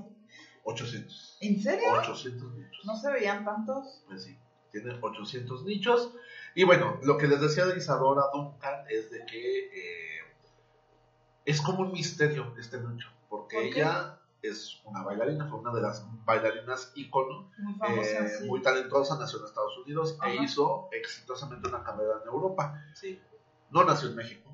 [0.64, 1.38] 800.
[1.42, 1.92] ¿En serio?
[1.92, 2.86] 800 nichos.
[2.86, 4.04] ¿No se veían tantos?
[4.08, 4.38] Pues sí,
[4.72, 6.14] tiene 800 nichos.
[6.56, 10.20] Y bueno, lo que les decía de Isadora Duncan es de que eh,
[11.46, 16.04] es como un misterio este nicho, porque ella es una bailarina, fue una de las
[16.26, 18.48] bailarinas ícono, Muy famosa, eh, sí.
[18.48, 22.84] muy talentosa, nació en Estados Unidos e hizo exitosamente una carrera en Europa.
[22.96, 23.20] Sí.
[23.70, 24.52] No nació en México,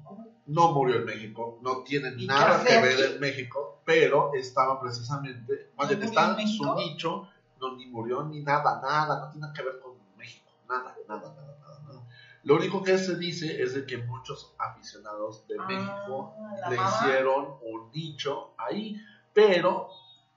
[0.47, 3.13] no murió en México, no tiene ¿Y nada que ver aquí?
[3.13, 7.23] en México, pero estaba precisamente, más ¿No bien está en su nicho,
[7.59, 11.57] no ni murió ni nada, nada, no tiene que ver con México, nada, nada, nada,
[11.59, 11.79] nada.
[11.85, 12.01] nada.
[12.43, 16.33] Lo único que se dice es de que muchos aficionados de Ah, México
[16.69, 16.89] le mamá.
[16.97, 18.95] hicieron un nicho ahí,
[19.33, 19.87] pero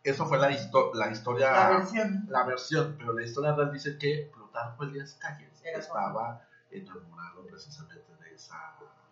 [0.03, 2.25] eso fue la, histo- la historia, La versión.
[2.29, 6.41] la versión, pero la historia real dice que Plutarco Elías Calles Era estaba
[6.71, 8.57] enamorado precisamente de esa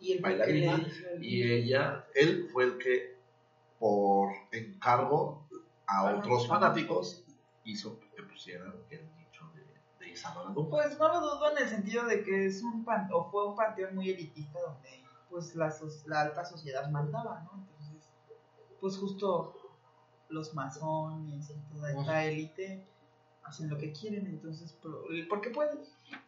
[0.01, 3.17] Y el bailarina el- y ella, él fue el que
[3.79, 5.45] por encargo
[5.87, 6.19] a Ajá.
[6.19, 7.25] otros fanáticos
[7.65, 9.65] hizo que pusieran el nicho de,
[10.05, 10.71] de Isadora Duncan.
[10.71, 13.57] Pues no lo dudo en el sentido de que es un pan, o fue un
[13.57, 15.73] panteón muy elitista donde pues la,
[16.07, 17.61] la alta sociedad mandaba, ¿no?
[17.63, 18.09] Entonces,
[18.81, 19.55] pues justo
[20.31, 22.83] los masones y toda esta élite
[23.43, 25.81] hacen lo que quieren, entonces, por- porque pueden,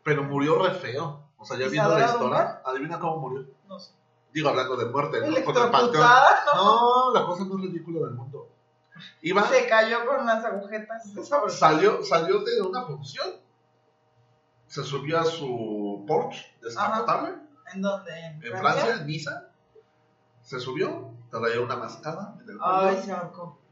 [0.05, 1.27] Pero murió re feo.
[1.37, 3.47] O sea, ya viendo la ¿Isadora historia, adivina cómo murió.
[3.71, 3.93] No sé,
[4.33, 5.45] Digo, hablando de muerte, ¿no?
[5.45, 6.07] Con el panteón.
[6.55, 7.13] ¿no?
[7.15, 8.49] La cosa más ridícula del mundo.
[9.23, 11.03] Iba, Se cayó con las agujetas.
[11.59, 13.29] salió, salió de una función.
[14.67, 17.35] Se subió a su Porsche descapotable.
[17.73, 18.13] ¿En dónde?
[18.19, 19.49] ¿En, En Francia, en Niza,
[20.43, 23.15] se subió, traía una mascada en el Ay, se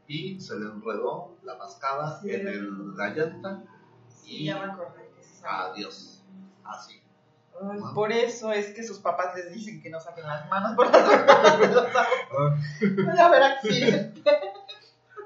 [0.07, 2.31] y se le enredó la mascada Sí.
[2.31, 3.63] en el, la llanta
[4.07, 5.73] Sí, ya me acordé que se ahorcó.
[5.73, 6.23] adiós.
[6.63, 7.01] Así.
[7.61, 7.91] Ay, Ah.
[7.93, 11.09] por eso es que sus papás les dicen que no saquen las manos por las
[11.09, 12.59] ventanas de los autos.
[12.79, 14.21] Puede haber accidente.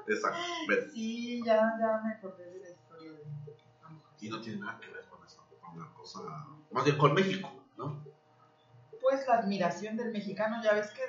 [0.08, 0.38] Exacto.
[0.68, 0.90] Ven.
[0.92, 3.24] Sí, ya, ya me acordé de la historia de
[4.20, 6.20] Y no tiene nada que ver con eso, con la cosa,
[6.70, 8.04] más bien con México, ¿no?
[9.00, 11.02] Pues la admiración del mexicano, ya ves que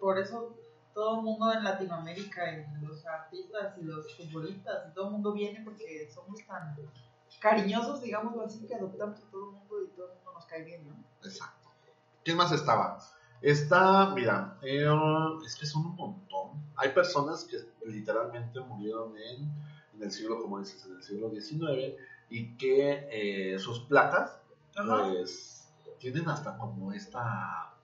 [0.00, 0.56] por eso
[0.94, 5.32] todo el mundo en Latinoamérica, y los artistas y los futbolistas, y todo el mundo
[5.32, 6.76] viene porque somos tan
[7.40, 10.64] cariñosos, digamos así, que adoptamos a todo el mundo y todo el mundo nos cae
[10.64, 10.94] bien, ¿no?
[11.24, 11.68] Exacto.
[12.24, 12.98] ¿Quién más estaba?
[13.40, 14.86] Está, mira, eh,
[15.44, 16.50] es que son un montón.
[16.76, 19.50] Hay personas que literalmente murieron en,
[19.94, 21.94] en el siglo, como dices, en el siglo XIX
[22.30, 24.40] y que eh, sus placas,
[24.74, 27.74] pues, tienen hasta como esta,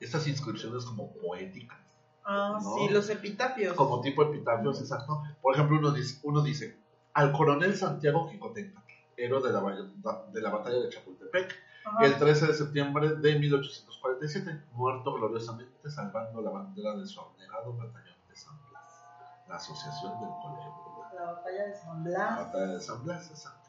[0.00, 1.78] estas inscripciones como poéticas,
[2.24, 2.74] Ah, ¿no?
[2.76, 3.74] sí, los epitafios.
[3.74, 5.22] como tipo epitafios, exacto.
[5.40, 6.78] Por ejemplo, uno dice, uno dice
[7.14, 8.82] al coronel Santiago Jicotenca,
[9.18, 11.54] héroe de la, de la batalla de Chapultepec,
[11.84, 12.04] Ajá.
[12.06, 18.16] el 13 de septiembre de 1847, muerto gloriosamente salvando la bandera de su abnegado batallón
[18.28, 19.04] de San Blas,
[19.48, 20.74] la asociación del Colegio.
[21.14, 22.38] La batalla de San La Blas.
[22.46, 23.68] batalla de San Blas, exacto.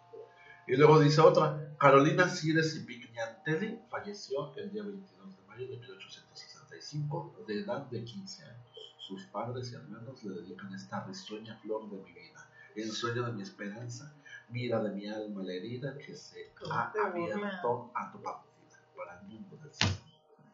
[0.67, 5.77] Y luego dice otra, Carolina Cires y Pignatelli falleció el día 22 de mayo de
[5.77, 8.55] 1865, de edad de 15 años.
[8.99, 12.45] Sus padres y hermanos le dedican esta risueña flor de mi vida,
[12.75, 14.13] el sueño de mi esperanza,
[14.49, 18.47] mira de mi alma la herida que se ¿Cómo ha abierto a tu partida
[18.95, 19.71] para el mundo del.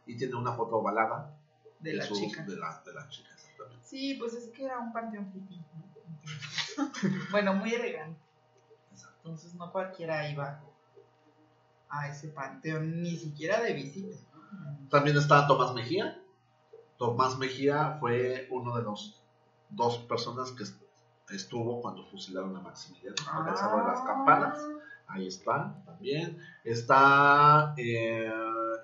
[0.05, 1.35] Y tiene una foto ovalada
[1.79, 2.43] De la sus- chica.
[2.43, 3.85] De la, de la chica, exactamente.
[3.85, 5.59] Sí, pues es que era un panteón fifí,
[7.31, 8.19] bueno, muy elegante.
[9.17, 10.61] Entonces no cualquiera iba
[11.89, 14.15] a ese panteón, ni siquiera de visita.
[14.89, 16.21] También está Tomás Mejía,
[16.97, 19.21] Tomás Mejía fue uno de los
[19.69, 20.63] dos personas que
[21.30, 23.15] estuvo cuando fusilaron a Maximiliano
[23.49, 24.59] el Cerro de las Campanas.
[25.07, 26.39] Ahí está, también.
[26.63, 28.32] Está eh,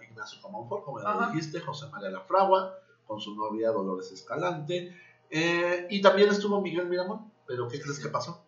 [0.10, 2.76] Ignacio Comonfort, como ya lo dijiste, José María Lafragua,
[3.08, 4.96] con su novia Dolores Escalante.
[5.30, 8.44] Eh, y también estuvo Miguel Miramón, pero ¿qué crees que pasó?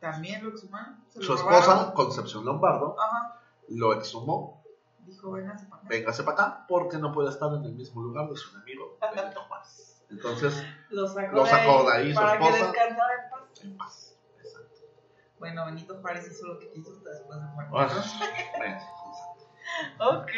[0.00, 0.96] También lo exhumaron.
[1.14, 3.40] lo Su esposa, Concepción Lombardo, Ajá.
[3.68, 4.62] lo exhumó,
[5.06, 5.88] Dijo, véngase para acá.
[5.88, 9.40] véngase para acá, porque no puede estar en el mismo lugar de su enemigo, Benito
[9.48, 9.97] Juárez.
[10.10, 12.66] Entonces, Lo sacó, Lo sacó de ahí, su Para que esposa.
[12.72, 13.62] descansara en paz.
[13.62, 14.16] en paz.
[14.42, 14.80] Exacto.
[15.38, 17.72] Bueno, Benito Juárez hizo lo que quiso hasta después de muerto.
[17.72, 17.94] Bueno,
[20.00, 20.30] Ok,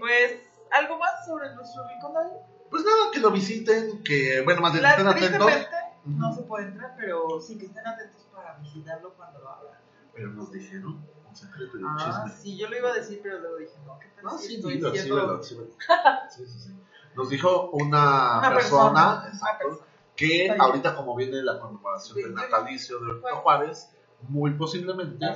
[0.00, 0.40] pues,
[0.72, 2.32] ¿algo más sobre nuestro rincón David?
[2.70, 5.52] Pues nada, que lo visiten, que, bueno, más bien estén atentos.
[6.04, 9.78] no se puede entrar, pero sí que estén atentos para visitarlo cuando lo abran.
[10.14, 12.40] Pero nos dijeron un secreto y un Ah, chisme.
[12.42, 14.56] sí, yo lo iba a decir, pero luego dije, no, ¿qué tal No, si sí,
[14.62, 15.42] síbelo.
[16.30, 16.74] Sí, sí, sí.
[17.18, 19.18] Nos dijo una, una persona, persona?
[19.20, 19.86] Una exacto, persona.
[20.16, 23.36] que ahorita como viene la conmemoración Sí, del natalicio de Benito.
[23.42, 23.90] Juárez,
[24.28, 25.26] muy posiblemente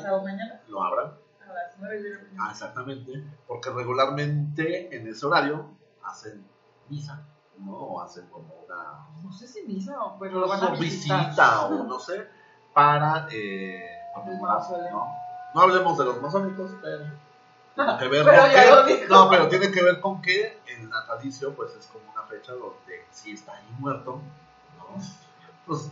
[0.68, 1.06] lo abran.
[1.48, 5.66] A las 9 de la Ah, exactamente, porque regularmente en ese horario
[6.04, 6.46] hacen
[6.88, 7.26] misa,
[7.58, 7.76] ¿no?
[7.76, 11.26] O hacen como una No sé si misa o, pero lo van a visitar.
[11.26, 12.26] visita o no sé,
[12.72, 14.60] para eh, conmemorar.
[14.90, 15.06] ¿no?
[15.54, 17.04] No hablemos de los masónicos, pero
[17.74, 21.86] que ver Pero con no, pero tiene que ver con que el natalicio pues es
[21.86, 24.20] como una fecha donde si está ahí muerto,
[24.78, 25.02] ¿no?
[25.66, 25.90] Pues,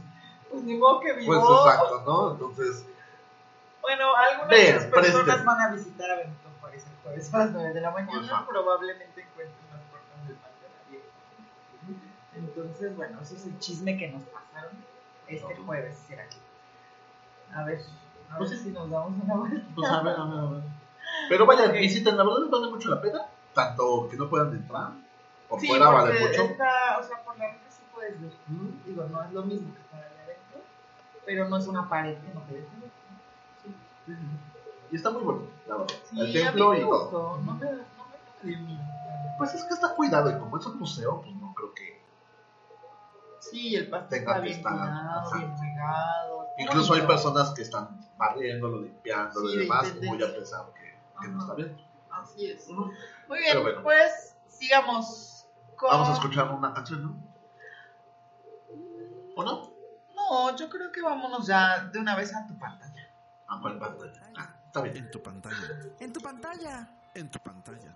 [0.51, 1.33] Pues ni modo que vivo.
[1.41, 2.33] pues exacto, ¿no?
[2.33, 2.85] Entonces,
[3.81, 7.51] Bueno, algunas de las personas van a visitar a Benito Juárez el jueves a las
[7.53, 8.33] 9 de la mañana.
[8.35, 8.47] Ajá.
[8.47, 11.11] Probablemente encuentren las puertas del panteón abiertas.
[12.37, 14.73] Entonces, bueno, eso es el chisme que nos pasaron
[15.29, 15.97] este jueves.
[16.07, 16.27] Será.
[17.55, 17.81] A ver,
[18.31, 19.67] a Pues ver si nos damos una vuelta.
[19.75, 20.63] pues a ver, a ver, a ver.
[21.29, 21.77] Pero vayan, Ok.
[21.77, 24.91] visiten, la verdad les vale mucho la pena, tanto que no puedan entrar,
[25.49, 26.45] por Sí, fuera vale mucho.
[26.45, 28.33] O sea, por la ruta sí puedes ver.
[28.85, 30.61] Digo, no es lo mismo que estar allá adentro,
[31.25, 32.91] pero no es una pared que no puedes ver.
[34.91, 35.95] Y está muy bonito, la verdad.
[36.11, 37.39] Sí, el a mí templo me y todo.
[37.45, 37.77] No me, no
[38.43, 38.79] me.
[39.39, 42.01] Pues es que está cuidado y como es un museo, pues no creo que.
[43.39, 46.47] Sí, el pasto Tenga está que bien estar, cuidado, bien regado.
[46.59, 50.67] Incluso hay personas que están barriéndolo, limpiándolo Sí, y de demás, muy a pesar
[51.21, 51.77] que, no está bien.
[52.11, 52.69] Así es.
[52.69, 52.93] Ujú.
[53.29, 53.83] Muy bien, Pero bueno.
[53.83, 55.47] pues sigamos
[55.77, 55.91] con...
[55.91, 57.17] Vamos a escuchar una canción, ¿no?
[59.37, 59.71] ¿O no?
[60.15, 63.09] No, yo creo que vámonos ya de una vez a tu pantalla.
[63.49, 64.21] ¿A cuál pantalla?
[64.37, 64.97] Ah, está bien.
[64.97, 65.57] En tu pantalla.
[65.99, 66.89] En tu pantalla.
[67.15, 67.95] En tu pantalla.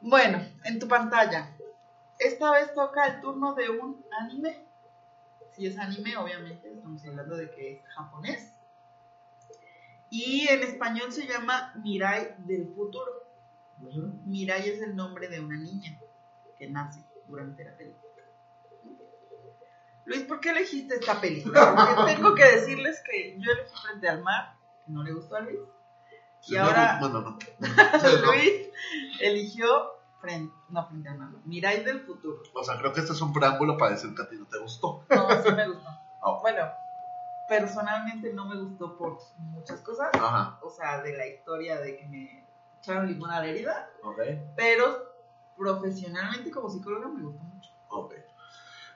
[0.00, 1.56] Bueno, en tu pantalla.
[2.18, 4.66] Esta vez toca el turno de un anime.
[5.50, 8.53] Si es anime, obviamente, estamos hablando de que es japonés.
[10.16, 13.26] Y en español se llama Mirai del futuro.
[14.24, 15.98] Mirai es el nombre de una niña
[16.56, 18.22] que nace durante la película.
[20.04, 21.74] Luis, ¿por qué elegiste esta película?
[21.74, 24.54] Porque tengo que decirles que yo elegí Frente al Mar,
[24.86, 25.58] que no le gustó a Luis.
[26.46, 27.36] Y ahora No, no.
[28.26, 28.70] Luis
[29.20, 29.66] eligió
[30.20, 32.40] frente, no frente al mar, Mirai del futuro.
[32.54, 34.60] O sea, creo que este es un preámbulo para decir que a ti no te
[34.60, 35.04] gustó.
[35.10, 35.88] No, sí me gustó.
[36.26, 36.40] Oh.
[36.40, 36.64] Bueno,
[37.48, 40.10] personalmente no me gustó por muchas cosas.
[40.14, 42.44] Ajá, O sea, de la historia de que me
[42.78, 43.90] echaron limón a la herida.
[44.02, 44.20] ok.
[44.56, 45.12] Pero
[45.56, 47.70] profesionalmente como psicóloga me gustó mucho.
[47.88, 48.14] Ok.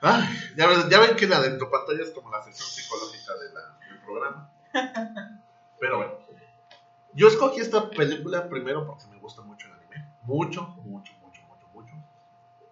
[0.01, 0.23] Ay,
[0.55, 3.53] ya, ven, ya ven que la de tu pantalla es como la sección psicológica de
[3.53, 4.49] la- del programa.
[5.79, 6.13] Pero bueno.
[7.13, 10.07] Yo escogí esta película primero porque me gusta mucho el anime.
[10.23, 11.93] Mucho, mucho, mucho, mucho, mucho.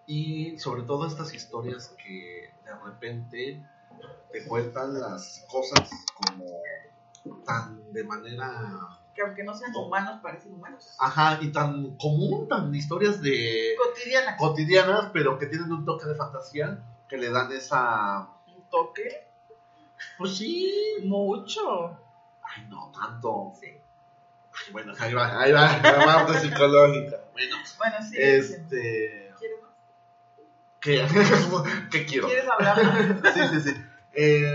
[0.06, 3.62] Y sobre todo estas historias que de repente
[4.32, 6.46] te cuentan las cosas como
[7.44, 8.50] tan de manera...
[9.14, 10.94] Que aunque no sean humanos, parecen humanos.
[11.00, 14.36] Ajá, y tan común, tan historias de Cotidiana.
[14.36, 16.78] cotidianas, pero que tienen un toque de fantasía
[17.08, 18.28] que le dan esa.
[18.46, 19.26] Un toque.
[20.18, 20.72] Pues sí.
[21.02, 21.98] Mucho.
[22.42, 23.54] Ay, no tanto.
[23.60, 23.66] Sí.
[23.66, 27.16] Ay, bueno, ahí va, ahí va, la parte psicológica.
[27.32, 28.16] Bueno, Bueno, sí.
[28.18, 29.34] este.
[29.36, 29.72] ¿Quieres más?
[30.80, 32.28] ¿Qué, ¿Qué quiero?
[32.28, 33.20] ¿Quieres hablar?
[33.34, 33.84] Sí, sí, sí.
[34.20, 34.52] Eh,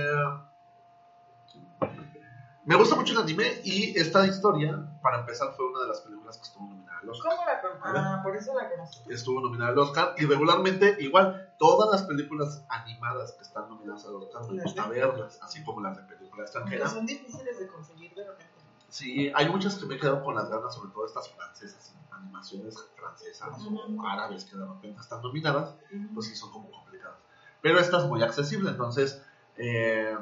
[2.66, 6.38] me gusta mucho el anime y esta historia, para empezar, fue una de las películas
[6.38, 7.32] que estuvo nominada al Oscar.
[7.32, 8.18] ¿Cómo la?
[8.18, 9.00] Ah, por eso la conocí.
[9.10, 14.16] estuvo nominada al Oscar y regularmente igual todas las películas animadas que están nominadas al
[14.16, 18.14] Oscar me gusta verlas así como las de película Pero extranjera son difíciles de conseguir
[18.16, 18.52] de repente.
[18.90, 22.76] sí hay muchas que me he quedado con las ganas sobre todo estas francesas animaciones
[22.96, 25.76] francesas o árabes que de repente están nominadas
[26.14, 27.18] pues sí son como complicadas
[27.62, 29.22] pero esta es muy accesible entonces
[29.58, 30.18] eh,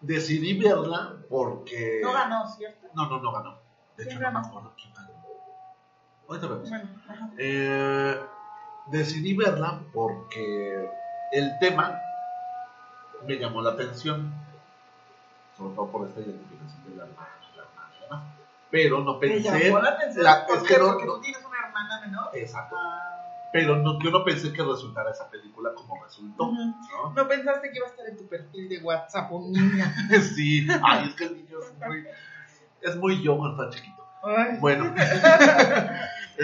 [0.00, 2.88] decidí verla porque No ganó, ¿cierto?
[2.94, 3.58] no no no ganó
[3.96, 5.10] de ¿Quién hecho no me acuerdo quién ganó
[6.28, 6.70] Ahorita vemos.
[6.70, 7.30] Bueno.
[7.38, 8.20] Eh,
[8.86, 10.88] decidí verla porque
[11.32, 11.98] el tema
[13.26, 14.32] me llamó la atención,
[15.58, 17.28] sobre todo por esta identificación de la hermana.
[18.70, 19.64] Pero no ¿Te pensé.
[19.70, 20.22] llamó la atención?
[20.24, 22.30] la- ¿Por es que no- tienes una hermana menor.
[22.32, 22.76] Exacto.
[22.78, 23.09] Ah.
[23.52, 26.52] Pero no, yo no pensé que resultara esa película como resultó.
[26.52, 27.12] ¿no?
[27.14, 29.84] No pensaste que iba a estar en tu perfil de WhatsApp un niño.
[30.34, 32.06] sí, ay, es que el niño es muy,
[32.82, 34.06] es muy yo cuando está chiquito.
[34.22, 34.58] Ay.
[34.60, 34.84] Bueno,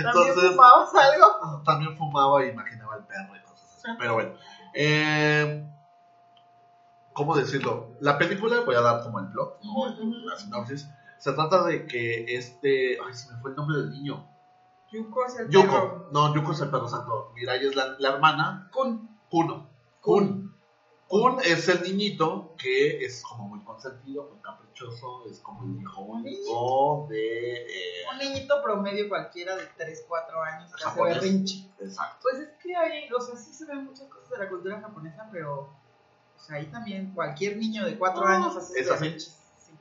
[0.02, 1.62] ¿También entonces fumabas algo?
[1.64, 3.96] también fumaba e imaginaba el perro y cosas así.
[3.98, 4.32] Pero bueno,
[4.74, 5.66] eh,
[7.12, 7.92] ¿cómo decirlo?
[8.00, 9.86] La película, voy a dar como el plot, ¿no?
[10.24, 10.88] La sinopsis.
[11.18, 12.98] Se trata de que este.
[13.04, 14.26] Ay, se me fue el nombre del niño.
[14.92, 15.62] Yuko es el perro.
[15.62, 16.08] Yuko.
[16.12, 17.32] No, Yuko es el perro santo.
[17.34, 18.70] Mirai es la, la hermana.
[18.72, 19.08] Kun.
[19.30, 19.68] Kuno.
[20.00, 20.54] Kun.
[21.08, 26.00] Kun es el niñito que es como muy consentido, muy caprichoso, es como el hijo
[26.02, 27.62] único de...
[27.62, 31.14] eh, Un niñito promedio cualquiera de 3, 4 años que hace Japonés.
[31.14, 31.70] berrinche.
[31.78, 32.18] exacto.
[32.22, 35.28] Pues es que hay, o sea, sí se ven muchas cosas de la cultura japonesa,
[35.30, 39.04] pero o sea, ahí también cualquier niño de 4 Ah, años hace es así.
[39.04, 39.38] berrinches.
[39.58, 39.72] Sí.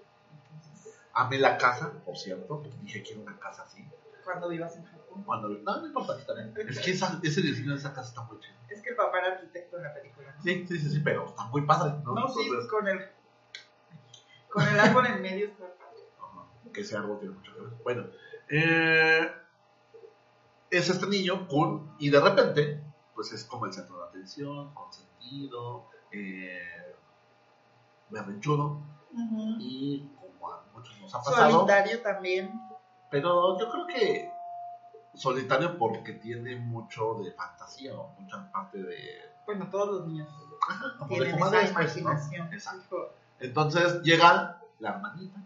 [0.54, 3.84] Entonces, Amé la casa, por cierto, porque dije quiero una casa así.
[4.24, 4.86] cuando vivas en
[5.24, 6.54] Cuando no, no importa, está bien.
[6.68, 8.56] Es que esa- ese diseño de esa casa está muy chido.
[8.70, 10.42] Es que el papá era arquitecto en la película, ¿no?
[10.44, 12.14] Sí, sí, sí, sí, pero está muy padre, ¿no?
[12.14, 13.00] No, sí, Entonces, con el
[14.50, 16.72] con el árbol en medio está padre.
[16.74, 17.70] Que ese árbol tiene mucho que ver.
[17.84, 18.06] Bueno,
[18.50, 19.32] eh,
[20.70, 22.82] es este niño, Kun, y de repente,
[23.14, 26.96] pues es como el centro de atención, consentido, eh,
[28.10, 28.78] berrinchudo,
[29.60, 32.52] y como a muchos nos ha pasado, Solitario también.
[33.10, 34.30] pero yo creo que
[35.16, 38.98] solitario porque tiene mucho de fantasía o mucha parte de,
[39.46, 40.28] Bueno, todos los niños
[40.98, 42.02] como de tienen comadres, esa pues, ¿no?
[42.02, 42.54] imaginación.
[42.54, 43.14] Exacto.
[43.40, 45.40] Entonces llega la hermanita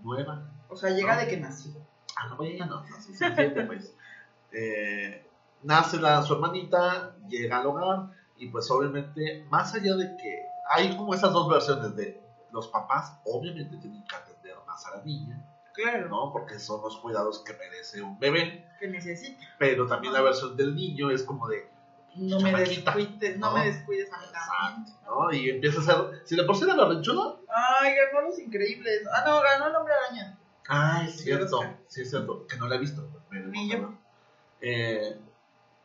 [0.00, 1.20] nueva, O sea, llega No.
[1.20, 1.72] de que nació.
[2.16, 3.94] Ah, no, bueno, así se entiende, pues.
[4.52, 5.26] Eh,
[5.62, 10.96] nace la, su hermanita, llega al hogar, y pues obviamente, más allá de que hay
[10.96, 12.20] como esas dos versiones de
[12.52, 15.44] los papás, obviamente tienen que atender más a la niña,
[15.74, 16.32] Claro, ¿no?
[16.32, 19.44] Porque son los cuidados que merece un bebé, que necesita.
[19.58, 21.68] pero también la versión del niño es como de,
[22.16, 23.58] No me descuides, no, ¿no?
[23.58, 24.82] me descuides a mí también.
[24.84, 25.32] exacto, ¿no?
[25.32, 29.02] Y empieza a ser, si de por era berrinchudo, Ay, ganó los increíbles.
[29.12, 30.38] Ah, no, ganó el hombre araña.
[30.68, 33.08] Ah, es cierto, sí es cierto, que no la he visto.
[33.30, 33.92] debo Ni yo.
[34.60, 35.18] Eh,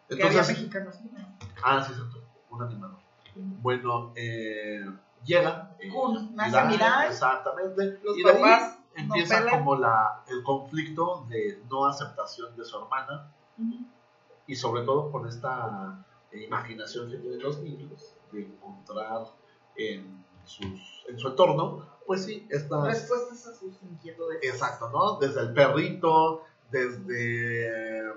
[0.09, 1.01] Que había entonces, mexicanos.
[1.01, 1.37] ¿no?
[1.63, 2.99] ah, sí es cierto, un animador.
[3.35, 4.85] Bueno, eh,
[5.23, 5.71] llega.
[5.79, 7.07] eh, Kun, nace Mirai.
[7.07, 7.99] Exactamente.
[8.03, 13.31] Los y papás empieza no como la, el conflicto de no aceptación de su hermana
[14.47, 19.27] y sobre todo con esta imaginación que tienen los niños de encontrar
[19.75, 22.83] en, sus, en su entorno, pues sí, estas...
[22.85, 24.39] Respuestas a sus inquietudes.
[24.41, 25.17] Exacto, ¿no?
[25.19, 28.13] Desde el perrito, desde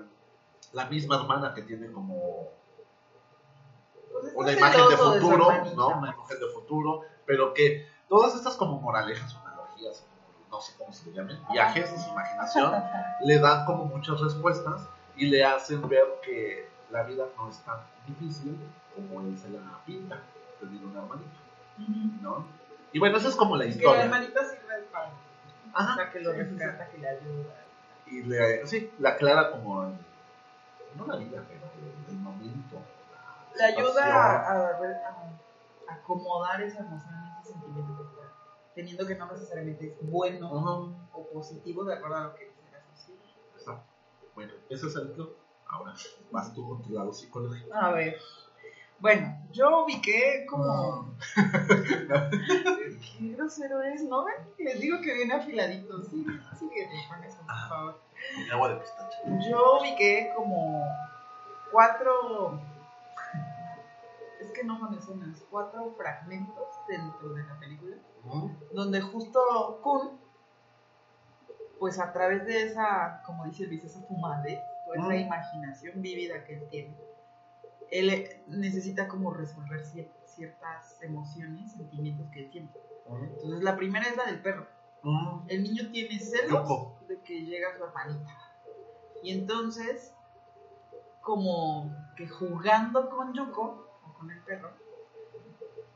[0.73, 2.49] la misma hermana que tiene como
[4.11, 5.47] Pues una imagen de futuro.
[5.75, 5.87] ¿no?
[5.89, 9.35] Una imagen de futuro, pero que todas estas como moralejas
[10.57, 12.73] no sé cómo se le llamen, viajes de su imaginación,
[13.21, 14.81] le dan como muchas respuestas
[15.15, 17.77] y le hacen ver que la vida no es tan
[18.07, 18.57] difícil
[18.95, 20.19] como él se la pinta,
[20.59, 21.37] tener una hermanita.
[22.21, 22.43] ¿no?
[22.91, 24.03] Y bueno, esa es como la Que la historia.
[24.05, 25.11] hermanita sirve al padre.
[25.73, 25.93] O Ajá.
[25.95, 26.55] sea, que lo Sí, sí, sí.
[26.57, 27.53] rescata, que le ayuda.
[28.07, 29.95] y le, sí, la aclara como el-
[30.95, 31.61] no la vida, pero
[32.09, 32.81] el momento.
[33.55, 38.16] Le ayuda a, a- a acomodar y sentimientos que está
[38.77, 43.19] teniendo que no necesariamente es bueno o positivo de acuerdo a lo que la sociedad.
[43.55, 43.87] Exacto.
[44.35, 45.35] Bueno, ese es el club.
[45.65, 45.93] Ahora
[46.31, 47.73] vas tú con tu lado psicológico.
[47.73, 48.17] A ver.
[48.99, 51.15] Bueno, yo ubiqué como.
[53.17, 54.25] Qué grosero es, ¿no?
[54.25, 54.35] ven?
[54.59, 56.03] Les digo que viene afiladito.
[56.03, 56.23] Sí,
[56.57, 58.01] sigue con eso, por favor.
[58.35, 59.17] Con agua de pistache.
[59.49, 60.83] Yo ubiqué como
[61.71, 62.61] cuatro.
[64.39, 67.97] Es que no son escenas, cuatro fragmentos dentro de la película.
[68.73, 70.19] Donde justo Kun,
[71.79, 75.13] pues a través de esa, como dice Luis, esa fumadez, o esa Mm.
[75.19, 76.97] imaginación vívida que él tiene,
[77.91, 82.79] él eh, necesita como resolver cier- ciertas emociones, sentimientos que él siente.
[83.09, 84.67] Entonces la primera es la del perro.
[85.03, 85.43] Ujú.
[85.47, 86.67] El niño tiene celos
[87.07, 88.29] de que llega su hermanita.
[89.23, 90.13] Y entonces,
[91.21, 94.71] como que jugando con Yuko, o con el perro,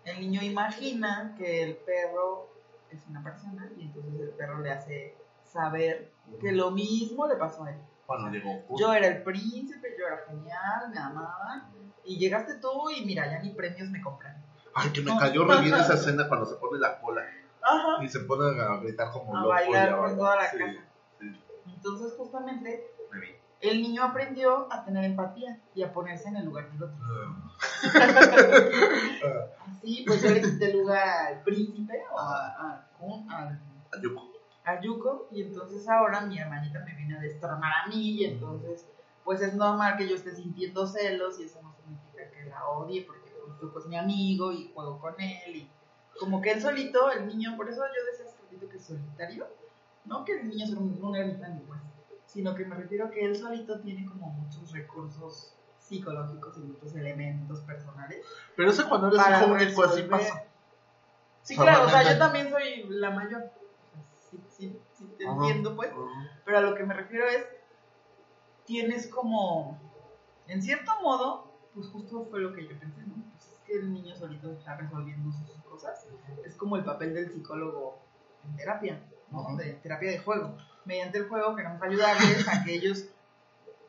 [0.06, 2.50] el niño imagina que el perro
[2.90, 7.64] es una persona y entonces el perro le hace saber que lo mismo le pasó
[7.66, 7.78] a él.
[8.06, 8.64] Cuando llegó.
[8.78, 11.72] Yo era el príncipe, yo era genial, me amaban,
[12.04, 14.44] y llegaste tú y mira, ya ni premios me compran.
[14.74, 17.22] Ay, que me cayó re bien esa escena cuando se pone la cola
[17.62, 18.04] Ajá.
[18.04, 19.54] y se pone a gritar como A loco.
[19.72, 20.16] y a bailar.
[20.18, 20.72] toda la Sí, casa.
[21.20, 22.91] sí, Entonces justamente.
[23.62, 26.98] El niño aprendió a tener empatía y a ponerse en el lugar del otro.
[29.68, 33.26] Así, pues yo le quité el lugar al príncipe o a, a- ¿cómo?
[33.32, 33.60] al
[33.98, 34.32] Ayuko.
[34.64, 38.88] a Yuko y entonces ahora mi hermanita me viene a destronar a mí y entonces
[39.24, 43.04] pues es normal que yo esté sintiendo celos y eso no significa que la odie
[43.06, 45.70] porque pues, Yuko es mi amigo y juego con él y
[46.20, 49.48] como que él solito, el niño, por eso yo decía ratito que es solitario,
[50.06, 51.80] no que el niño es un, un ermitaño pues,
[52.32, 56.96] sino que me refiero a que él solito tiene como muchos recursos psicológicos y muchos
[56.96, 58.26] elementos personales
[58.56, 60.10] Pero eso cuando eres hijo único así resolver.
[60.10, 60.44] pasa.
[61.42, 63.52] Sí, O sea, claro, o sea, yo también soy la mayor.
[64.30, 65.92] Sí, sí, sí te entiendo, pues.
[66.46, 67.46] Pero a lo que me refiero es,
[68.66, 69.78] tienes como,
[70.48, 73.16] en cierto modo, pues justo fue lo que yo pensé, ¿no?
[73.32, 76.08] Pues es que el niño solito está resolviendo sus cosas.
[76.46, 78.00] Es como el papel del psicólogo
[78.46, 79.02] en terapia,
[79.32, 79.58] ¿no?
[79.58, 80.56] De terapia de juego.
[80.86, 83.06] Mediante el juego queremos ayudarles a que ellos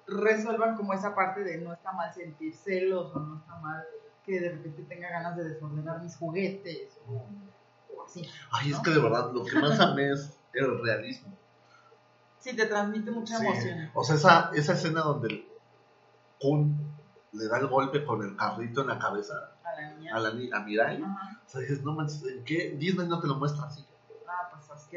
[0.07, 3.83] resuelvan como esa parte de no está mal sentir celos o no está mal
[4.25, 7.25] que de repente tenga ganas de desordenar mis juguetes o,
[7.97, 8.29] o así.
[8.51, 11.37] Ay, es que de verdad lo que más amé es el realismo.
[12.39, 13.47] Sí, te transmite mucha Sí.
[13.47, 13.91] emoción.
[13.95, 15.49] O sea, esa, esa escena donde el
[16.41, 16.77] Kun
[17.33, 19.35] le da el golpe con el carrito en la cabeza
[19.65, 20.15] A la niña.
[20.17, 21.03] a, la, a Mirai.
[21.03, 21.41] Ajá.
[21.47, 23.85] O sea, dices, no manches, ¿en qué Disney no te lo muestra así?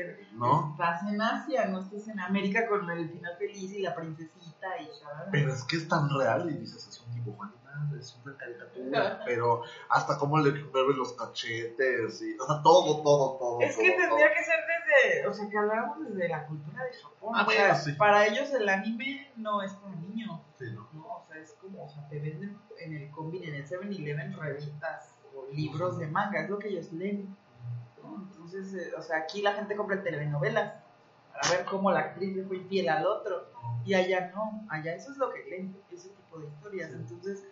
[0.02, 0.72] Es que ¿No?
[0.72, 4.86] estás en Asia, no estás en América con el final feliz y la princesita y
[4.86, 5.30] shalala.
[5.32, 9.22] Pero es que es tan real y dices, es un dibujo animado, es una caricatura.
[9.26, 13.62] pero hasta cómo le mueve los cachetes y, o sea, todo, todo, todo.
[13.62, 14.36] Es que todo, tendría todo.
[14.36, 17.34] que ser desde, o sea, que habláramos desde la cultura de Japón.
[17.36, 17.92] Ah, o bueno, sea, sí.
[17.94, 20.88] para ellos el anime no es para niños, Sí, ¿no?
[20.94, 21.08] ¿no?
[21.08, 25.16] O sea, es como, o sea, te venden en el combi, en el 7-Eleven revistas
[25.34, 27.36] o libros de manga, es lo que ellos leen.
[28.16, 28.24] ¿No?
[28.32, 30.74] Entonces, eh, o sea, aquí la gente compra telenovelas
[31.32, 33.48] para ver cómo la actriz le fue infiel al otro.
[33.86, 36.92] Y allá no, allá eso es lo que leen, ese tipo de historias.
[36.92, 37.44] Entonces,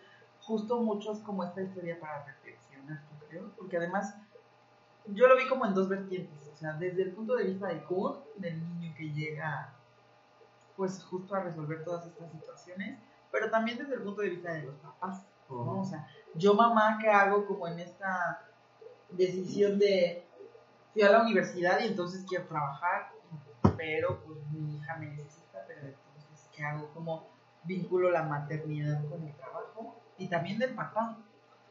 [0.41, 4.15] justo muchos como esta historia para reflexionar, yo creo, porque además
[5.07, 7.83] yo lo vi como en dos vertientes, o sea, desde el punto de vista de
[7.83, 9.73] Kun, del niño que llega
[10.77, 12.97] pues justo a resolver todas estas situaciones,
[13.31, 15.81] pero también desde el punto de vista de los papás, ¿no?
[15.81, 18.41] O sea, yo mamá, ¿qué hago como en esta
[19.11, 20.25] decisión de
[20.93, 23.11] fui a la universidad y entonces quiero trabajar,
[23.77, 26.89] pero pues mi hija me necesita, pero entonces, ¿qué hago?
[26.93, 27.27] ¿Cómo
[27.63, 29.95] vinculo la maternidad con el trabajo?
[30.17, 31.17] Y también del papá,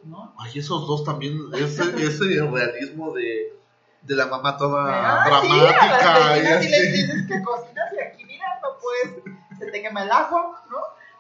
[0.05, 0.35] ¿no?
[0.39, 3.57] Ay, esos dos también, ese, ese realismo de,
[4.03, 8.01] de la mamá toda Ah, sí, dramática a las y les dices que cocinas y
[8.01, 9.23] aquí mira, no puedes,
[9.59, 10.79] se te quema el agua, ¿no?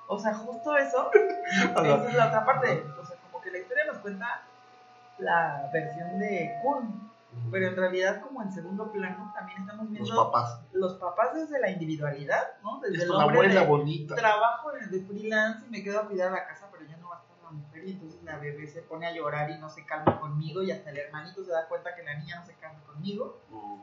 [0.08, 1.10] O sea, justo eso,
[1.52, 2.84] esa es la otra parte.
[3.00, 4.42] O sea, como que la historia nos cuenta
[5.18, 7.11] la versión de Kun,
[7.50, 10.60] pero en realidad como en segundo plano también estamos Los viendo papás.
[10.72, 12.80] los papás desde la individualidad, ¿no?
[12.80, 14.14] Desde Es el una abuela de bonita.
[14.14, 17.20] trabajo de freelance y me quedo a cuidar la casa, pero ya no va a
[17.20, 20.18] estar la mujer y entonces la bebé se pone a llorar y no se calma
[20.20, 23.40] conmigo y hasta el hermanito se da cuenta que la niña no se calma conmigo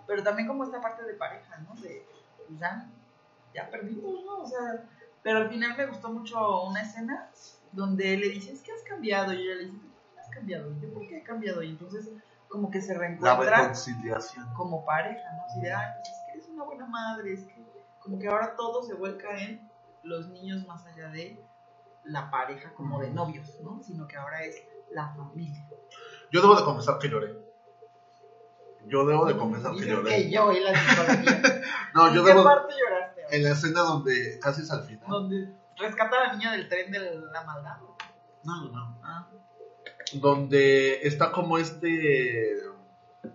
[0.07, 1.75] pero también como esta parte de pareja, ¿no?
[1.81, 2.03] De,
[2.47, 2.89] pues ya,
[3.53, 4.39] ya perdimos, ¿no?
[4.39, 4.83] O sea,
[5.21, 7.29] pero al final me gustó mucho una escena
[7.71, 10.79] donde le dice, es que has cambiado, y ella le dice, también has cambiado, y
[10.79, 11.61] yo, ¿por qué he cambiado?
[11.61, 12.09] Y entonces,
[12.49, 14.53] como que se La reencuentran reconciliación.
[14.53, 15.43] como pareja, ¿no?
[15.45, 17.63] Así de, ay, pues es que eres una buena madre, es que,
[17.99, 19.69] como que ahora todo se vuelca en
[20.03, 21.39] los niños más allá de
[22.05, 23.81] la pareja como de novios, ¿no?
[23.83, 24.55] Sino que ahora es
[24.91, 25.67] la familia.
[26.31, 27.37] Yo debo de confesar que lloré.
[28.87, 30.09] Yo debo de confesar que lloré.
[30.09, 31.41] que yo y la psicología.
[31.93, 32.43] No, ¿En yo qué debo.
[32.43, 33.21] parte lloraste?
[33.35, 35.09] En la escena donde casi es al final.
[35.09, 36.99] donde rescata a la niña del tren de
[37.31, 37.77] la maldad.
[38.43, 38.99] No, no, no.
[39.03, 39.27] Ah,
[40.13, 42.55] Donde está como este.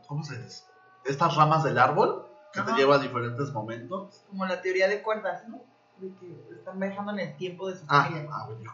[0.06, 0.64] ¿Cómo se dice?
[1.04, 4.22] Estas ramas del árbol que te lleva a diferentes momentos.
[4.28, 5.60] como la teoría de cuerdas, ¿no?
[5.98, 8.28] De que están viajando en el tiempo de su Ah, familia.
[8.32, 8.72] ah, bueno.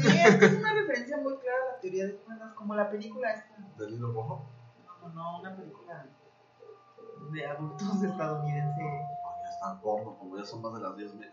[0.00, 3.30] Sí, es es una referencia muy clara a la teoría de cuerdas, como la película
[3.32, 3.56] esta.
[3.78, 4.42] Del hilo rojo.
[5.02, 6.06] No, no, una película
[7.32, 8.80] de adultos estadounidense.
[8.82, 11.30] Ay, ya está porno, como ya son más de las 10 me-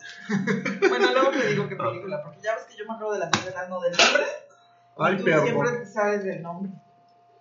[0.89, 3.31] Bueno, luego te digo qué película, porque ya ves que yo me acuerdo de las
[3.33, 4.23] escenas, no del nombre.
[4.99, 5.43] Ay, tú perdón.
[5.45, 6.71] siempre te sabes del nombre.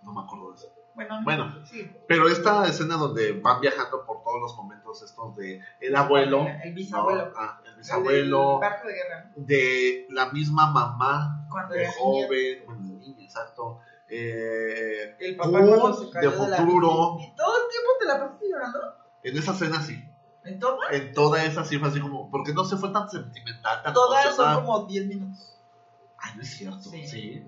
[0.02, 0.72] No me acuerdo de eso.
[0.94, 1.66] Bueno, no, Bueno.
[1.66, 1.90] sí.
[2.08, 6.72] Pero esta escena donde van viajando por todos los momentos estos de el abuelo, El
[6.72, 7.26] bisabuelo.
[7.26, 7.32] ¿no?
[7.36, 12.80] Ah, el El bisabuelo, barco de guerra, de la misma mamá, Cuando de joven, bueno,
[12.98, 13.80] niña, exacto.
[14.08, 17.16] Eh, El papá Kun, cuando se cayó de de la futuro.
[17.20, 18.78] ¿Y todo el tiempo te la pasaste llorando?
[19.22, 20.08] en esa escena sí,
[20.44, 20.92] ¿En todas?
[20.92, 24.34] en toda esa sí fue así como, porque no se fue tan sentimental, tan Todas
[24.36, 25.55] son como 10 minutos.
[26.26, 27.46] Ay, no es cierto, sí.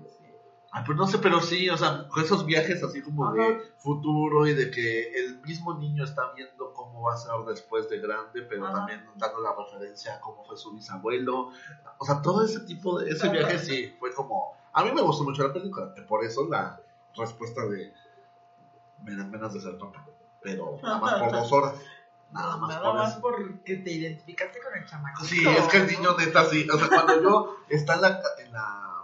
[0.71, 3.35] Ah, pues no sé, pero sí, o sea, con esos viajes así como Ajá.
[3.35, 7.89] de futuro y de que el mismo niño está viendo cómo va a ser después
[7.89, 8.75] de grande, pero Ajá.
[8.75, 11.49] también dando la referencia a cómo fue su bisabuelo.
[11.97, 15.23] O sea, todo ese tipo de, ese viaje sí fue como, a mí me gustó
[15.23, 16.79] mucho la película, que por eso la
[17.15, 17.91] respuesta de
[19.03, 20.05] me dan ganas de ser papá,
[20.41, 21.73] pero nada más por dos horas,
[22.31, 23.21] nada más Nada por más eso.
[23.21, 25.23] porque te identificaste con el chamaco.
[25.23, 26.67] Sí, es que el niño neta sí.
[26.69, 29.03] O sea, cuando yo está en la, en la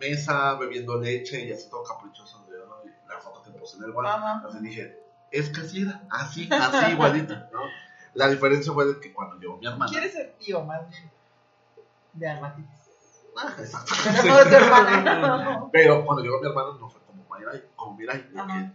[0.00, 3.92] mesa bebiendo leche y así todo caprichoso de "Ay, la foto que puse en el
[4.06, 4.42] Ajá.
[4.48, 4.98] así dije,
[5.30, 7.60] es que así era, así, así igualita, ¿no?
[8.14, 9.90] La diferencia fue de que cuando llegó mi hermana.
[9.90, 11.10] ¿Quieres ser tío más bien?
[12.12, 12.80] De Almatitis.
[13.34, 13.94] Ah, exacto.
[15.72, 18.72] Pero no cuando llegó mi hermana no fue como Mirai, como Mirai, de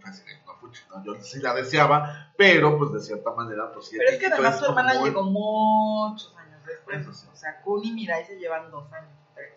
[0.90, 1.02] ¿no?
[1.04, 3.96] Yo sí la deseaba, pero pues de cierta manera, pues sí.
[3.98, 7.16] Pero es que además tu como hermana muy- llegó muchos años después.
[7.16, 7.26] Sí.
[7.32, 9.54] O sea, Kun y Mirai se llevan dos años, tres.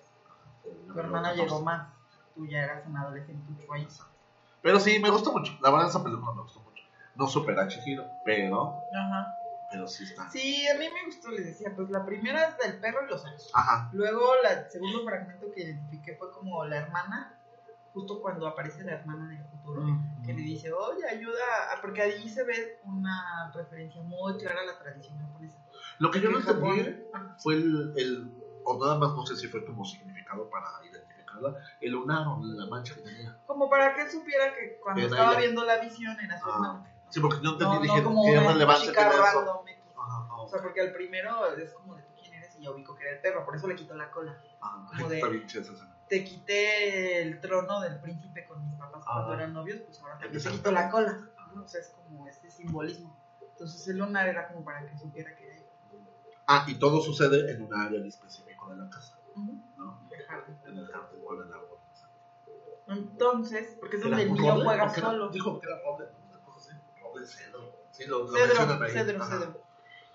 [0.88, 1.88] Tu hermana llegó más.
[2.36, 3.88] Tú ya eras un adolescente ahí.
[4.62, 5.58] Pero sí, me gustó mucho.
[5.62, 6.84] La verdad, esa película me gustó mucho.
[7.16, 9.34] No supera a Chihiro, pero, Ajá.
[9.70, 10.30] pero sí está.
[10.30, 13.26] Sí, a mí me gustó, les decía, pues la primera es del perro y los
[13.26, 13.50] años.
[13.54, 13.90] Ajá.
[13.92, 17.36] Luego, el segundo fragmento que identifiqué fue como la hermana,
[17.94, 19.84] justo cuando aparece la hermana del futuro,
[20.26, 21.40] que le dice, oye, ayuda,
[21.76, 25.58] a-", porque ahí se ve una referencia muy clara a la tradición japonesa.
[26.00, 26.96] Lo que yo no entendí
[27.38, 28.32] fue el, el,
[28.64, 32.66] o nada más no sé si fue como significado para identificarla, el lunar o la
[32.68, 33.38] mancha que tenía.
[33.46, 35.40] Como para que él supiera que cuando Era estaba ella.
[35.42, 36.84] viendo la visión era su Ah.
[37.10, 39.64] Sí, porque yo entendí, No, dije, no como ¿qué relevancia tiene eso?
[39.98, 42.96] Ajá, O sea, porque al primero es como de tú quién eres y ya ubico
[42.96, 44.38] que era el perro, por eso le quitó la cola.
[44.62, 45.46] ajá, como de- está bien.
[46.12, 50.44] Te quité el trono del príncipe con mis papás cuando eran novios, pues ahora también
[50.44, 51.18] te quito la cola.
[51.56, 51.64] ¿no?
[51.64, 53.16] O sea, es como este simbolismo.
[53.42, 55.62] Entonces el lunar era como para que supiera que era.
[56.48, 59.58] Ah, y todo sucede en un área en específico de la casa, Ujú.
[59.78, 60.02] ¿no?
[60.12, 60.58] El jardín.
[60.66, 61.78] En el jardín con el árbol.
[62.88, 65.30] Entonces, porque es donde ¿Era el niño juega ¿O era- solo.
[65.30, 66.28] Dijo que era roble, ¿no?
[66.36, 67.72] Una cosa así, roble cedro.
[67.92, 68.92] Sí, lo, lo Cedro, ahí.
[68.92, 69.62] cedro, cedro.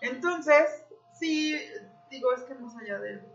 [0.02, 1.58] Entonces, sí,
[2.10, 3.26] digo, es que más allá del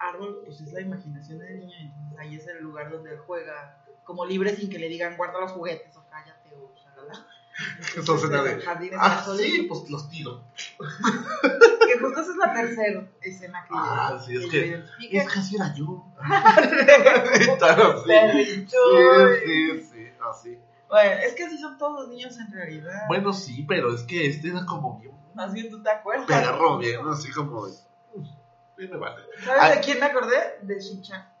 [0.00, 3.76] árbol, pues es la imaginación del niño, entonces ahí es el lugar donde él juega
[4.04, 7.26] como libre sin que le digan guarda los juguetes o cállate o shalala.
[8.50, 10.42] El jardín Ah, sí, pues los tiro.
[11.86, 14.82] Que justo esa es la tercera escena que, Ah, sí, es que-.
[15.10, 16.06] Es que así era yo.
[18.06, 18.66] Sí.
[18.66, 18.76] Sí,
[19.44, 20.58] sí, sí, así.
[20.88, 23.02] Bueno, es que así son todos los niños en realidad.
[23.08, 26.26] Bueno, sí, pero es que este era como bien Más bien tú te acuerdas.
[26.26, 27.66] perro, bien, así como
[28.80, 28.86] de.
[28.86, 29.22] "Mm, Sí, me vale.
[29.44, 29.76] ¿Sabes Ay.
[29.76, 30.58] de quién me acordé?
[30.62, 31.32] De Shin-Chan.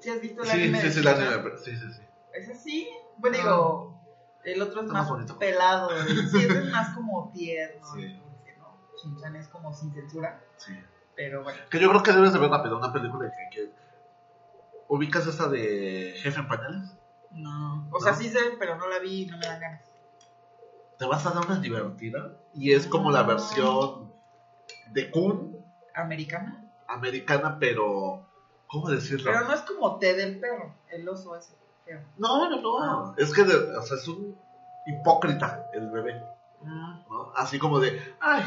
[0.00, 2.02] ¿Sí has visto el Sí, anime sí, anime, sí, sí, sí.
[2.32, 2.88] Es así.
[3.18, 4.00] Bueno, digo,
[4.44, 5.90] el otro es Está más, pelado.
[6.06, 6.12] Sí,
[6.44, 7.86] ese es más como tierno.
[7.94, 8.22] Sí.
[8.58, 8.78] ¿no?
[9.02, 10.72] Shin-Chan es como sin censura, sí.
[11.14, 11.58] pero bueno.
[11.70, 13.72] Que yo creo que debes de ver rápido una película que, que
[14.88, 16.96] ubicas esa de Jefe en Pañales.
[17.32, 17.86] No.
[17.92, 18.18] O sea, ¿No?
[18.18, 19.84] sí sé, pero no la vi y no me dan ganas.
[20.98, 23.24] Te vas a dar una divertida y es como la Ah.
[23.24, 24.12] versión
[24.92, 25.59] de Kun
[25.94, 26.64] ¿Americana?
[26.88, 28.20] americana, pero
[28.66, 29.30] ¿cómo decirlo?
[29.30, 31.54] Pero no es como té del perro, el oso ese.
[31.84, 32.00] feo.
[32.16, 33.14] No, no, no.
[33.16, 34.36] Es que, de- o sea, es un
[34.86, 36.20] hipócrita el bebé,
[36.64, 37.00] Ah.
[37.08, 37.32] ¿no?
[37.36, 38.42] Así como de, ay,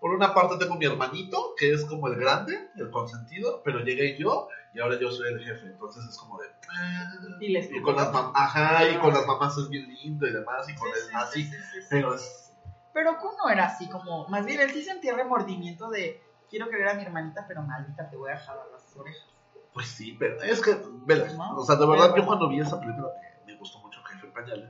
[0.00, 4.16] por una parte tengo mi hermanito, que es como el grande, el consentido, pero llegué
[4.18, 5.66] yo y ahora yo soy el jefe.
[5.66, 9.26] Entonces es como de, ah, Y les y con las mamás, ajá, y con las
[9.26, 11.44] mamás es bien lindo y demás, y con Sí, él sí, así.
[11.44, 11.86] sí, sí, sí, sí.
[11.90, 12.52] Pero es,
[12.94, 16.20] Pero Kun no era así como, más bien él sí sentía remordimiento de
[16.52, 19.26] quiero querer a mi hermanita, pero maldita te voy a jalar las orejas.
[19.72, 22.78] pues sí, pero es que, vela, No, o sea, de verdad, yo cuando vi esa
[22.78, 23.08] película
[23.46, 24.68] me, me gustó mucho Jefe Pañales,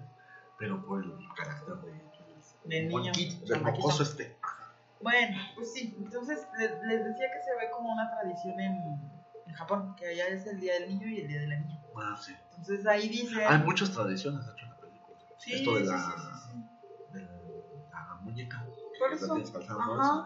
[0.56, 3.12] pero por el carácter de, De niño.
[3.48, 4.36] Del mocoso este.
[5.00, 9.00] Bueno, pues sí, entonces les, les decía que se ve como una tradición en,
[9.48, 11.82] en Japón, que allá es el día del niño y el día de la niña.
[11.96, 12.36] Ah, sí.
[12.50, 13.44] Entonces ahí dice...
[13.44, 15.18] Hay muchas tradiciones, de hecho, en la película.
[15.36, 17.18] Sí, Esto de la, sí, sí, sí.
[17.18, 17.20] de
[17.90, 18.64] la muñeca.
[19.00, 19.36] Por eso,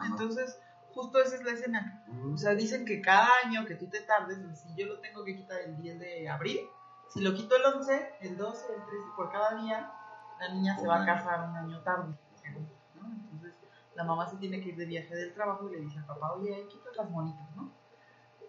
[0.05, 0.61] entonces
[0.97, 2.03] justo esa es la escena.
[2.09, 2.33] Mm.
[2.33, 5.37] O sea, dicen que cada año que tú te tardes, si yo lo tengo que
[5.37, 6.61] quitar el 10 de abril,
[7.09, 9.93] si lo quito el 11, el 12, el 13, por cada día,
[10.41, 12.15] la niña se va a casar un año tarde.
[12.45, 13.55] Entonces,
[13.95, 16.33] la mamá se tiene que ir de viaje del trabajo y le dice al papá,
[16.33, 17.71] oye, quita las monitas, ¿no?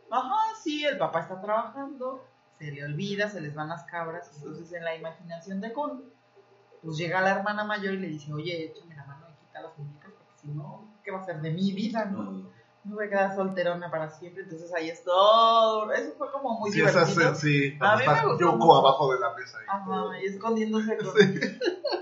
[0.09, 2.25] Ajá, sí, el papá está trabajando,
[2.57, 6.03] se le olvida, se les van las cabras, entonces en la imaginación de Kun,
[6.81, 9.77] pues llega la hermana mayor y le dice, oye, échame la mano y quita las
[9.77, 12.51] muñecas, porque si no, ¿qué va a ser de mi vida, no?
[12.83, 15.89] Me voy a quedar solterona para siempre, entonces ahí es todo.
[15.93, 17.33] Eso fue como muy Sí, esa divertido.
[17.35, 18.75] se- sí, A mí me gustó Yoko mucho.
[18.77, 19.57] abajo de la mesa.
[19.59, 19.65] ahí.
[19.69, 21.07] Ajá, y escondiéndose con...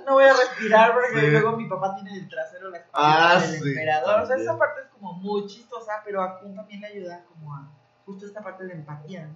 [0.08, 1.28] No voy a respirar porque Sí.
[1.32, 4.22] luego mi papá tiene en el trasero la Ah, del sí, emperador.
[4.22, 7.56] O sea, esa parte es como muy chistosa, pero a Kun también le ayuda como
[7.56, 7.68] a
[8.06, 9.36] justo esta parte de empatía, ¿no?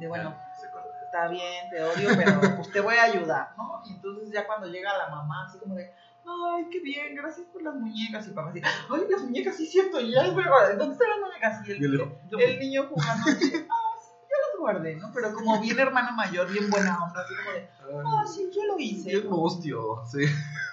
[0.00, 0.66] De bueno, Ah, sí,
[1.04, 3.80] está bien, te odio, pero pues te voy a ayudar, ¿no?
[3.84, 5.92] Y entonces ya cuando llega la mamá, así como de,
[6.26, 8.24] ay, qué bien, gracias por las muñecas.
[8.26, 11.20] Y el papá así, ay, las muñecas, sí, cierto, y ya, pero, ¿dónde están las
[11.20, 11.68] muñecas?
[11.68, 15.10] Y el, el yo- el niño jugando, así, ah, sí, ya las guardé, ¿no?
[15.12, 17.68] Pero como bien hermano mayor, bien buena onda, así como de,
[18.06, 19.08] ah, sí, yo lo hice.
[19.10, 20.18] Bien mustio, sí.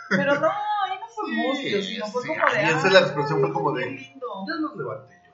[0.09, 2.99] Pero no, ahí no fue mustio, sino fue como de, ahí esa es "Ay, la
[2.99, 4.45] expresión, fue como qué de- lindo".
[4.47, 5.31] Ya los levanté yo.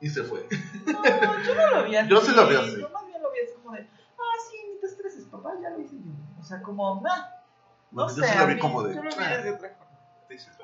[0.00, 0.46] Y se fue.
[0.86, 2.08] No, yo no lo vi así.
[2.10, 2.80] Yo sí lo vi así.
[2.80, 5.70] Yo más bien lo vi así como de, ah, sí, ni te estreses, papá, ya
[5.70, 6.12] lo hice yo.
[6.38, 7.24] O sea, como, nah,
[7.94, 8.20] no Bueno, sé.
[8.20, 8.94] yo sí lo vi mí- como de.
[8.94, 9.98] Yo lo vi "Ah, de otra forma.
[10.28, 10.62] sí, sí, sí".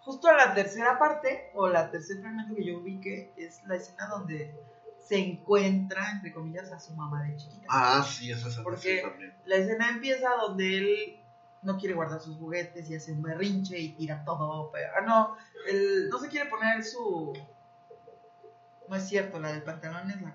[0.00, 4.06] Justo a la tercera parte, o la tercer fragmento que yo ubiqué, es la escena
[4.08, 4.54] donde
[5.06, 7.66] se encuentra, entre comillas, a su mamá de chiquita.
[7.70, 9.34] Ah, sí, esa es Porque- sí también.
[9.46, 11.20] La escena empieza donde él
[11.62, 14.70] no quiere guardar sus juguetes y hace un berrinche y tira todo.
[14.72, 15.36] Pero, ah, no,
[15.68, 17.32] él no se quiere poner su.
[18.88, 20.34] No es cierto, la del pantalón es la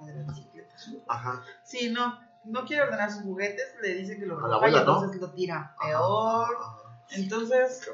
[0.00, 0.74] la de la bicicleta.
[1.06, 1.42] Ajá.
[1.62, 4.70] Sí, no, no quiere ordenar sus juguetes, le dice que lo A la recoja y
[4.70, 4.94] abuela, ¿no?
[4.98, 6.56] entonces lo tira peor.
[6.60, 6.76] Ajá.
[7.10, 7.90] Entonces,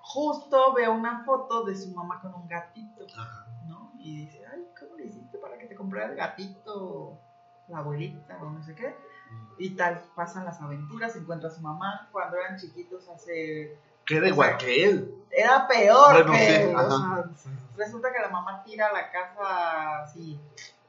[0.00, 3.46] justo veo una foto de su mamá con un gatito, Ajá.
[3.66, 3.92] ¿no?
[3.98, 7.18] Y dice, ay, ¿cómo le hiciste para que te comprara el gatito?
[7.68, 8.96] La abuelita o no sé qué.
[9.58, 12.08] Y tal, pasan las aventuras, encuentra a su mamá.
[12.12, 13.78] Cuando eran chiquitos hace...
[14.06, 15.14] Que era igual que él.
[15.30, 17.28] Era peor Bueno, que sí, él, o ajá.
[17.36, 20.40] sea, resulta que la mamá tira la casa así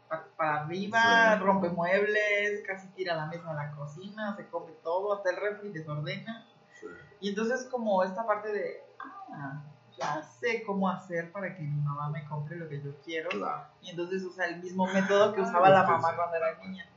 [0.09, 1.43] pa- para arriba, Sí.
[1.43, 5.69] rompe muebles, casi tira la mesa a la cocina, se come todo, hasta el refri
[5.69, 6.47] desordena.
[6.79, 6.87] Sí.
[7.21, 8.83] Y entonces como esta parte de,
[9.31, 9.61] ah,
[9.97, 13.29] ya sé cómo hacer para que mi mamá me compre lo que yo quiero.
[13.29, 13.65] Claro.
[13.81, 16.89] Y entonces usa el mismo método que usaba la mamá cuando era niña.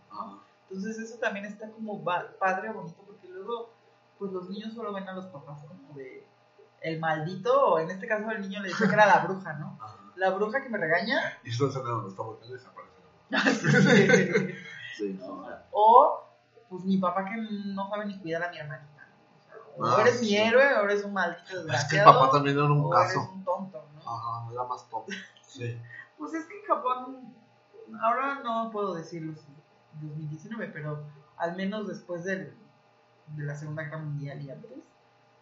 [0.71, 3.71] Entonces eso también está como padre, bonito, porque luego
[4.19, 6.25] pues los niños solo ven a los papás como de
[6.81, 9.79] el maldito, o en este caso el niño le decía que era la bruja, ¿no?
[9.83, 9.97] Ajá.
[10.17, 11.39] La bruja que me regaña.
[11.45, 12.23] Y esa escena donde está
[15.73, 16.23] o
[16.69, 17.37] pues mi papá que
[17.75, 18.89] no sabe ni cuidar a mi hermanita.
[19.77, 20.27] O, sea, o Ah, eres sí.
[20.27, 22.13] mi héroe, o eres un maldito Es que el desgraciado.
[22.21, 23.31] papá también era un o eres caso.
[23.33, 24.01] un tonto, ¿no?
[24.01, 25.07] Ajá, era más top.
[25.47, 25.81] Sí.
[26.19, 27.35] Pues es que en Japón,
[28.01, 29.43] ahora no puedo decirlo si
[30.01, 31.03] 2019, pero
[31.37, 32.55] al menos después del,
[33.27, 34.71] de la Segunda Guerra Mundial y antes,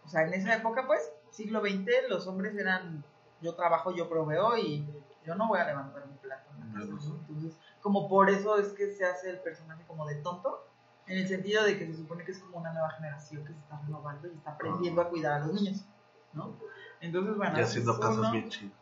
[0.07, 1.03] o sea, en esa época, pues,
[1.33, 3.05] siglo XX, los hombres eran,
[3.43, 4.89] yo trabajo, yo proveo y
[5.27, 6.49] yo no voy a levantar mi plato.
[6.59, 7.17] en la casa, ¿no?
[7.29, 10.67] Entonces, como por eso es que se hace el personaje como de tonto,
[11.07, 13.59] en el sentido de que se supone que es como una nueva generación que se
[13.59, 15.85] está renovando y está aprendiendo a cuidar a los niños,
[16.33, 16.55] ¿no?
[17.01, 18.31] Entonces, bueno, Y haciendo es casas uno.
[18.33, 18.73] bien chidas.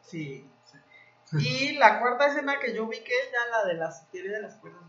[0.00, 0.50] Sí.
[1.38, 4.42] Y la cuarta escena que yo vi que es ya la de la teoría de
[4.42, 4.80] las cuerdas.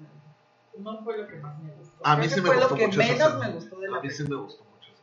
[0.78, 1.98] No fue lo que más me gustó.
[2.06, 3.98] A Creo mí sí me fue gustó lo que mucho menos me gustó de la
[3.98, 5.02] A mí sí me gustó mucho esa.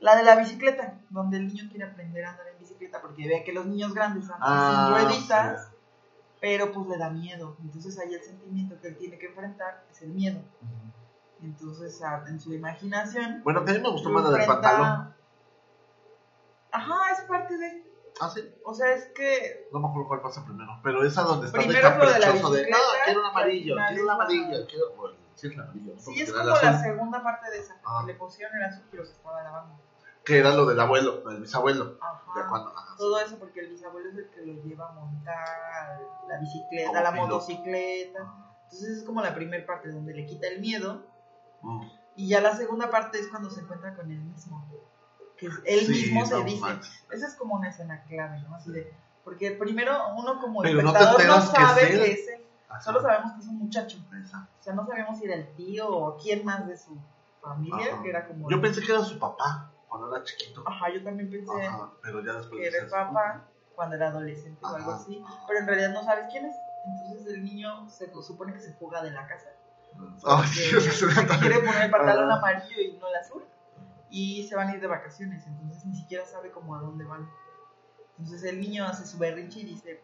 [0.00, 3.44] La de la bicicleta, donde el niño quiere aprender a andar en bicicleta porque ve
[3.44, 5.70] que los niños grandes andan Ah, sin rueditas,
[6.42, 7.56] pero pues le da miedo.
[7.62, 10.40] Entonces ahí el sentimiento que él tiene que enfrentar es el miedo.
[11.40, 13.42] Entonces en su imaginación...
[13.44, 15.14] Bueno, que a mí me gustó más la del enfrenta- pantalón.
[16.72, 17.86] Ajá, es parte de...
[18.20, 18.40] Ah, sí.
[18.64, 20.80] O sea, es que No me acuerdo cuál pasa primero.
[20.82, 24.04] Pero esa donde está Primero de de caprichoso de, bicicleta, no, quiero un amarillo, quiero
[24.04, 24.96] un amarillo, quiero.
[24.96, 25.92] Bueno, sí es el amarillo.
[25.94, 25.98] ¿no?
[26.00, 27.80] Sí, Porque es era como la segunda parte de esa.
[27.84, 28.02] Ah.
[28.04, 29.74] Le pusieron el azul, pero se estaba lavando.
[30.24, 31.96] Que era lo del abuelo, del bisabuelo.
[32.00, 32.48] Ajá.
[32.48, 32.68] cuando.
[32.76, 36.88] ajá, Todo eso porque el bisabuelo es el que lo lleva a montar la bicicleta,
[36.90, 38.34] Como la motocicleta.
[38.64, 41.02] Entonces es como la primera parte donde le quita el miedo.
[41.62, 41.82] Mm.
[42.16, 44.64] Y ya la segunda parte es cuando se encuentra con él mismo.
[45.36, 46.60] Que es- él Sí, mismo se dice.
[46.60, 47.04] manches.
[47.10, 48.54] Esa es como una escena clave, ¿no?
[48.54, 48.92] Así de.
[49.24, 52.44] Porque primero uno como Pero espectador no, que sabe que es él.
[52.68, 52.80] Ajá.
[52.80, 53.98] Solo sabemos que es un muchacho.
[54.14, 54.48] Exacto.
[54.58, 56.96] O sea, no sabemos si era el tío o quién más de su
[57.40, 58.02] familia, Ajá.
[58.02, 58.48] que era como...
[58.50, 60.64] Yo pensé que era su papá cuando era chiquito.
[60.66, 63.44] Ajá, yo también pensé Ajá, pero ya después que era papá
[63.74, 65.00] cuando era adolescente o algo Ajá.
[65.02, 66.56] así, pero en realidad no sabes quién es.
[66.86, 69.50] Entonces el niño se supone que se fuga de la casa.
[70.16, 71.40] Se también.
[71.40, 72.36] quiere poner el pantalón Ah.
[72.36, 73.44] amarillo y no el azul.
[74.08, 77.30] Y se van a ir de vacaciones, entonces ni siquiera sabe como a dónde van.
[78.18, 80.02] Entonces el niño hace su berrinche y dice,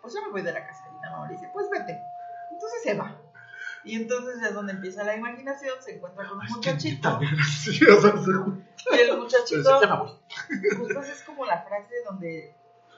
[0.00, 0.84] pues yo me voy de la casa.
[0.98, 1.98] Y la mamá le dice, pues vete.
[2.52, 3.16] Entonces se va.
[3.84, 7.18] Y entonces es donde empieza la imaginación, se encuentra con un muchachito.
[8.92, 9.78] Y el muchachito
[10.78, 12.54] justo esa es como la frase donde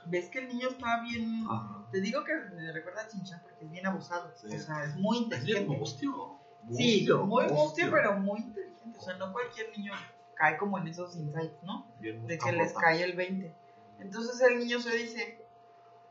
[0.06, 1.44] ves que el niño está bien.
[1.48, 1.84] Ajá.
[1.90, 4.32] Te digo que me recuerda a Chinchan porque es bien abusado.
[4.36, 4.54] Sí.
[4.54, 5.78] O sea, es muy Es bien inteligente.
[5.78, 6.38] mustio.
[6.70, 8.98] Sí, muy mustio, pero muy inteligente.
[8.98, 9.92] O sea, no cualquier niño
[10.34, 11.86] cae como en esos insights, ¿no?
[12.00, 13.54] Bien De que les cae el 20.
[13.98, 15.44] Entonces el niño se dice: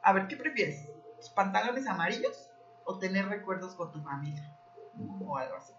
[0.01, 0.87] A ver, ¿qué prefieres?
[1.17, 2.49] ¿Tus pantalones amarillos
[2.83, 4.43] o tener recuerdos con tu familia?
[5.25, 5.73] O algo así.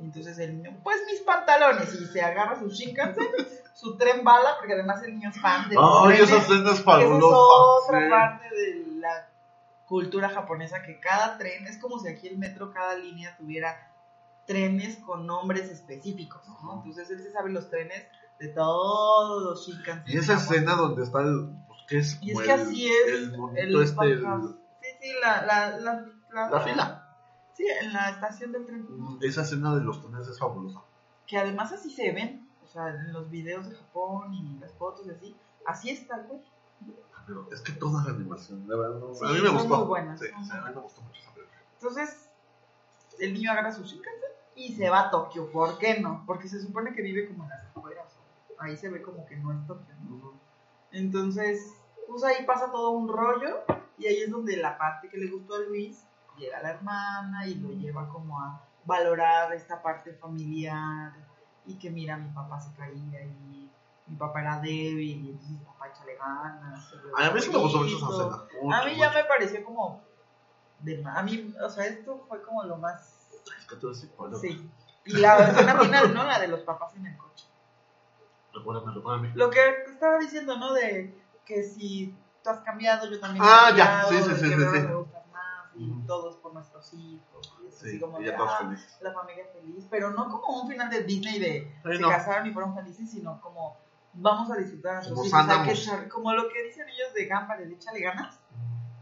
[0.00, 1.92] Y entonces el niño, pues mis pantalones.
[1.94, 3.26] Y se agarra su Shinkansen,
[3.74, 6.30] su tren bala, porque además el niño es fan de los Ay, trenes.
[6.30, 8.10] esa escena es otra sí.
[8.10, 9.28] parte de la
[9.86, 13.90] cultura japonesa que cada tren, es como si aquí el metro, cada línea tuviera
[14.46, 16.74] trenes con nombres específicos, ¿no?
[16.84, 18.06] Entonces él se sabe los trenes
[18.38, 20.14] de todos los Shinkansen.
[20.14, 21.50] Y esa escena donde está el.
[21.66, 24.04] Pues, que es Y es que el- así es El el este.
[24.06, 24.42] el- Pajas.
[24.80, 26.99] Sí, sí, la, la, la, la fila.
[27.60, 28.86] Sí, en la estación del tren.
[29.20, 30.80] Esa escena de los trenes es fabulosa.
[31.26, 35.06] Que además así se ven, o sea, en los videos de Japón y las fotos
[35.06, 36.40] y así, así está güey.
[37.26, 39.76] Pero es que toda la animación, de verdad, no- Sí, a mí me son gustó.
[39.76, 41.58] muy buenas, Sí, a mí me gustó mucho esa película.
[41.74, 42.28] Entonces,
[43.18, 45.52] el niño agarra su Shinkansen y se va a Tokio.
[45.52, 46.24] ¿Por qué no?
[46.26, 48.06] Porque se supone que vive como en las afueras.
[48.58, 50.32] Ahí se ve como que no es Tokio, ¿no?
[50.92, 51.74] Entonces,
[52.08, 53.58] pues ahí pasa todo un rollo
[53.98, 56.02] y ahí es donde la parte que le gustó a Luis
[56.40, 61.12] llega la hermana y lo lleva como a valorar esta parte familiar
[61.66, 63.70] y que mira, mi papá se caía y
[64.06, 66.94] mi papá era débil y entonces mi papá échale ganas.
[67.16, 68.22] A mí sí me gustó mucho esa Bonito.
[68.48, 68.62] escena.
[68.62, 70.02] mucho, A mí ya me pareció como
[70.80, 74.40] de a mí, o sea, esto fue como lo más Es que tú eres psicólogo.
[74.40, 74.68] sí.
[75.04, 76.24] Y la escena final, ¿no?
[76.24, 77.46] La de los papás en el coche.
[78.52, 79.32] Recuérdame, recuérdame.
[79.34, 79.60] Lo que
[79.90, 80.72] estaba diciendo, ¿no?
[80.74, 81.14] De
[81.46, 82.14] que si
[82.44, 84.86] tú has cambiado, yo también Ah, he ya, sí, sí, sí, sí.
[85.80, 86.06] Y Ujú.
[86.06, 87.52] todos por nuestros hijos.
[87.64, 88.98] Y es así Sí, como y ya todos ah, felices.
[89.00, 92.08] la familia feliz, pero no como un final de Disney de Sí, se no.
[92.08, 93.76] casaron y fueron felices, sino como
[94.12, 95.68] vamos a disfrutar a Como hijos, hay que andamos.
[95.86, 98.38] echar- como lo que dicen ellos de Gamba, de échale ganas,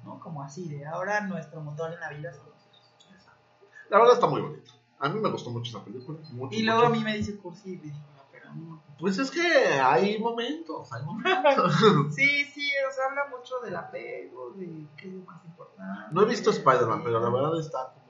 [0.04, 0.20] ¿no?
[0.20, 2.94] Como así, de ahora nuestro motor en la vida son los hijos.
[3.90, 4.72] La verdad está muy bonito.
[5.00, 6.18] A mí me gustó mucho esa película.
[6.32, 6.92] Mucho, Y luego mucho.
[6.92, 8.17] a mí me dice cursi y no.
[8.98, 9.40] Pues es que
[9.80, 11.72] hay momentos, hay momentos.
[12.14, 16.08] Sí, sí, o sea, habla mucho del apego, de qué es lo más importante.
[16.10, 18.08] No he visto Spider-Man, pero la verdad está como.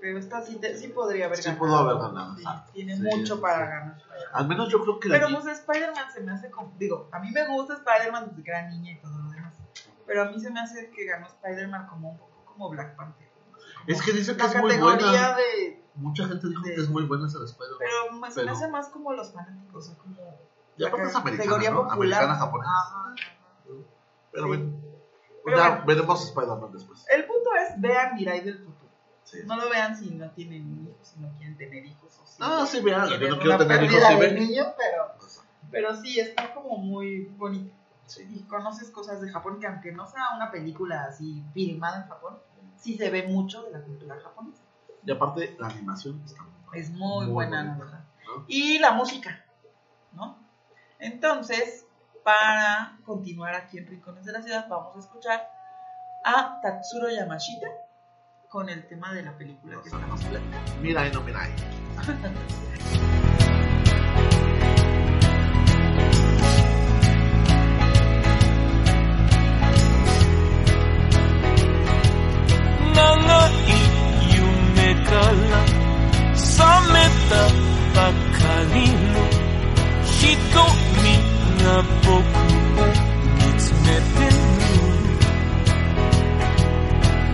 [0.00, 1.58] Pero esta sí, te- sí podría haber Sí ganado.
[1.64, 3.40] pudo haber ganado, Sí, tiene Sí, mucho sí.
[3.40, 3.96] para ganar.
[4.32, 6.72] Al menos yo creo que Pero pues Spider-Man se me hace como.
[6.76, 9.54] Digo, a mí me gusta Spider-Man desde que era niña y todo lo demás.
[10.06, 13.28] Pero a mí se me hace que ganó Spider-Man como un poco como Black Panther.
[13.28, 13.56] Como
[13.86, 15.36] Es que dicen que la es muy categoría buena.
[15.36, 15.81] de.
[15.94, 17.78] Mucha gente dijo que es muy buena esa de Spider-Man.
[17.78, 20.16] Pero me- se Pero- me hace más como los fanáticos, o sea, como.
[20.76, 21.90] Y aparte es americana, ¿no?
[21.90, 22.70] Americana, japonesa.
[22.72, 23.14] Ajá.
[24.32, 24.48] Pero sí.
[24.48, 24.72] bueno,
[25.44, 25.84] Pero ya bueno.
[25.86, 27.04] veremos Spider-Man después.
[27.10, 28.72] El punto es: vean Mirai del futuro.
[29.24, 29.38] Sí.
[29.46, 32.18] No lo vean si no tienen hijos, si no quieren tener hijos.
[32.22, 34.34] O si Ah, sí, vean, yo no quiero tener hijos, sí ven.
[34.34, 35.14] niño, pero,
[35.70, 37.72] pero sí, está como muy bonito.
[38.06, 38.26] Sí.
[38.30, 42.38] Y conoces cosas de Japón que aunque no sea una película así filmada en Japón,
[42.76, 44.61] sí se ve mucho de la cultura japonesa.
[45.04, 46.80] Y aparte, la animación está muy buena.
[46.82, 48.04] Es muy, Muy buena, bonita.
[48.26, 48.44] ¿no?
[48.48, 49.44] Y la música,
[50.12, 50.38] ¿no?
[50.98, 51.86] Entonces,
[52.24, 55.48] para continuar aquí en Rincones de la Ciudad, vamos a escuchar
[56.24, 57.66] a Tatsuro Yamashita
[58.48, 60.20] con el tema de la película que estamos.
[60.80, 61.48] Mira y no mira
[75.32, 75.64] から
[76.34, 77.00] 覚め
[77.30, 77.32] た
[77.94, 78.44] ばか
[78.74, 79.14] りの
[80.04, 80.20] 瞳
[81.64, 81.66] が
[82.02, 82.84] 僕を
[83.36, 84.36] 見つめてる。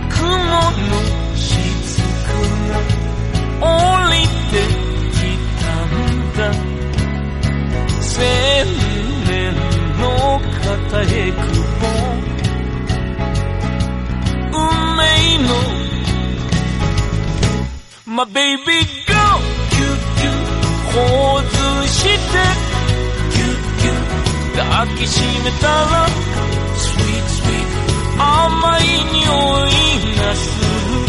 [0.09, 0.95] 雲の
[1.35, 1.99] 雫
[2.69, 2.71] が
[3.61, 3.63] 降
[4.11, 4.15] り
[4.49, 4.53] て
[5.11, 5.17] き
[5.59, 5.97] たん
[6.35, 6.39] だ。
[8.01, 8.07] 千
[9.27, 9.29] 年
[9.99, 10.03] の
[10.63, 11.35] 片へく
[11.81, 11.98] ぼ
[18.19, 19.15] My baby go
[19.69, 20.35] キュッキュッ
[20.91, 22.11] 構図して。
[23.31, 23.95] キュッキュ
[24.57, 26.03] 抱きしめたら。
[26.75, 27.69] Sweet sweet.
[28.17, 28.83] 甘い
[29.13, 29.71] 匂い
[30.17, 30.99] がする。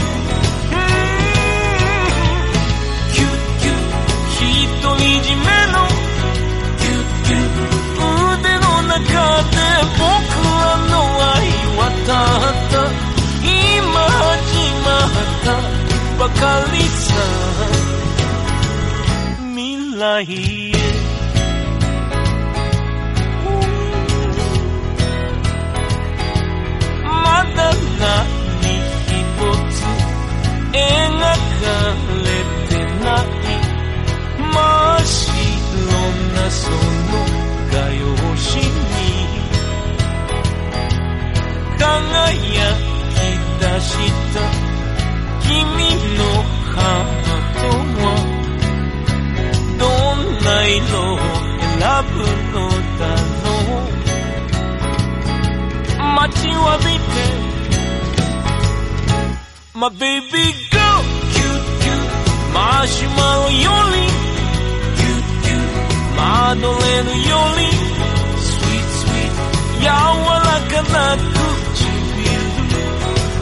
[3.12, 3.82] キュッキュッ
[4.80, 5.42] 独り占め
[5.72, 5.82] の。
[6.78, 7.36] キュッキュ
[8.38, 9.02] 腕の中
[9.50, 9.58] で
[9.98, 10.06] 僕
[10.46, 10.94] らの
[11.34, 11.42] 愛
[11.76, 12.86] 渡った。
[13.42, 14.54] 今始
[14.84, 15.79] まった。
[16.20, 17.14] ばかりさ
[19.54, 20.28] 未来へ
[27.02, 27.10] ま
[27.56, 28.12] だ何
[29.06, 29.16] 一
[29.72, 29.80] つ
[30.72, 31.64] 描か
[32.20, 32.28] れ
[32.68, 32.70] て
[33.02, 33.26] ない
[34.36, 34.52] 真
[34.96, 35.24] っ白
[36.34, 36.76] なその
[37.72, 38.04] 画用
[38.36, 39.00] 紙に
[41.78, 42.76] 輝
[43.08, 43.18] き
[43.58, 43.94] 出し
[44.34, 44.69] た
[59.80, 61.02] My baby girl,
[61.32, 62.08] cute, cute,
[62.52, 64.06] marshmallow yoli,
[64.98, 65.70] cute, cute,
[66.16, 67.70] madoleno yoli,
[68.50, 69.32] sweet, sweet.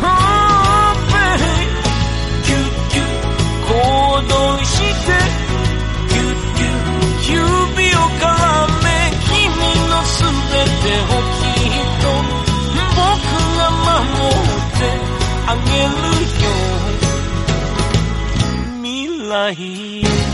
[0.01, 0.38] Oh.
[4.29, 5.13] 動して
[6.09, 8.27] キュッキュッ指を絡
[8.85, 8.87] め
[9.27, 9.37] 君
[9.89, 12.05] のすべてをきっと
[12.97, 13.03] 僕
[13.57, 13.95] が守
[14.29, 14.81] って
[15.47, 16.11] あげる
[16.43, 16.47] よ。
[18.83, 18.87] 未
[19.29, 20.28] 来。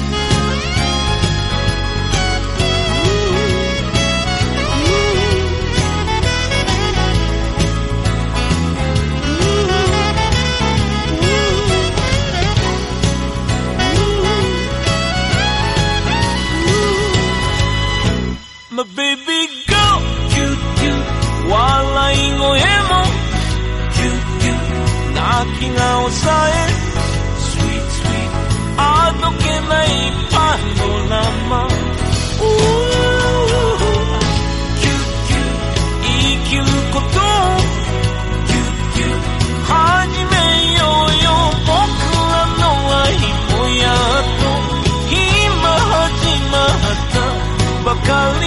[25.68, 26.52] ッ泣きが抑え
[27.38, 28.30] Sweet sweet
[28.76, 29.88] あどけない
[30.30, 30.36] パ
[30.78, 31.12] ノラ
[31.48, 31.52] マ
[32.40, 32.48] Ooh
[34.80, 34.90] キュ
[35.26, 35.36] キュ
[36.02, 36.08] 生
[36.48, 36.62] きる
[36.92, 37.06] こと
[38.46, 38.56] キュ
[38.94, 39.34] キュッ
[39.64, 39.72] 始
[40.24, 40.36] め
[40.74, 41.26] ようよ。
[41.66, 41.72] 僕
[42.30, 42.62] らの
[43.02, 44.44] 愛もやっと
[45.10, 45.16] 今
[45.80, 46.04] 始
[46.52, 46.68] まっ
[47.12, 47.16] た。
[47.84, 48.08] ばか
[48.40, 48.44] り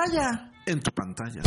[0.00, 0.50] pantalla.
[0.66, 1.42] En tu pantalla.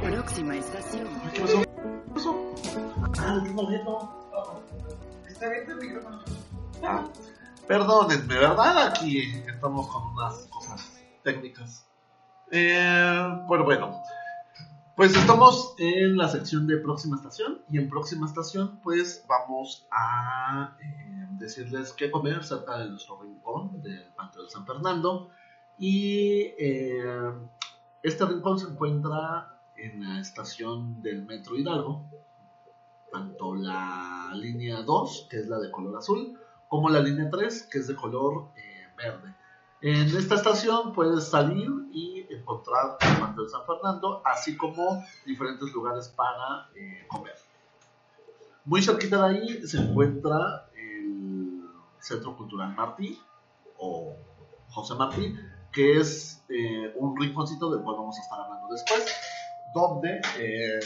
[0.00, 1.08] Próxima estación.
[1.32, 1.62] ¿Qué pasó?
[1.62, 2.54] ¿Qué pasó?
[3.18, 4.28] Ah, el mismo objeto.
[5.28, 6.22] Está bien tu micrófono.
[6.82, 7.04] Ah,
[7.66, 8.86] perdónenme, ¿verdad?
[8.88, 11.86] Aquí estamos con unas cosas técnicas.
[12.50, 14.02] Eh, bueno, bueno.
[15.02, 20.76] Pues estamos en la sección de próxima estación y en próxima estación pues vamos a
[20.80, 25.30] eh, decirles qué comer cerca de nuestro rincón del Panteón San Fernando
[25.76, 27.32] y eh,
[28.00, 32.08] este rincón se encuentra en la estación del Metro Hidalgo,
[33.10, 36.38] tanto la línea 2, que es la de color azul,
[36.68, 39.34] como la línea 3, que es de color eh, verde.
[39.80, 45.72] En esta estación puedes salir y encontrar el Panteón de San Fernando, así como diferentes
[45.72, 47.34] lugares para eh, comer.
[48.64, 51.64] Muy cerquita de ahí se encuentra el
[51.98, 53.20] Centro Cultural Martí,
[53.78, 54.14] o
[54.68, 55.34] José Martí,
[55.72, 59.04] que es eh, un rinconcito del cual vamos a estar hablando después,
[59.74, 60.80] donde eh,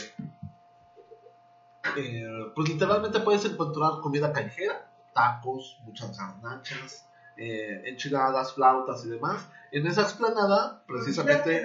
[2.55, 7.06] pues literalmente puedes encontrar comida callejera, tacos, muchas garnachas,
[7.37, 9.47] eh, enchiladas, flautas y demás.
[9.71, 11.63] En esa explanada, precisamente,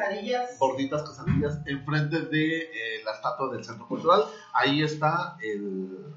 [0.59, 6.15] gorditas quesadillas, enfrente de eh, la estatua del Centro Cultural, ahí está el...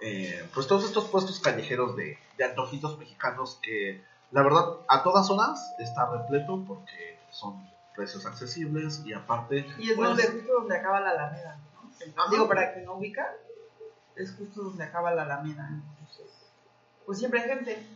[0.00, 4.02] eh, pues todos estos puestos callejeros de, de antojitos mexicanos que
[4.32, 9.96] la verdad a todas horas está repleto porque son precios accesibles y aparte Y es
[9.96, 11.58] pues, donde, justo donde acaba la Alameda.
[12.16, 12.30] ¿no?
[12.30, 13.32] Digo, para quien no ubica,
[14.16, 15.70] es justo donde acaba la Alameda.
[17.06, 17.86] Pues siempre hay gente.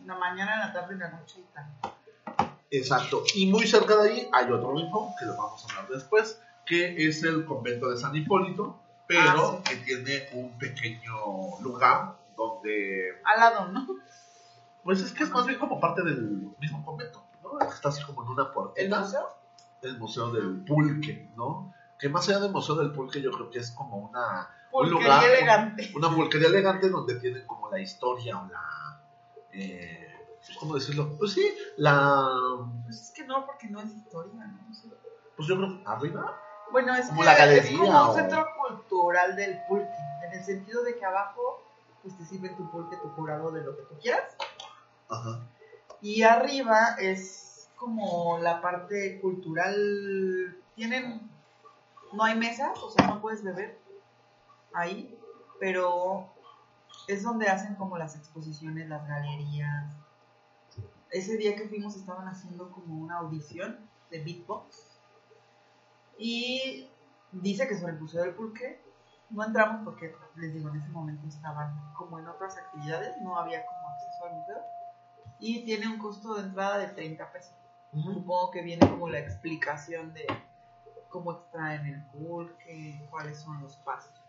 [0.00, 1.66] En la mañana, en la tarde, en la noche y tal.
[2.70, 3.22] Exacto.
[3.34, 7.06] Y muy cerca de ahí hay otro rincón, que lo vamos a hablar después, que
[7.08, 13.40] es el convento de San Hipólito, pero Ah, que tiene un pequeño lugar donde, Al
[13.40, 13.86] lado, ¿no?
[14.84, 17.58] pues es que es más bien como parte del mismo convento, ¿no?
[17.60, 19.00] Está así como en una El puertita.
[19.00, 19.28] museo.
[19.82, 21.74] El Museo del Pulque, ¿no?
[21.98, 25.24] Que más allá del Museo del Pulque yo creo que es como una, un lugar,
[25.24, 25.90] elegante.
[25.96, 29.00] una pulquería elegante donde tienen como la historia o la...
[29.52, 30.06] Eh,
[30.58, 31.16] ¿Cómo decirlo?
[31.18, 32.28] Pues sí, la...
[32.84, 34.58] Pues es que no, porque no es historia, ¿no?
[35.36, 36.38] Pues yo creo arriba
[36.72, 39.88] Bueno, es Como que la es galería, como o- un centro cultural del pulque,
[40.26, 41.62] en el sentido de que abajo
[42.02, 44.34] pues te sirve tu pulque, tu curado de lo que tú quieras,
[45.10, 45.40] Ajá.
[46.00, 51.30] y arriba es como la parte cultural, tienen,
[52.14, 53.78] no hay mesas, o sea, no puedes beber
[54.72, 55.18] ahí,
[55.58, 56.28] pero
[57.06, 59.86] es donde hacen como las exposiciones, las galerías.
[61.10, 63.78] Ese día que fuimos estaban haciendo como una audición
[64.10, 64.98] de beatbox
[66.18, 66.88] y
[67.32, 68.80] dice que sobre el Museo del Pulque
[69.30, 73.64] no entramos porque, les digo, en ese momento estaban como en otras actividades, no había
[73.64, 74.62] como acceso al museo.
[75.38, 77.54] Y tiene un costo de entrada de 30 pesos.
[77.92, 80.26] Supongo que viene como la explicación de
[81.08, 84.19] cómo extraen el pulque, cuáles son los pasos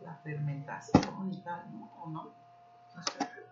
[0.00, 1.90] la fermentación y tal, ¿no?
[2.02, 2.24] ¿O no?
[2.24, 2.32] No.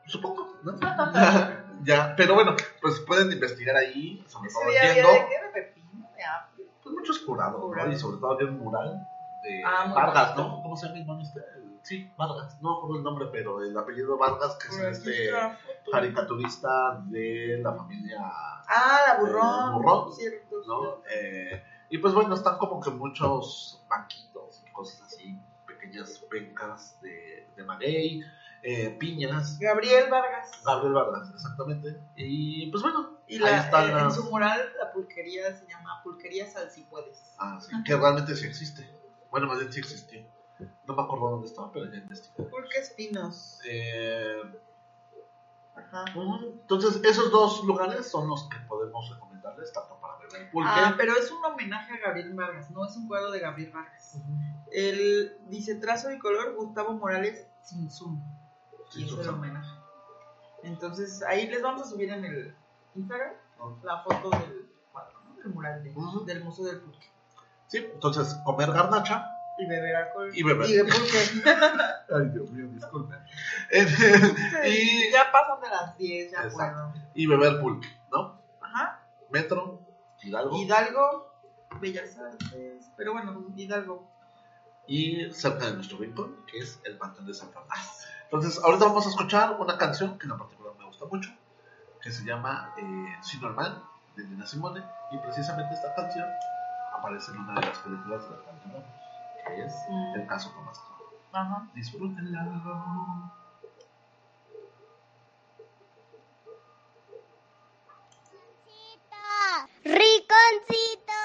[0.07, 0.73] Supongo, ¿no?
[1.85, 6.09] ya, pero bueno, pues pueden investigar ahí, sobre todo día viendo de qué, de pepino,
[6.17, 6.65] de apio.
[6.83, 7.93] pues muchos curados, ¿no?
[7.93, 9.07] Y sobre todo había un mural
[9.43, 10.57] de Ah, Vargas, bonito.
[10.57, 10.63] ¿no?
[10.63, 11.41] ¿Cómo se llama el este?
[11.83, 15.31] Sí, Vargas, no recuerdo el nombre, pero el apellido Vargas, que es este
[15.91, 19.45] caricaturista de la familia, Ah, la burrón.
[19.45, 21.03] Eh, burrón, Cierto, ¿no?
[21.11, 25.41] Eh, y pues bueno, están como que muchos banquitos y cosas así,
[25.89, 28.23] pequeñas pencas de, de maguey,
[28.63, 29.59] eh, piñas.
[29.59, 30.63] Gabriel Vargas.
[30.65, 32.01] Gabriel Vargas, exactamente.
[32.17, 36.47] Y pues bueno, Y ahí están eh, en su mural la pulquería se llama Pulquería
[36.51, 37.35] Sal si puedes.
[37.39, 38.89] Ah, sí, que realmente sí existe.
[39.31, 40.23] Bueno, más bien sí existió.
[40.87, 42.49] No me acuerdo dónde estaba, pero ya investigué.
[42.49, 43.61] Pulques Pinos.
[43.65, 44.43] Eh,
[45.77, 46.05] Ajá.
[46.43, 49.98] entonces, esos dos lugares son los que podemos recomendarles, tanto
[50.53, 50.71] pulque.
[50.73, 54.17] Ah, pero es un homenaje a Gabriel Vargas, no es un cuadro de Gabriel Vargas.
[54.71, 58.21] El dice trazo y color Gustavo Morales sin zoom.
[58.91, 59.71] Sin Y es el homenaje.
[60.63, 62.55] Entonces ahí les vamos a subir en el
[62.95, 63.33] Instagram
[63.83, 65.35] la foto del cuadro, ¿no?
[65.37, 65.95] del mural de-
[66.33, 67.07] del Museo del Pulque.
[67.67, 69.27] Sí, entonces, comer garnacha.
[69.61, 70.31] Y beber alcohol.
[70.33, 70.71] Y beber.
[70.71, 71.19] Y de pulque.
[72.15, 73.19] Ay, Dios mío, disculpen.
[73.73, 74.69] y
[75.09, 76.93] y, ya pasan de las 10, ya Exacto.
[76.93, 77.09] puedo.
[77.15, 78.41] y beber pulque, ¿no?
[78.61, 79.03] Ajá.
[79.31, 79.81] Metro,
[80.23, 80.57] Hidalgo.
[80.57, 81.33] Hidalgo,
[81.81, 82.91] Bellas Artes.
[82.97, 84.07] Pero bueno, Hidalgo.
[84.87, 87.75] y cerca de nuestro rincón, que es el Panteón de San Fernando.
[88.25, 91.31] Entonces, ahorita vamos a escuchar una canción que en particular me gusta mucho,
[92.03, 93.83] que se llama eh, Si Normal,
[94.17, 94.83] de Nina Simone,
[95.13, 96.27] y precisamente esta canción
[96.99, 100.15] aparece en una de las películas de la que es Mm.
[100.15, 100.83] El caso Tomás.
[101.33, 101.69] Ajá.
[101.75, 103.33] Disfrútenla.
[109.85, 111.23] Riconcito.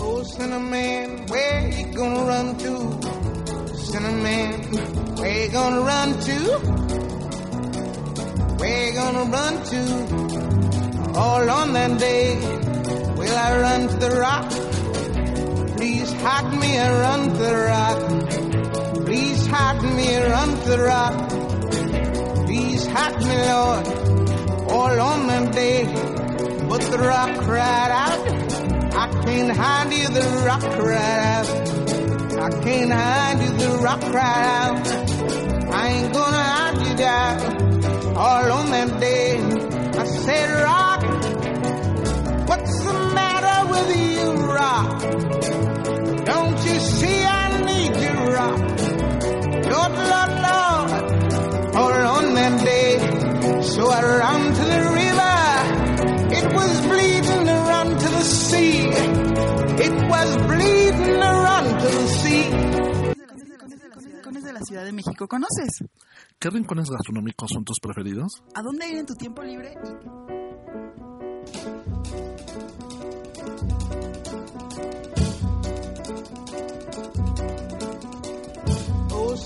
[0.00, 2.72] Oh, Cinnamon, where you gonna run to?
[3.76, 4.52] Cinnamon,
[5.16, 6.38] where you gonna run to?
[8.58, 11.18] Where you gonna run to?
[11.18, 12.36] All on that day,
[13.16, 14.67] will I run to the rock?
[15.78, 18.00] Please hide me run the rock.
[19.06, 21.30] Please hide me run the rock.
[22.46, 23.86] Please hide me, Lord,
[24.72, 25.84] all on that day.
[26.68, 28.22] But the rock cried out.
[28.92, 31.48] I can't hide you, the rock cried out.
[32.42, 34.88] I can't hide you, the rock cried out.
[35.72, 38.16] I ain't gonna hide you down.
[38.16, 39.38] All on that day,
[39.96, 41.02] I said, Rock,
[42.48, 45.27] what's the matter with you, Rock?
[46.28, 48.58] Don't you see I need you, Rock?
[49.72, 50.90] Lord, Lord, Lord,
[51.80, 52.90] all on that day.
[53.62, 55.36] So I ran to the river.
[56.38, 58.78] It was bleeding to run to the sea.
[59.86, 62.44] It was bleeding to run to the sea.
[64.12, 65.70] Rincones de la Ciudad de México, ¿conoces?
[66.38, 68.42] ¿Qué rincones gastronómicos son tus preferidos?
[68.54, 69.74] ¿A dónde ir en tu tiempo libre?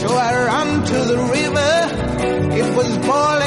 [0.00, 1.72] So I ran to the river.
[2.56, 3.39] It was boiling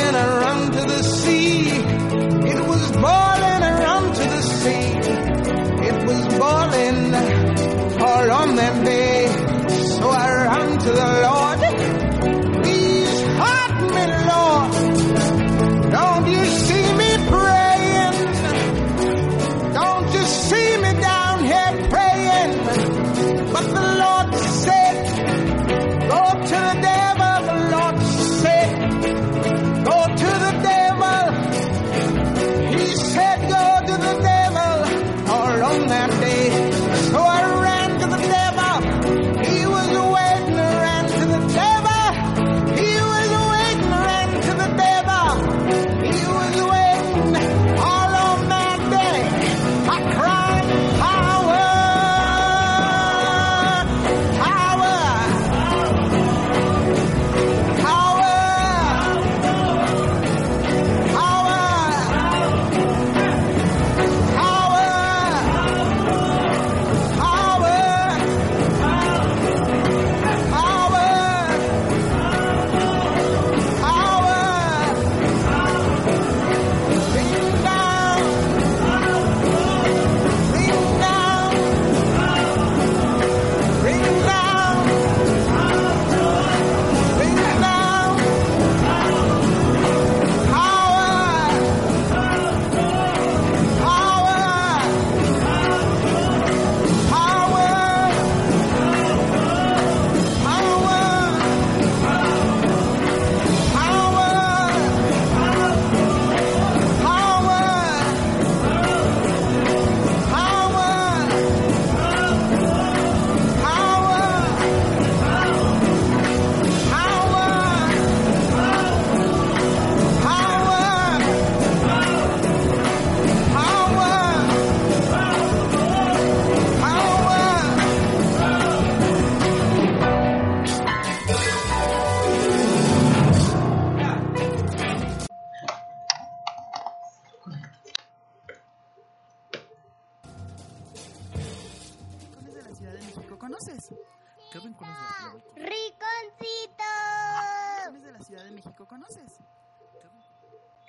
[148.74, 149.38] México conoces?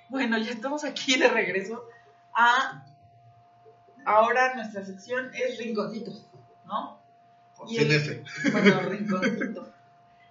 [0.09, 1.83] Bueno, ya estamos aquí de regreso
[2.33, 2.83] a...
[4.05, 6.25] Ahora nuestra sección es rinconcitos,
[6.65, 6.99] ¿no?
[7.67, 8.23] Y Sin el- F.
[8.51, 9.71] Bueno, rinconcito.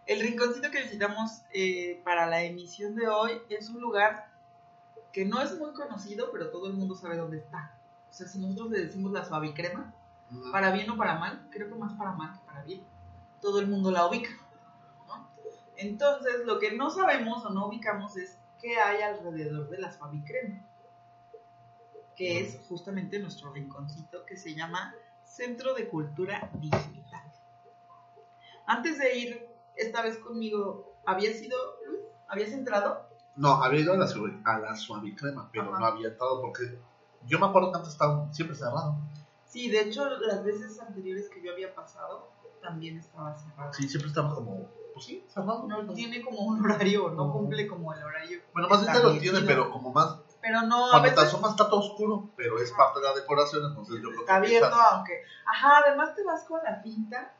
[0.06, 4.28] El rinconcito que visitamos eh, para la emisión de hoy es un lugar
[5.12, 7.72] que no es muy conocido, pero todo el mundo sabe dónde está.
[8.10, 9.93] O sea, si nosotros le decimos la suavicrema,
[10.51, 12.82] para bien o para mal, creo que más para mal que para bien,
[13.40, 14.31] todo el mundo la ubica.
[15.85, 20.59] Entonces, lo que no sabemos o no ubicamos es qué hay alrededor de la suavicrema,
[22.16, 24.94] que es justamente nuestro rinconcito que se llama
[25.24, 27.23] Centro de Cultura Digital.
[28.66, 29.47] Antes de ir
[29.77, 31.56] esta vez conmigo, ¿habías ido,
[31.86, 32.01] Luis?
[32.28, 33.05] ¿Habías entrado?
[33.36, 35.81] No, había ido a la, suave- a la suavicrema, pero Ajá.
[35.81, 36.62] no había entrado porque
[37.27, 38.97] yo me acuerdo que antes estaba siempre cerrado.
[39.47, 42.28] Sí, de hecho, las veces anteriores que yo había pasado,
[42.62, 43.73] también estaba cerrado.
[43.74, 45.66] Sí, siempre estaba como, pues sí, cerrado.
[45.66, 48.41] No tiene como un horario, no cumple como el horario.
[48.53, 50.19] Bueno, más bien lo tiene, pero como más.
[50.41, 53.15] Pero no, a Cuando te veces asomas está todo oscuro, pero es parte de la
[53.15, 55.23] decoración, entonces yo creo está que abierto, quizás- aunque.
[55.47, 57.35] Ajá, además te vas con la pinta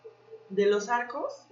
[0.48, 1.47] de los arcos,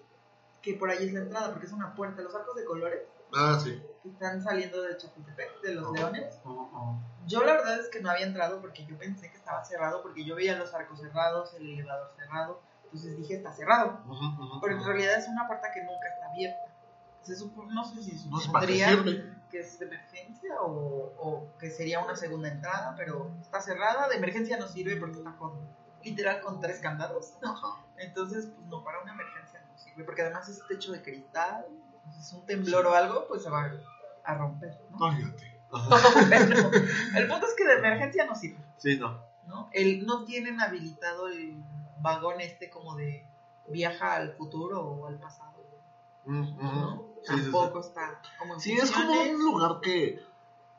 [0.60, 2.22] que por ahí es la entrada, porque es una puerta.
[2.22, 3.02] Los arcos de colores
[3.34, 3.80] Ah, sí.
[4.02, 5.92] que están saliendo de Chapultepec, de los Ajá.
[5.94, 6.36] leones.
[6.44, 6.98] Ajá.
[7.26, 10.24] Yo la verdad es que no había entrado porque yo pensé que estaba cerrado, porque
[10.24, 12.60] yo veía los arcos cerrados, el elevador cerrado.
[12.92, 14.00] Entonces dije, está cerrado.
[14.04, 16.64] Ajá, ajá, Pero en realidad es una puerta que nunca está abierta.
[17.22, 17.32] Se
[17.70, 19.02] no sé si No supondría
[19.50, 24.08] que es de emergencia o, o que sería una segunda entrada, pero está cerrada.
[24.08, 25.52] De emergencia no sirve porque está con,
[26.02, 27.34] literal con tres candados.
[27.96, 31.64] Entonces, pues no, para una emergencia no sirve, porque además es techo de cristal.
[32.04, 33.70] Entonces, un temblor o algo, pues se va
[34.24, 34.78] a romper.
[34.90, 35.10] ¿no?
[37.16, 38.62] El punto es que de emergencia no sirve.
[38.76, 39.22] Sí, no.
[39.46, 39.70] ¿no?
[39.72, 41.62] El, no tienen habilitado el
[42.02, 43.26] vagón este como de
[43.68, 45.52] viaja al futuro o al pasado.
[46.24, 46.80] Mm, mm.
[46.80, 47.04] ¿no?
[47.22, 47.32] Sí.
[47.42, 50.20] Tampoco está como en Sí, es como un lugar que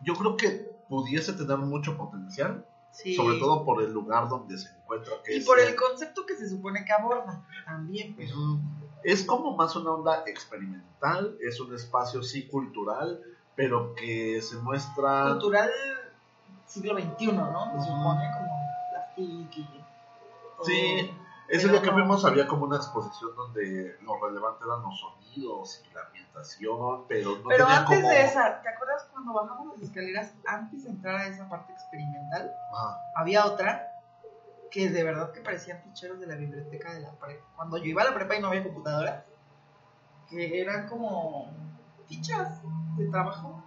[0.02, 0.50] yo creo que
[0.90, 3.16] pudiese tener mucho potencial, Sí.
[3.16, 5.14] sobre todo por el lugar donde se encuentra.
[5.24, 8.16] Que Y es por el- concepto que se supone que aborda también.
[8.16, 8.60] pero-.
[9.04, 13.20] Es como más una onda experimental, es un espacio sí cultural,
[13.56, 15.30] pero que se muestra...
[15.32, 15.70] Cultural
[16.66, 17.72] siglo XXI, ¿no?
[17.74, 18.64] Se supone como
[19.16, 19.83] TIC y.
[20.66, 21.18] Sí,
[21.50, 21.94] ese Pero día que no.
[21.94, 27.38] fuimos había como una exposición donde lo relevante eran los sonidos y la ambientación, pero
[27.38, 28.10] no Pero tenía antes como...
[28.10, 30.34] de esa, ¿te acuerdas cuando bajamos las escaleras?
[30.46, 32.98] Antes de entrar a esa parte experimental, Ajá.
[33.16, 33.90] había otra
[34.72, 37.46] que de verdad que parecían ficheros de la biblioteca de la prepa.
[37.56, 39.24] Cuando yo iba a la prepa y no había computadoras,
[40.30, 41.52] que eran como
[42.08, 42.62] fichas
[42.98, 43.64] de trabajo.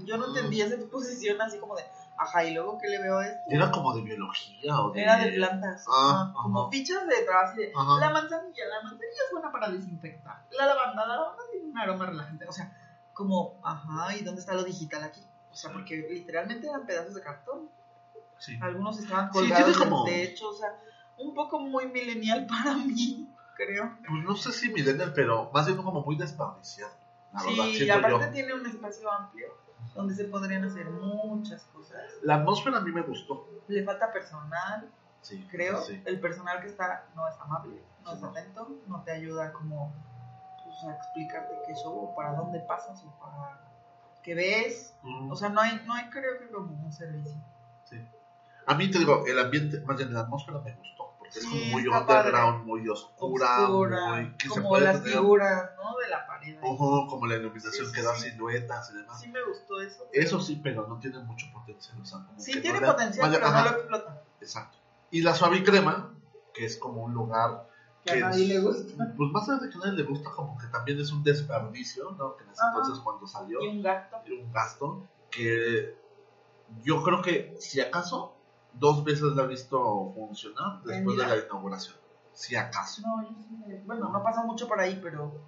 [0.00, 1.84] Yo no entendía esa exposición así como de,
[2.16, 3.42] ajá, y luego que le veo a esto.
[3.48, 5.02] Era como de biología o de...
[5.02, 6.70] Era de plantas, Ah, ajá, como ajá.
[6.70, 8.00] fichas de trabajo así de, Ajá.
[8.00, 10.42] la manzanilla, la manzanilla es buena para desinfectar.
[10.50, 12.46] La lavanda, la lavanda tiene un aroma relajante.
[12.48, 12.72] O sea,
[13.12, 15.22] como, ajá, ¿y dónde está lo digital aquí?
[15.52, 17.68] O sea, porque literalmente eran pedazos de cartón.
[18.38, 18.58] Sí.
[18.60, 20.76] Algunos estaban Sí, colgados tiene como- del techo, o sea,
[21.18, 23.96] un poco muy millennial para mí, creo.
[24.08, 26.92] Pues no sé si millennial, pero más bien como muy desperdiciado.
[27.32, 28.30] La verdad, Sí, y aparte yo.
[28.32, 29.48] tiene un espacio amplio
[29.94, 32.00] donde se podrían hacer muchas cosas.
[32.22, 33.48] La atmósfera a mí me gustó.
[33.68, 34.88] Le falta personal,
[35.20, 35.80] Sí, creo.
[35.80, 36.02] Sí.
[36.04, 38.28] El personal que está no es amable, no Sí, es no.
[38.28, 39.90] atento, no te ayuda como
[40.62, 43.58] pues, a explicarte qué show o para dónde pasas o para
[44.22, 44.94] qué ves.
[45.02, 45.30] Mm.
[45.32, 47.34] O sea, no hay, no hay creo que como un servicio.
[48.66, 51.50] A mí te digo, el ambiente, más bien la atmósfera me gustó, porque es Sí,
[51.50, 54.36] como muy underground, muy oscura, Oscura, muy...
[54.38, 55.96] que se como puede las tener- figuras, ¿no?
[56.24, 56.58] La pared.
[56.62, 58.30] Ojo, como la iluminación Sí, que da sí.
[58.30, 59.20] siluetas y demás.
[59.20, 60.04] Sí me gustó eso.
[60.10, 62.00] pero- Eso sí, pero no tiene mucho potencial.
[62.00, 64.22] O sea, como Sí que tiene no le- potencial, vaya, pero no ajá, lo explota.
[64.40, 64.78] Exacto.
[65.10, 66.14] Y la suavicrema,
[66.52, 67.68] que es como un lugar
[68.04, 69.14] Que a nadie le gusta.
[69.16, 72.10] Pues más allá de que a nadie le gusta, como que también es un desperdicio,
[72.12, 72.36] ¿no?
[72.36, 72.72] Que en ese Ajá.
[72.76, 74.16] entonces cuando salió, Y un gasto.
[74.26, 75.96] era un gasto que
[76.82, 78.36] yo creo que si acaso
[78.74, 81.96] dos veces la he visto funcionar después de la inauguración.
[82.32, 83.00] Si acaso.
[83.02, 85.40] No, yo sí me- Bueno, no pasa mucho por ahí, pero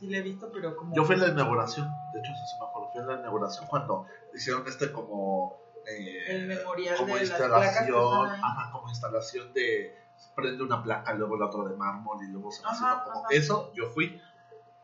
[0.00, 0.94] sí le he visto, pero como...
[0.94, 3.66] Yo fui a la inauguración, de hecho, eso sí me acuerdo, fui a la inauguración
[3.68, 5.58] cuando hicieron este como...
[5.86, 8.40] eh, El memorial como de las instalación, ahí.
[8.42, 9.96] ajá, como instalación de
[10.34, 13.28] prende una placa, luego la otra de mármol y luego se Ajá, como ajá.
[13.30, 14.20] eso, yo fui,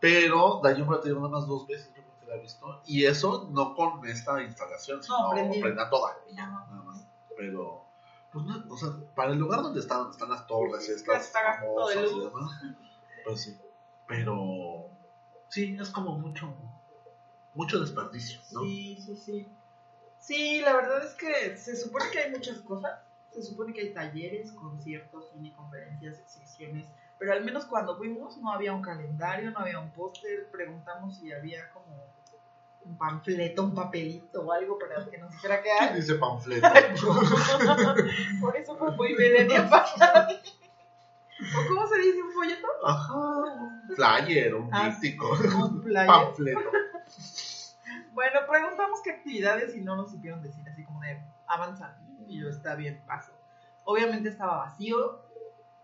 [0.01, 2.81] pero de ahí un rato nada más dos veces yo creo que la he visto,
[2.87, 5.63] y eso no con esta instalación, sino prendida.
[5.63, 7.07] prendida toda, y ya, nada más,
[7.37, 7.85] pero,
[8.33, 12.21] pues no, o sea, para el lugar donde están, están las torres estas famosas y
[12.21, 12.51] demás,
[13.25, 13.59] pues sí,
[14.07, 14.89] pero
[15.49, 16.55] sí, es como mucho,
[17.55, 18.61] mucho desperdicio, ¿no?
[18.63, 19.49] Sí, sí, sí.
[20.19, 23.01] Sí, la verdad es que se supone que hay muchas cosas.
[23.33, 26.87] Se supone que hay talleres, conciertos, cine, conferencias, exhibiciones,
[27.19, 31.33] Pero al menos cuando fuimos no había un calendario, no había un póster, preguntamos si
[31.33, 31.87] había como
[32.85, 35.95] un panfleto, un papelito o algo para que nos dijera ¿Quién hay.
[35.97, 36.69] dice panfleto?
[38.41, 40.35] Por eso fue muy para mí.
[41.39, 42.67] ¿O cómo se dice un folleto?
[42.85, 46.07] Ajá, un flyer, un Ah, díptico, Un flyer.
[46.07, 46.61] panfleto.
[48.13, 51.97] Bueno, preguntamos qué actividades y no nos supieron decir, así como de avanzar.
[52.27, 53.33] Y yo, está bien, paso.
[53.85, 55.21] Obviamente estaba vacío.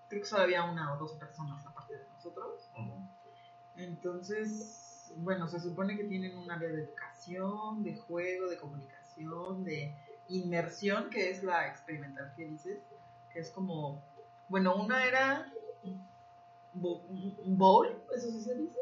[0.09, 2.69] Creo que solo había una o dos personas aparte de nosotros.
[3.77, 9.95] Entonces, bueno, se supone que tienen un área de educación, de juego, de comunicación, de
[10.29, 12.79] inmersión, que es la experimental que dices,
[13.33, 14.03] que es como,
[14.53, 15.51] bueno, una era
[16.75, 18.79] bo- un bowl, eso sí se dice,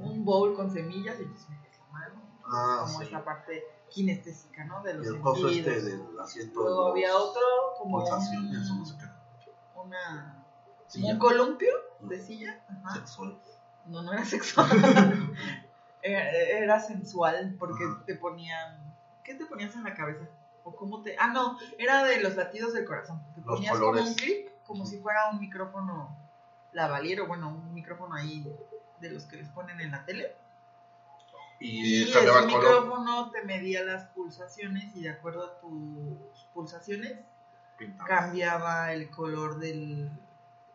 [0.00, 3.06] un bowl con semillas y entonces metes la mano, Ah, como sí.
[3.06, 4.80] esa parte kinestésica, ¿no?
[4.82, 5.76] De Y los el coso sentidos.
[5.76, 6.60] este del asiento.
[6.62, 7.42] Luego había otro
[7.78, 9.50] como pulsaciones, o no un- sé qué.
[9.78, 10.44] una,
[10.86, 11.12] Silla.
[11.12, 11.70] un columpio
[12.00, 12.94] de silla, ajá.
[12.94, 13.38] Sexual.
[13.86, 14.68] No, no era sexual.
[16.02, 18.02] era, era sensual porque Ajá.
[18.06, 18.94] te ponían.
[19.24, 20.26] ¿Qué te ponías en la cabeza?
[20.64, 21.16] ¿O cómo te.?
[21.18, 23.20] Ah, no, era de los latidos del corazón.
[23.34, 24.00] Te Los ponías colores.
[24.02, 26.16] como un clip, como si fuera un micrófono
[26.70, 28.46] lavaliero, bueno, un micrófono ahí
[29.00, 30.36] de los que les ponen en la tele.
[31.58, 37.18] Y, Y cambiaba el micrófono te medía las pulsaciones y de acuerdo a tus pulsaciones
[38.06, 40.08] cambiaba el color del,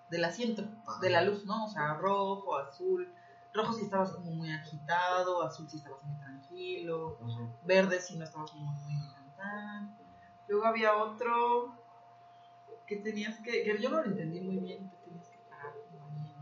[0.10, 1.00] del asiento, Ajá.
[1.00, 1.64] de la luz, ¿no?
[1.64, 3.14] O sea, rojo, azul.
[3.54, 7.18] Rojo si estabas como muy agitado, azul si estabas muy tranquilo,
[7.64, 9.02] verde si no estabas como muy
[9.38, 9.98] tan.
[10.50, 11.85] Luego había otro
[12.88, 16.06] que tenías que, que yo no lo entendí muy bien, que tenías que parar como
[16.08, 16.36] ahí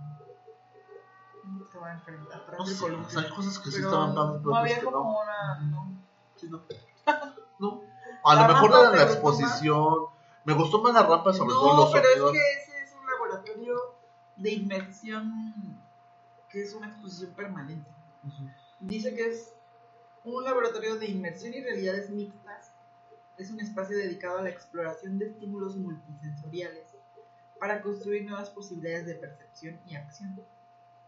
[1.44, 4.56] en- estaba enfrente, atrás No sé, o sea, hay cosas que sí estaban pero no
[4.56, 5.20] había como no.
[5.22, 5.98] una, no.
[6.36, 6.62] Sí, no.
[7.60, 7.82] No.
[8.26, 10.06] A lo mejor era te la exposición.
[10.46, 12.36] Me gustó más la rampa, sobre todo No, los pero sonidos.
[12.36, 13.76] es que ese es un laboratorio
[14.36, 15.80] de inmersión
[16.50, 17.90] que es una exposición permanente.
[18.82, 19.54] Dice que es
[20.26, 22.73] un laboratorio de inmersión y realidades mixtas.
[23.44, 26.86] Es un espacio dedicado a la exploración de estímulos multisensoriales
[27.60, 30.40] para construir nuevas posibilidades de percepción y acción.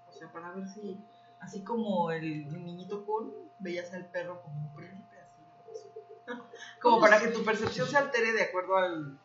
[0.09, 1.01] O sea, para ver si,
[1.39, 6.41] así como el, el niñito cool, veías al perro como un príncipe, así.
[6.81, 9.17] Como para que tu percepción se altere de acuerdo al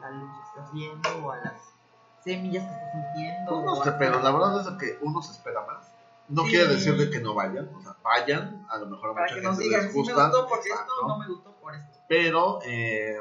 [0.00, 1.60] la luz que estás viendo o a las
[2.22, 3.50] semillas que estás sintiendo.
[3.50, 5.93] Pues no o sé, a- pero la verdad es que uno se espera más.
[6.28, 6.50] No Sí.
[6.50, 9.34] quiere decir de que no vayan, o sea, vayan, a lo mejor a para mucha
[9.34, 11.74] que gente digan les si me gusta, gustó porque exacto, esto no me gustó por
[11.74, 11.98] esto.
[12.08, 13.20] pero eh,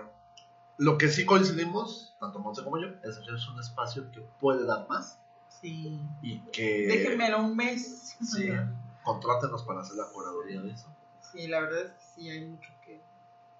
[0.77, 4.65] lo que sí coincidimos, tanto Monse como yo, es que es un espacio que puede
[4.65, 5.19] dar más
[5.49, 5.99] Sí.
[6.21, 8.15] y que Déjenmelo un mes.
[8.21, 8.49] sí,
[9.03, 10.87] contrátenos para hacer la curaduría de eso,
[11.31, 13.01] Sí, la verdad es que sí hay mucho que.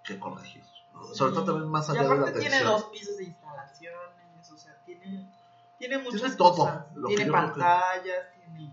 [0.04, 0.64] que corregir.
[1.14, 2.80] Sobre todo también más Y allá de la aparte tiene atención.
[2.82, 5.28] dos pisos de instalaciones, o sea, tiene,
[5.80, 6.86] tiene muchas Tiene todo, cosas.
[7.08, 8.72] Tiene que- pantallas, tiene.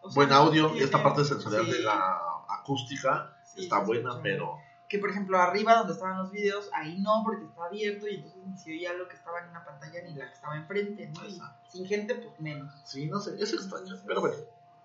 [0.00, 2.18] O sea, Buen audio y esta parte sensorial sí, de la
[2.48, 4.58] acústica sí, está buena, pero
[4.88, 8.42] Que por ejemplo, arriba donde estaban los videos, ahí no, porque está abierto y entonces
[8.46, 11.26] ni se oía lo que estaba en una pantalla ni la que estaba enfrente, ¿no?
[11.26, 12.72] Y sin gente, pues menos.
[12.84, 13.94] sí, no sé, es extraño.
[14.06, 14.36] Pero bueno,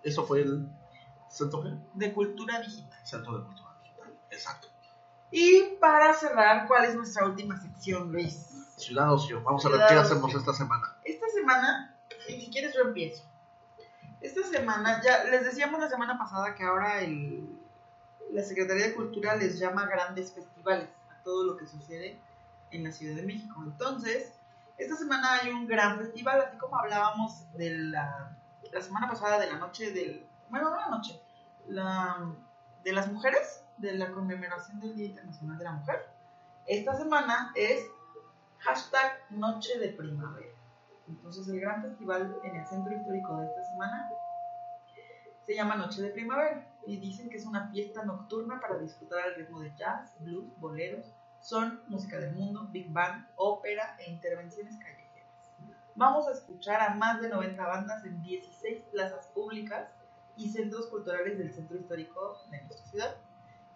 [0.03, 0.67] eso fue el
[1.29, 1.69] centro, ¿qué?
[1.93, 2.99] De cultura digital.
[3.03, 4.13] centro de cultura digital.
[4.29, 4.67] Exacto.
[5.31, 8.49] Y para cerrar, ¿cuál es nuestra última sección, Luis?
[8.77, 9.41] Ciudad Ocio.
[9.41, 10.01] Vamos a ver qué Ocio.
[10.01, 10.97] hacemos esta semana.
[11.03, 11.95] Esta semana,
[12.27, 13.23] y si quieres yo empiezo.
[14.23, 17.59] Esta semana, ya les decíamos la semana pasada que ahora el,
[18.31, 22.17] la Secretaría de Cultura les llama grandes festivales a todo lo que sucede
[22.71, 23.61] en la Ciudad de México.
[23.65, 24.31] Entonces,
[24.77, 28.31] esta semana hay un gran festival, así como hablábamos de la,
[28.71, 30.25] la semana pasada de la noche del...
[30.49, 31.21] Bueno, no la noche,
[31.67, 32.31] la,
[32.85, 36.09] de las mujeres, de la conmemoración del Día Internacional de la Mujer.
[36.65, 37.85] Esta semana es
[38.59, 40.52] hashtag Noche de Primavera.
[41.13, 44.09] Entonces el gran festival en el centro histórico de esta semana
[45.45, 49.35] se llama Noche de Primavera y dicen que es una fiesta nocturna para disfrutar al
[49.35, 55.51] ritmo de jazz, blues, boleros, son, música del mundo, big band, ópera e intervenciones callejeras.
[55.95, 59.89] Vamos a escuchar a más de 90 bandas en 16 plazas públicas
[60.35, 63.15] y centros culturales del centro histórico de nuestra ciudad.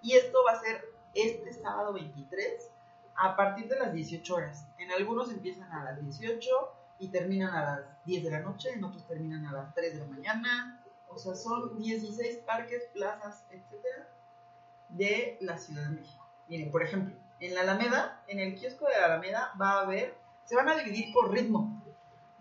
[0.02, 0.84] Y esto va a ser
[1.14, 2.72] este sábado 23
[3.16, 4.66] a partir de las 18 horas.
[4.80, 8.84] En algunos empiezan a las 18 y terminan a las 10 de la noche, en
[8.84, 10.84] otros terminan a las 3 de la mañana.
[11.10, 14.10] O sea, son 16 parques, plazas, etcétera,
[14.90, 16.26] de la Ciudad de México.
[16.48, 20.18] Miren, por ejemplo, en la Alameda, en el kiosco de la Alameda va a haber,
[20.46, 21.82] se van a dividir por ritmo.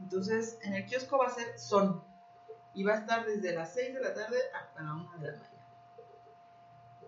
[0.00, 2.02] Entonces, en el kiosco va a ser son
[2.74, 5.32] y va a estar desde las 6 de la tarde hasta la 1 de la
[5.32, 5.56] mañana.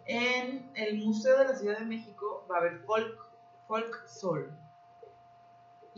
[0.07, 3.31] En el Museo de la Ciudad de México va a haber folk,
[3.66, 4.51] folk soul.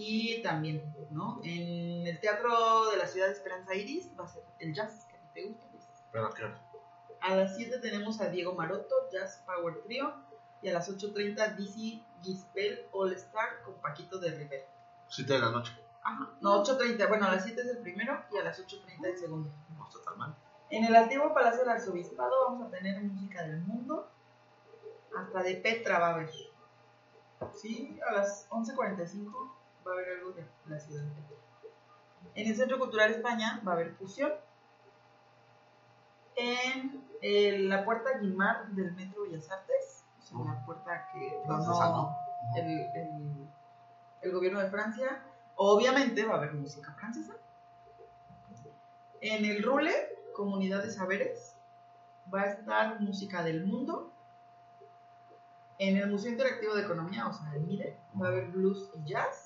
[0.03, 1.43] Y también, ¿no?
[1.45, 5.17] En el Teatro de la Ciudad de Esperanza Iris va a ser el jazz, que
[5.17, 5.67] a ti te gusta.
[6.11, 6.25] pues.
[6.25, 6.59] A qué hora?
[7.21, 10.15] A las 7 tenemos a Diego Maroto, Jazz Power Trio.
[10.63, 14.65] Y a las 8.30 DC Gispel All Star con Paquito de Rivera.
[15.09, 15.73] 7 de la noche.
[16.03, 16.31] Ajá.
[16.41, 17.07] No, 8.30.
[17.07, 19.51] Bueno, a las 7 es el primero y a las 8.30 el segundo.
[19.77, 20.35] No está tan mal.
[20.71, 24.09] En el antiguo Palacio del Arzobispado vamos a tener música del mundo.
[25.15, 26.31] Hasta de Petra va a haber.
[27.55, 29.60] Sí, a las 11.45
[29.91, 31.05] va a haber algo de la ciudad.
[32.35, 34.33] En el Centro Cultural España va a haber fusión.
[36.37, 41.65] En eh, la puerta Guimar del Metro Bellas Artes, o sea, la puerta que donó
[41.93, 42.17] ¿no?
[42.57, 43.49] el, el-
[44.23, 45.23] el gobierno de Francia,
[45.57, 47.35] obviamente va a haber música francesa.
[49.23, 49.93] En el Rule,
[50.35, 51.57] Comunidad de Saberes,
[52.33, 54.13] va a estar música del mundo.
[55.79, 59.09] En el Museo Interactivo de Economía, o sea, el MIDE, va a haber blues y
[59.11, 59.40] jazz,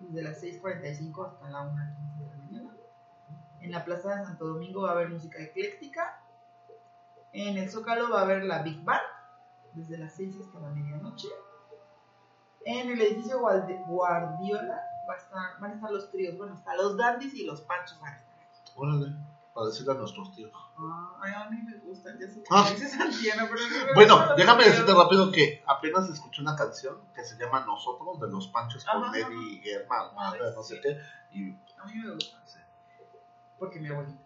[0.00, 2.76] desde las 6.45 hasta la 1.15 de la mañana.
[3.60, 6.22] En la Plaza de Santo Domingo va a haber música ecléctica.
[7.32, 9.02] En el Zócalo va a haber la Big Band,
[9.74, 11.28] desde las 6 hasta la medianoche.
[12.64, 16.96] En el edificio Guardiola va a estar, van a estar los tríos, bueno, hasta los
[16.96, 18.38] dandies y los panchos van a estar.
[18.76, 19.14] Órale,
[19.58, 20.52] para decirle a nuestros tíos.
[20.78, 22.64] Ah, ay, a mí me gustan, ya sé que Ah.
[22.64, 27.36] Santiano, pero mí me Bueno, déjame decirte rápido que apenas escuché una canción que se
[27.36, 30.80] llama Nosotros de los Panchos con Ajá, Eddie Guerra, Ah, no sé sí.
[30.82, 30.98] qué,
[31.32, 32.58] y A mí me gustan, sí,
[33.58, 34.18] porque mi abuelito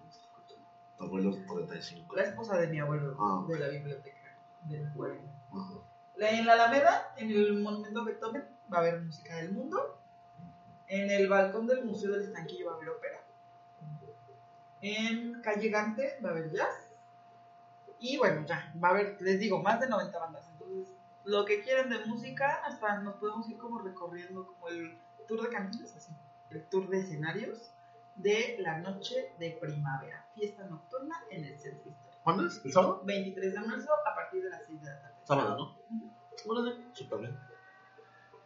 [0.99, 2.15] tu abuelo es 35.
[2.15, 5.23] La esposa de mi abuelo, Ah, de la biblioteca del pueblo.
[5.53, 5.75] Ajá.
[6.17, 9.99] La- En la Alameda, en el Monumento Beethoven, va a haber música del mundo.
[10.87, 13.22] En el balcón del Museo del Estanquillo va a haber ópera.
[14.83, 16.89] En Calle Gante va a haber jazz.
[18.01, 20.49] Y bueno, ya, va a haber, les digo, más de 90 bandas.
[20.53, 20.93] Entonces,
[21.25, 24.99] lo que quieren de música, hasta nos podemos ir como recorriendo como el
[25.29, 26.13] tour de cantinas, así.
[26.51, 27.71] El tour de escenarios
[28.17, 30.27] de la noche de primavera.
[30.35, 32.19] Fiesta nocturna en el centro histórico.
[32.25, 32.61] ¿Cuándo es?
[32.65, 33.03] ¿El sábado?
[33.05, 35.15] 23 de marzo a partir de las 6 de la tarde.
[35.23, 36.51] Sábado, ¿no?
[36.51, 37.39] Órale, súper bien.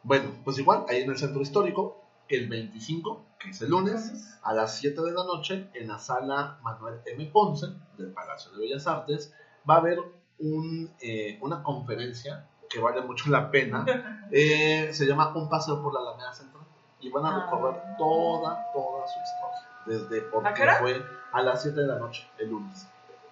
[0.02, 4.52] Bueno, pues igual, ahí en el centro histórico, el 25, que es el lunes, a
[4.54, 7.26] las 7 de la noche, en la sala Manuel M.
[7.32, 7.66] Ponce
[7.98, 9.32] del Palacio de Bellas Artes,
[9.68, 9.98] va a haber
[10.38, 13.84] un, eh, una conferencia que vale mucho la pena.
[14.32, 16.64] Eh, se llama Un paseo por la Alameda Central.
[16.98, 17.94] Y van a recorrer Ah.
[17.96, 19.68] toda, toda su historia.
[19.86, 20.78] Desde por ¿A qué qué hora?
[20.80, 21.00] fue
[21.32, 22.88] a las 7 de la noche, el lunes.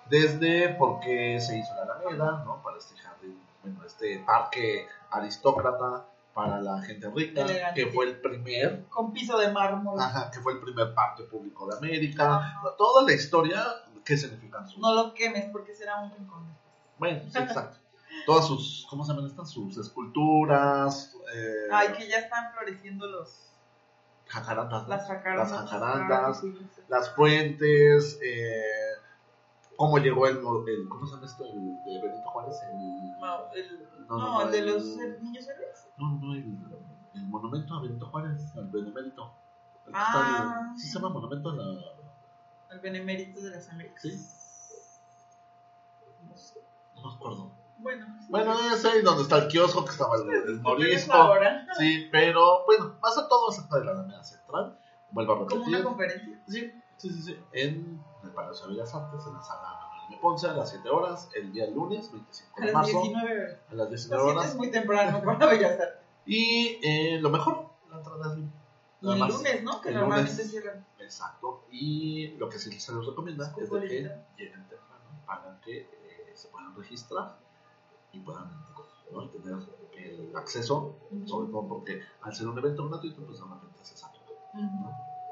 [0.08, 2.62] Desde por qué se hizo la Alameda, ¿no?
[2.62, 6.04] Para este jardín, bueno, este parque aristócrata
[6.34, 7.84] para la gente rica, Elegante.
[7.84, 9.98] que fue el primer Con piso de mármol.
[10.00, 12.60] Ajá, que fue el primer parque público de América.
[12.76, 13.64] Toda la historia
[14.04, 14.78] que significan sus.
[14.78, 16.44] No lo quemes porque será un rincón.
[16.98, 17.78] Bueno, sí, exacto.
[18.26, 19.50] Todas sus, ¿cómo se llaman estas?
[19.50, 23.50] Sus esculturas, eh, Ay, que ya están floreciendo los,
[24.26, 25.50] jacarandas, las jacarandas.
[25.50, 26.42] Las jacarandas,
[26.88, 28.62] las fuentes, eh,
[29.76, 31.44] cómo llegó el, el, ¿cómo se llama esto?
[31.44, 34.84] El de Benito Juárez, el, No, el, No, no, no, el de los
[35.20, 35.88] niños héroes.
[35.98, 36.58] no, no, el,
[37.14, 39.32] el monumento a Benito Juárez, al Benemérito.
[39.86, 41.64] El Ah, ¿Sí se llama monumento a la,
[42.70, 44.00] El benemérito de las Américas.
[44.02, 44.10] Sí.
[46.28, 46.60] No sé.
[46.96, 47.50] no me acuerdo.
[47.78, 48.06] Bueno.
[48.30, 51.12] Bueno, es ahí donde está el kiosco, que estaba el, el morisco.
[51.78, 54.78] Sí, pero bueno, pasa todo cerca de la Alameda Central.
[55.10, 55.74] Vuelvo a Como repetir.
[55.76, 56.40] una conferencia.
[56.48, 57.38] Sí, sí, sí, sí.
[57.52, 60.18] En el Palacio de Bellas Artes, en la sala M.
[60.20, 63.52] Ponce, a las 7 horas, el día lunes, 25 A de las marzo, 19 horas.
[63.70, 64.50] a las Las 19 siete horas.
[64.50, 66.00] es muy temprano para Bellas Artes.
[66.26, 68.52] Y eh, lo mejor, la entrada es libre.
[69.02, 69.28] El más.
[69.28, 69.80] lunes, ¿no?
[69.82, 70.86] Que normalmente cierran.
[70.98, 71.64] Exacto.
[71.70, 73.86] Y lo que sí se les recomienda es de que
[74.38, 77.36] lleguen temprano para que eh, se puedan registrar
[78.12, 78.50] y puedan
[79.12, 79.28] ¿no?
[79.28, 79.58] tener
[79.96, 80.96] el acceso,
[81.26, 84.24] sobre todo porque al ser un evento gratuito, pues de repente se satura.
[84.54, 84.66] Muy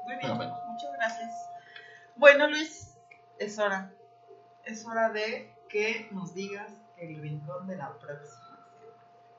[0.05, 0.55] Pero bien, bueno.
[0.67, 1.31] muchas gracias.
[2.15, 2.95] Bueno, Luis,
[3.39, 3.91] es hora.
[4.65, 8.59] Es hora de que nos digas el rincón de la próxima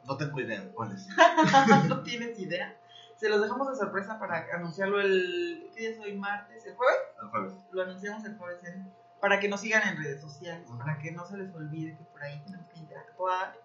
[0.05, 1.07] No tengo idea cuál es.
[1.89, 2.77] ¿No tienes idea?
[3.17, 5.71] Se los dejamos de sorpresa para anunciarlo el...
[5.75, 6.15] ¿Qué día es hoy?
[6.15, 6.67] ¿Martes?
[6.67, 6.99] ¿El jueves?
[7.23, 7.53] El jueves.
[7.71, 11.25] Lo anunciamos el jueves en- para que nos sigan en redes sociales, para que no
[11.25, 13.57] se les olvide que por ahí tenemos que interactuar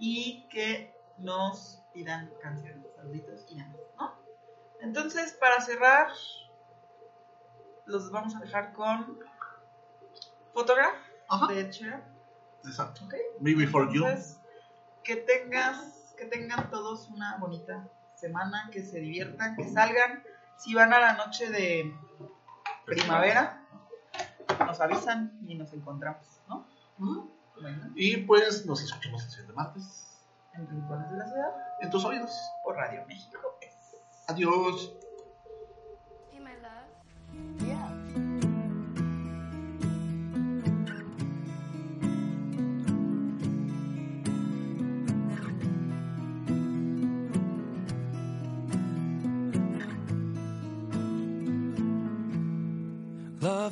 [0.00, 4.14] y que nos pidan canciones, saluditos y demás, ¿no?
[4.80, 6.08] Entonces, para cerrar,
[7.88, 9.18] los vamos a dejar con
[10.54, 10.94] Photograph
[11.28, 11.46] Ajá.
[11.52, 12.02] de Sheeran,
[12.64, 13.04] Exacto.
[13.04, 13.14] ¿ok?
[13.40, 14.04] Me Before You.
[14.06, 14.40] Entonces,
[15.04, 20.22] que tengas, que tengan todos una bonita semana, que se diviertan, que salgan.
[20.56, 21.94] Si van a la noche de
[22.84, 23.62] primavera,
[24.66, 26.66] nos avisan y nos encontramos, ¿no?
[27.60, 30.18] Bueno, Y pues nos escuchamos el siguiente martes
[30.54, 31.50] en Rincones de la Ciudad,
[31.80, 32.32] en tus oídos.
[32.64, 33.38] por Radio México.
[34.26, 34.92] Adiós.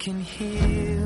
[0.00, 0.99] can hear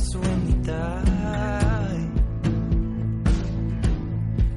[0.00, 2.08] us when we die.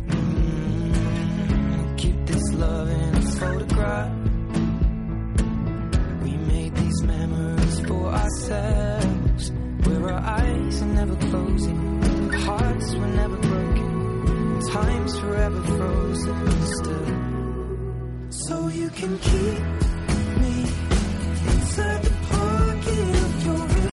[0.08, 4.14] Mm, keep this love in a photograph.
[6.24, 9.52] We made these memories for ourselves.
[9.86, 16.38] Where our eyes are never closing, hearts were never broken, time's forever frozen
[16.78, 17.14] still.
[18.30, 19.33] So you can keep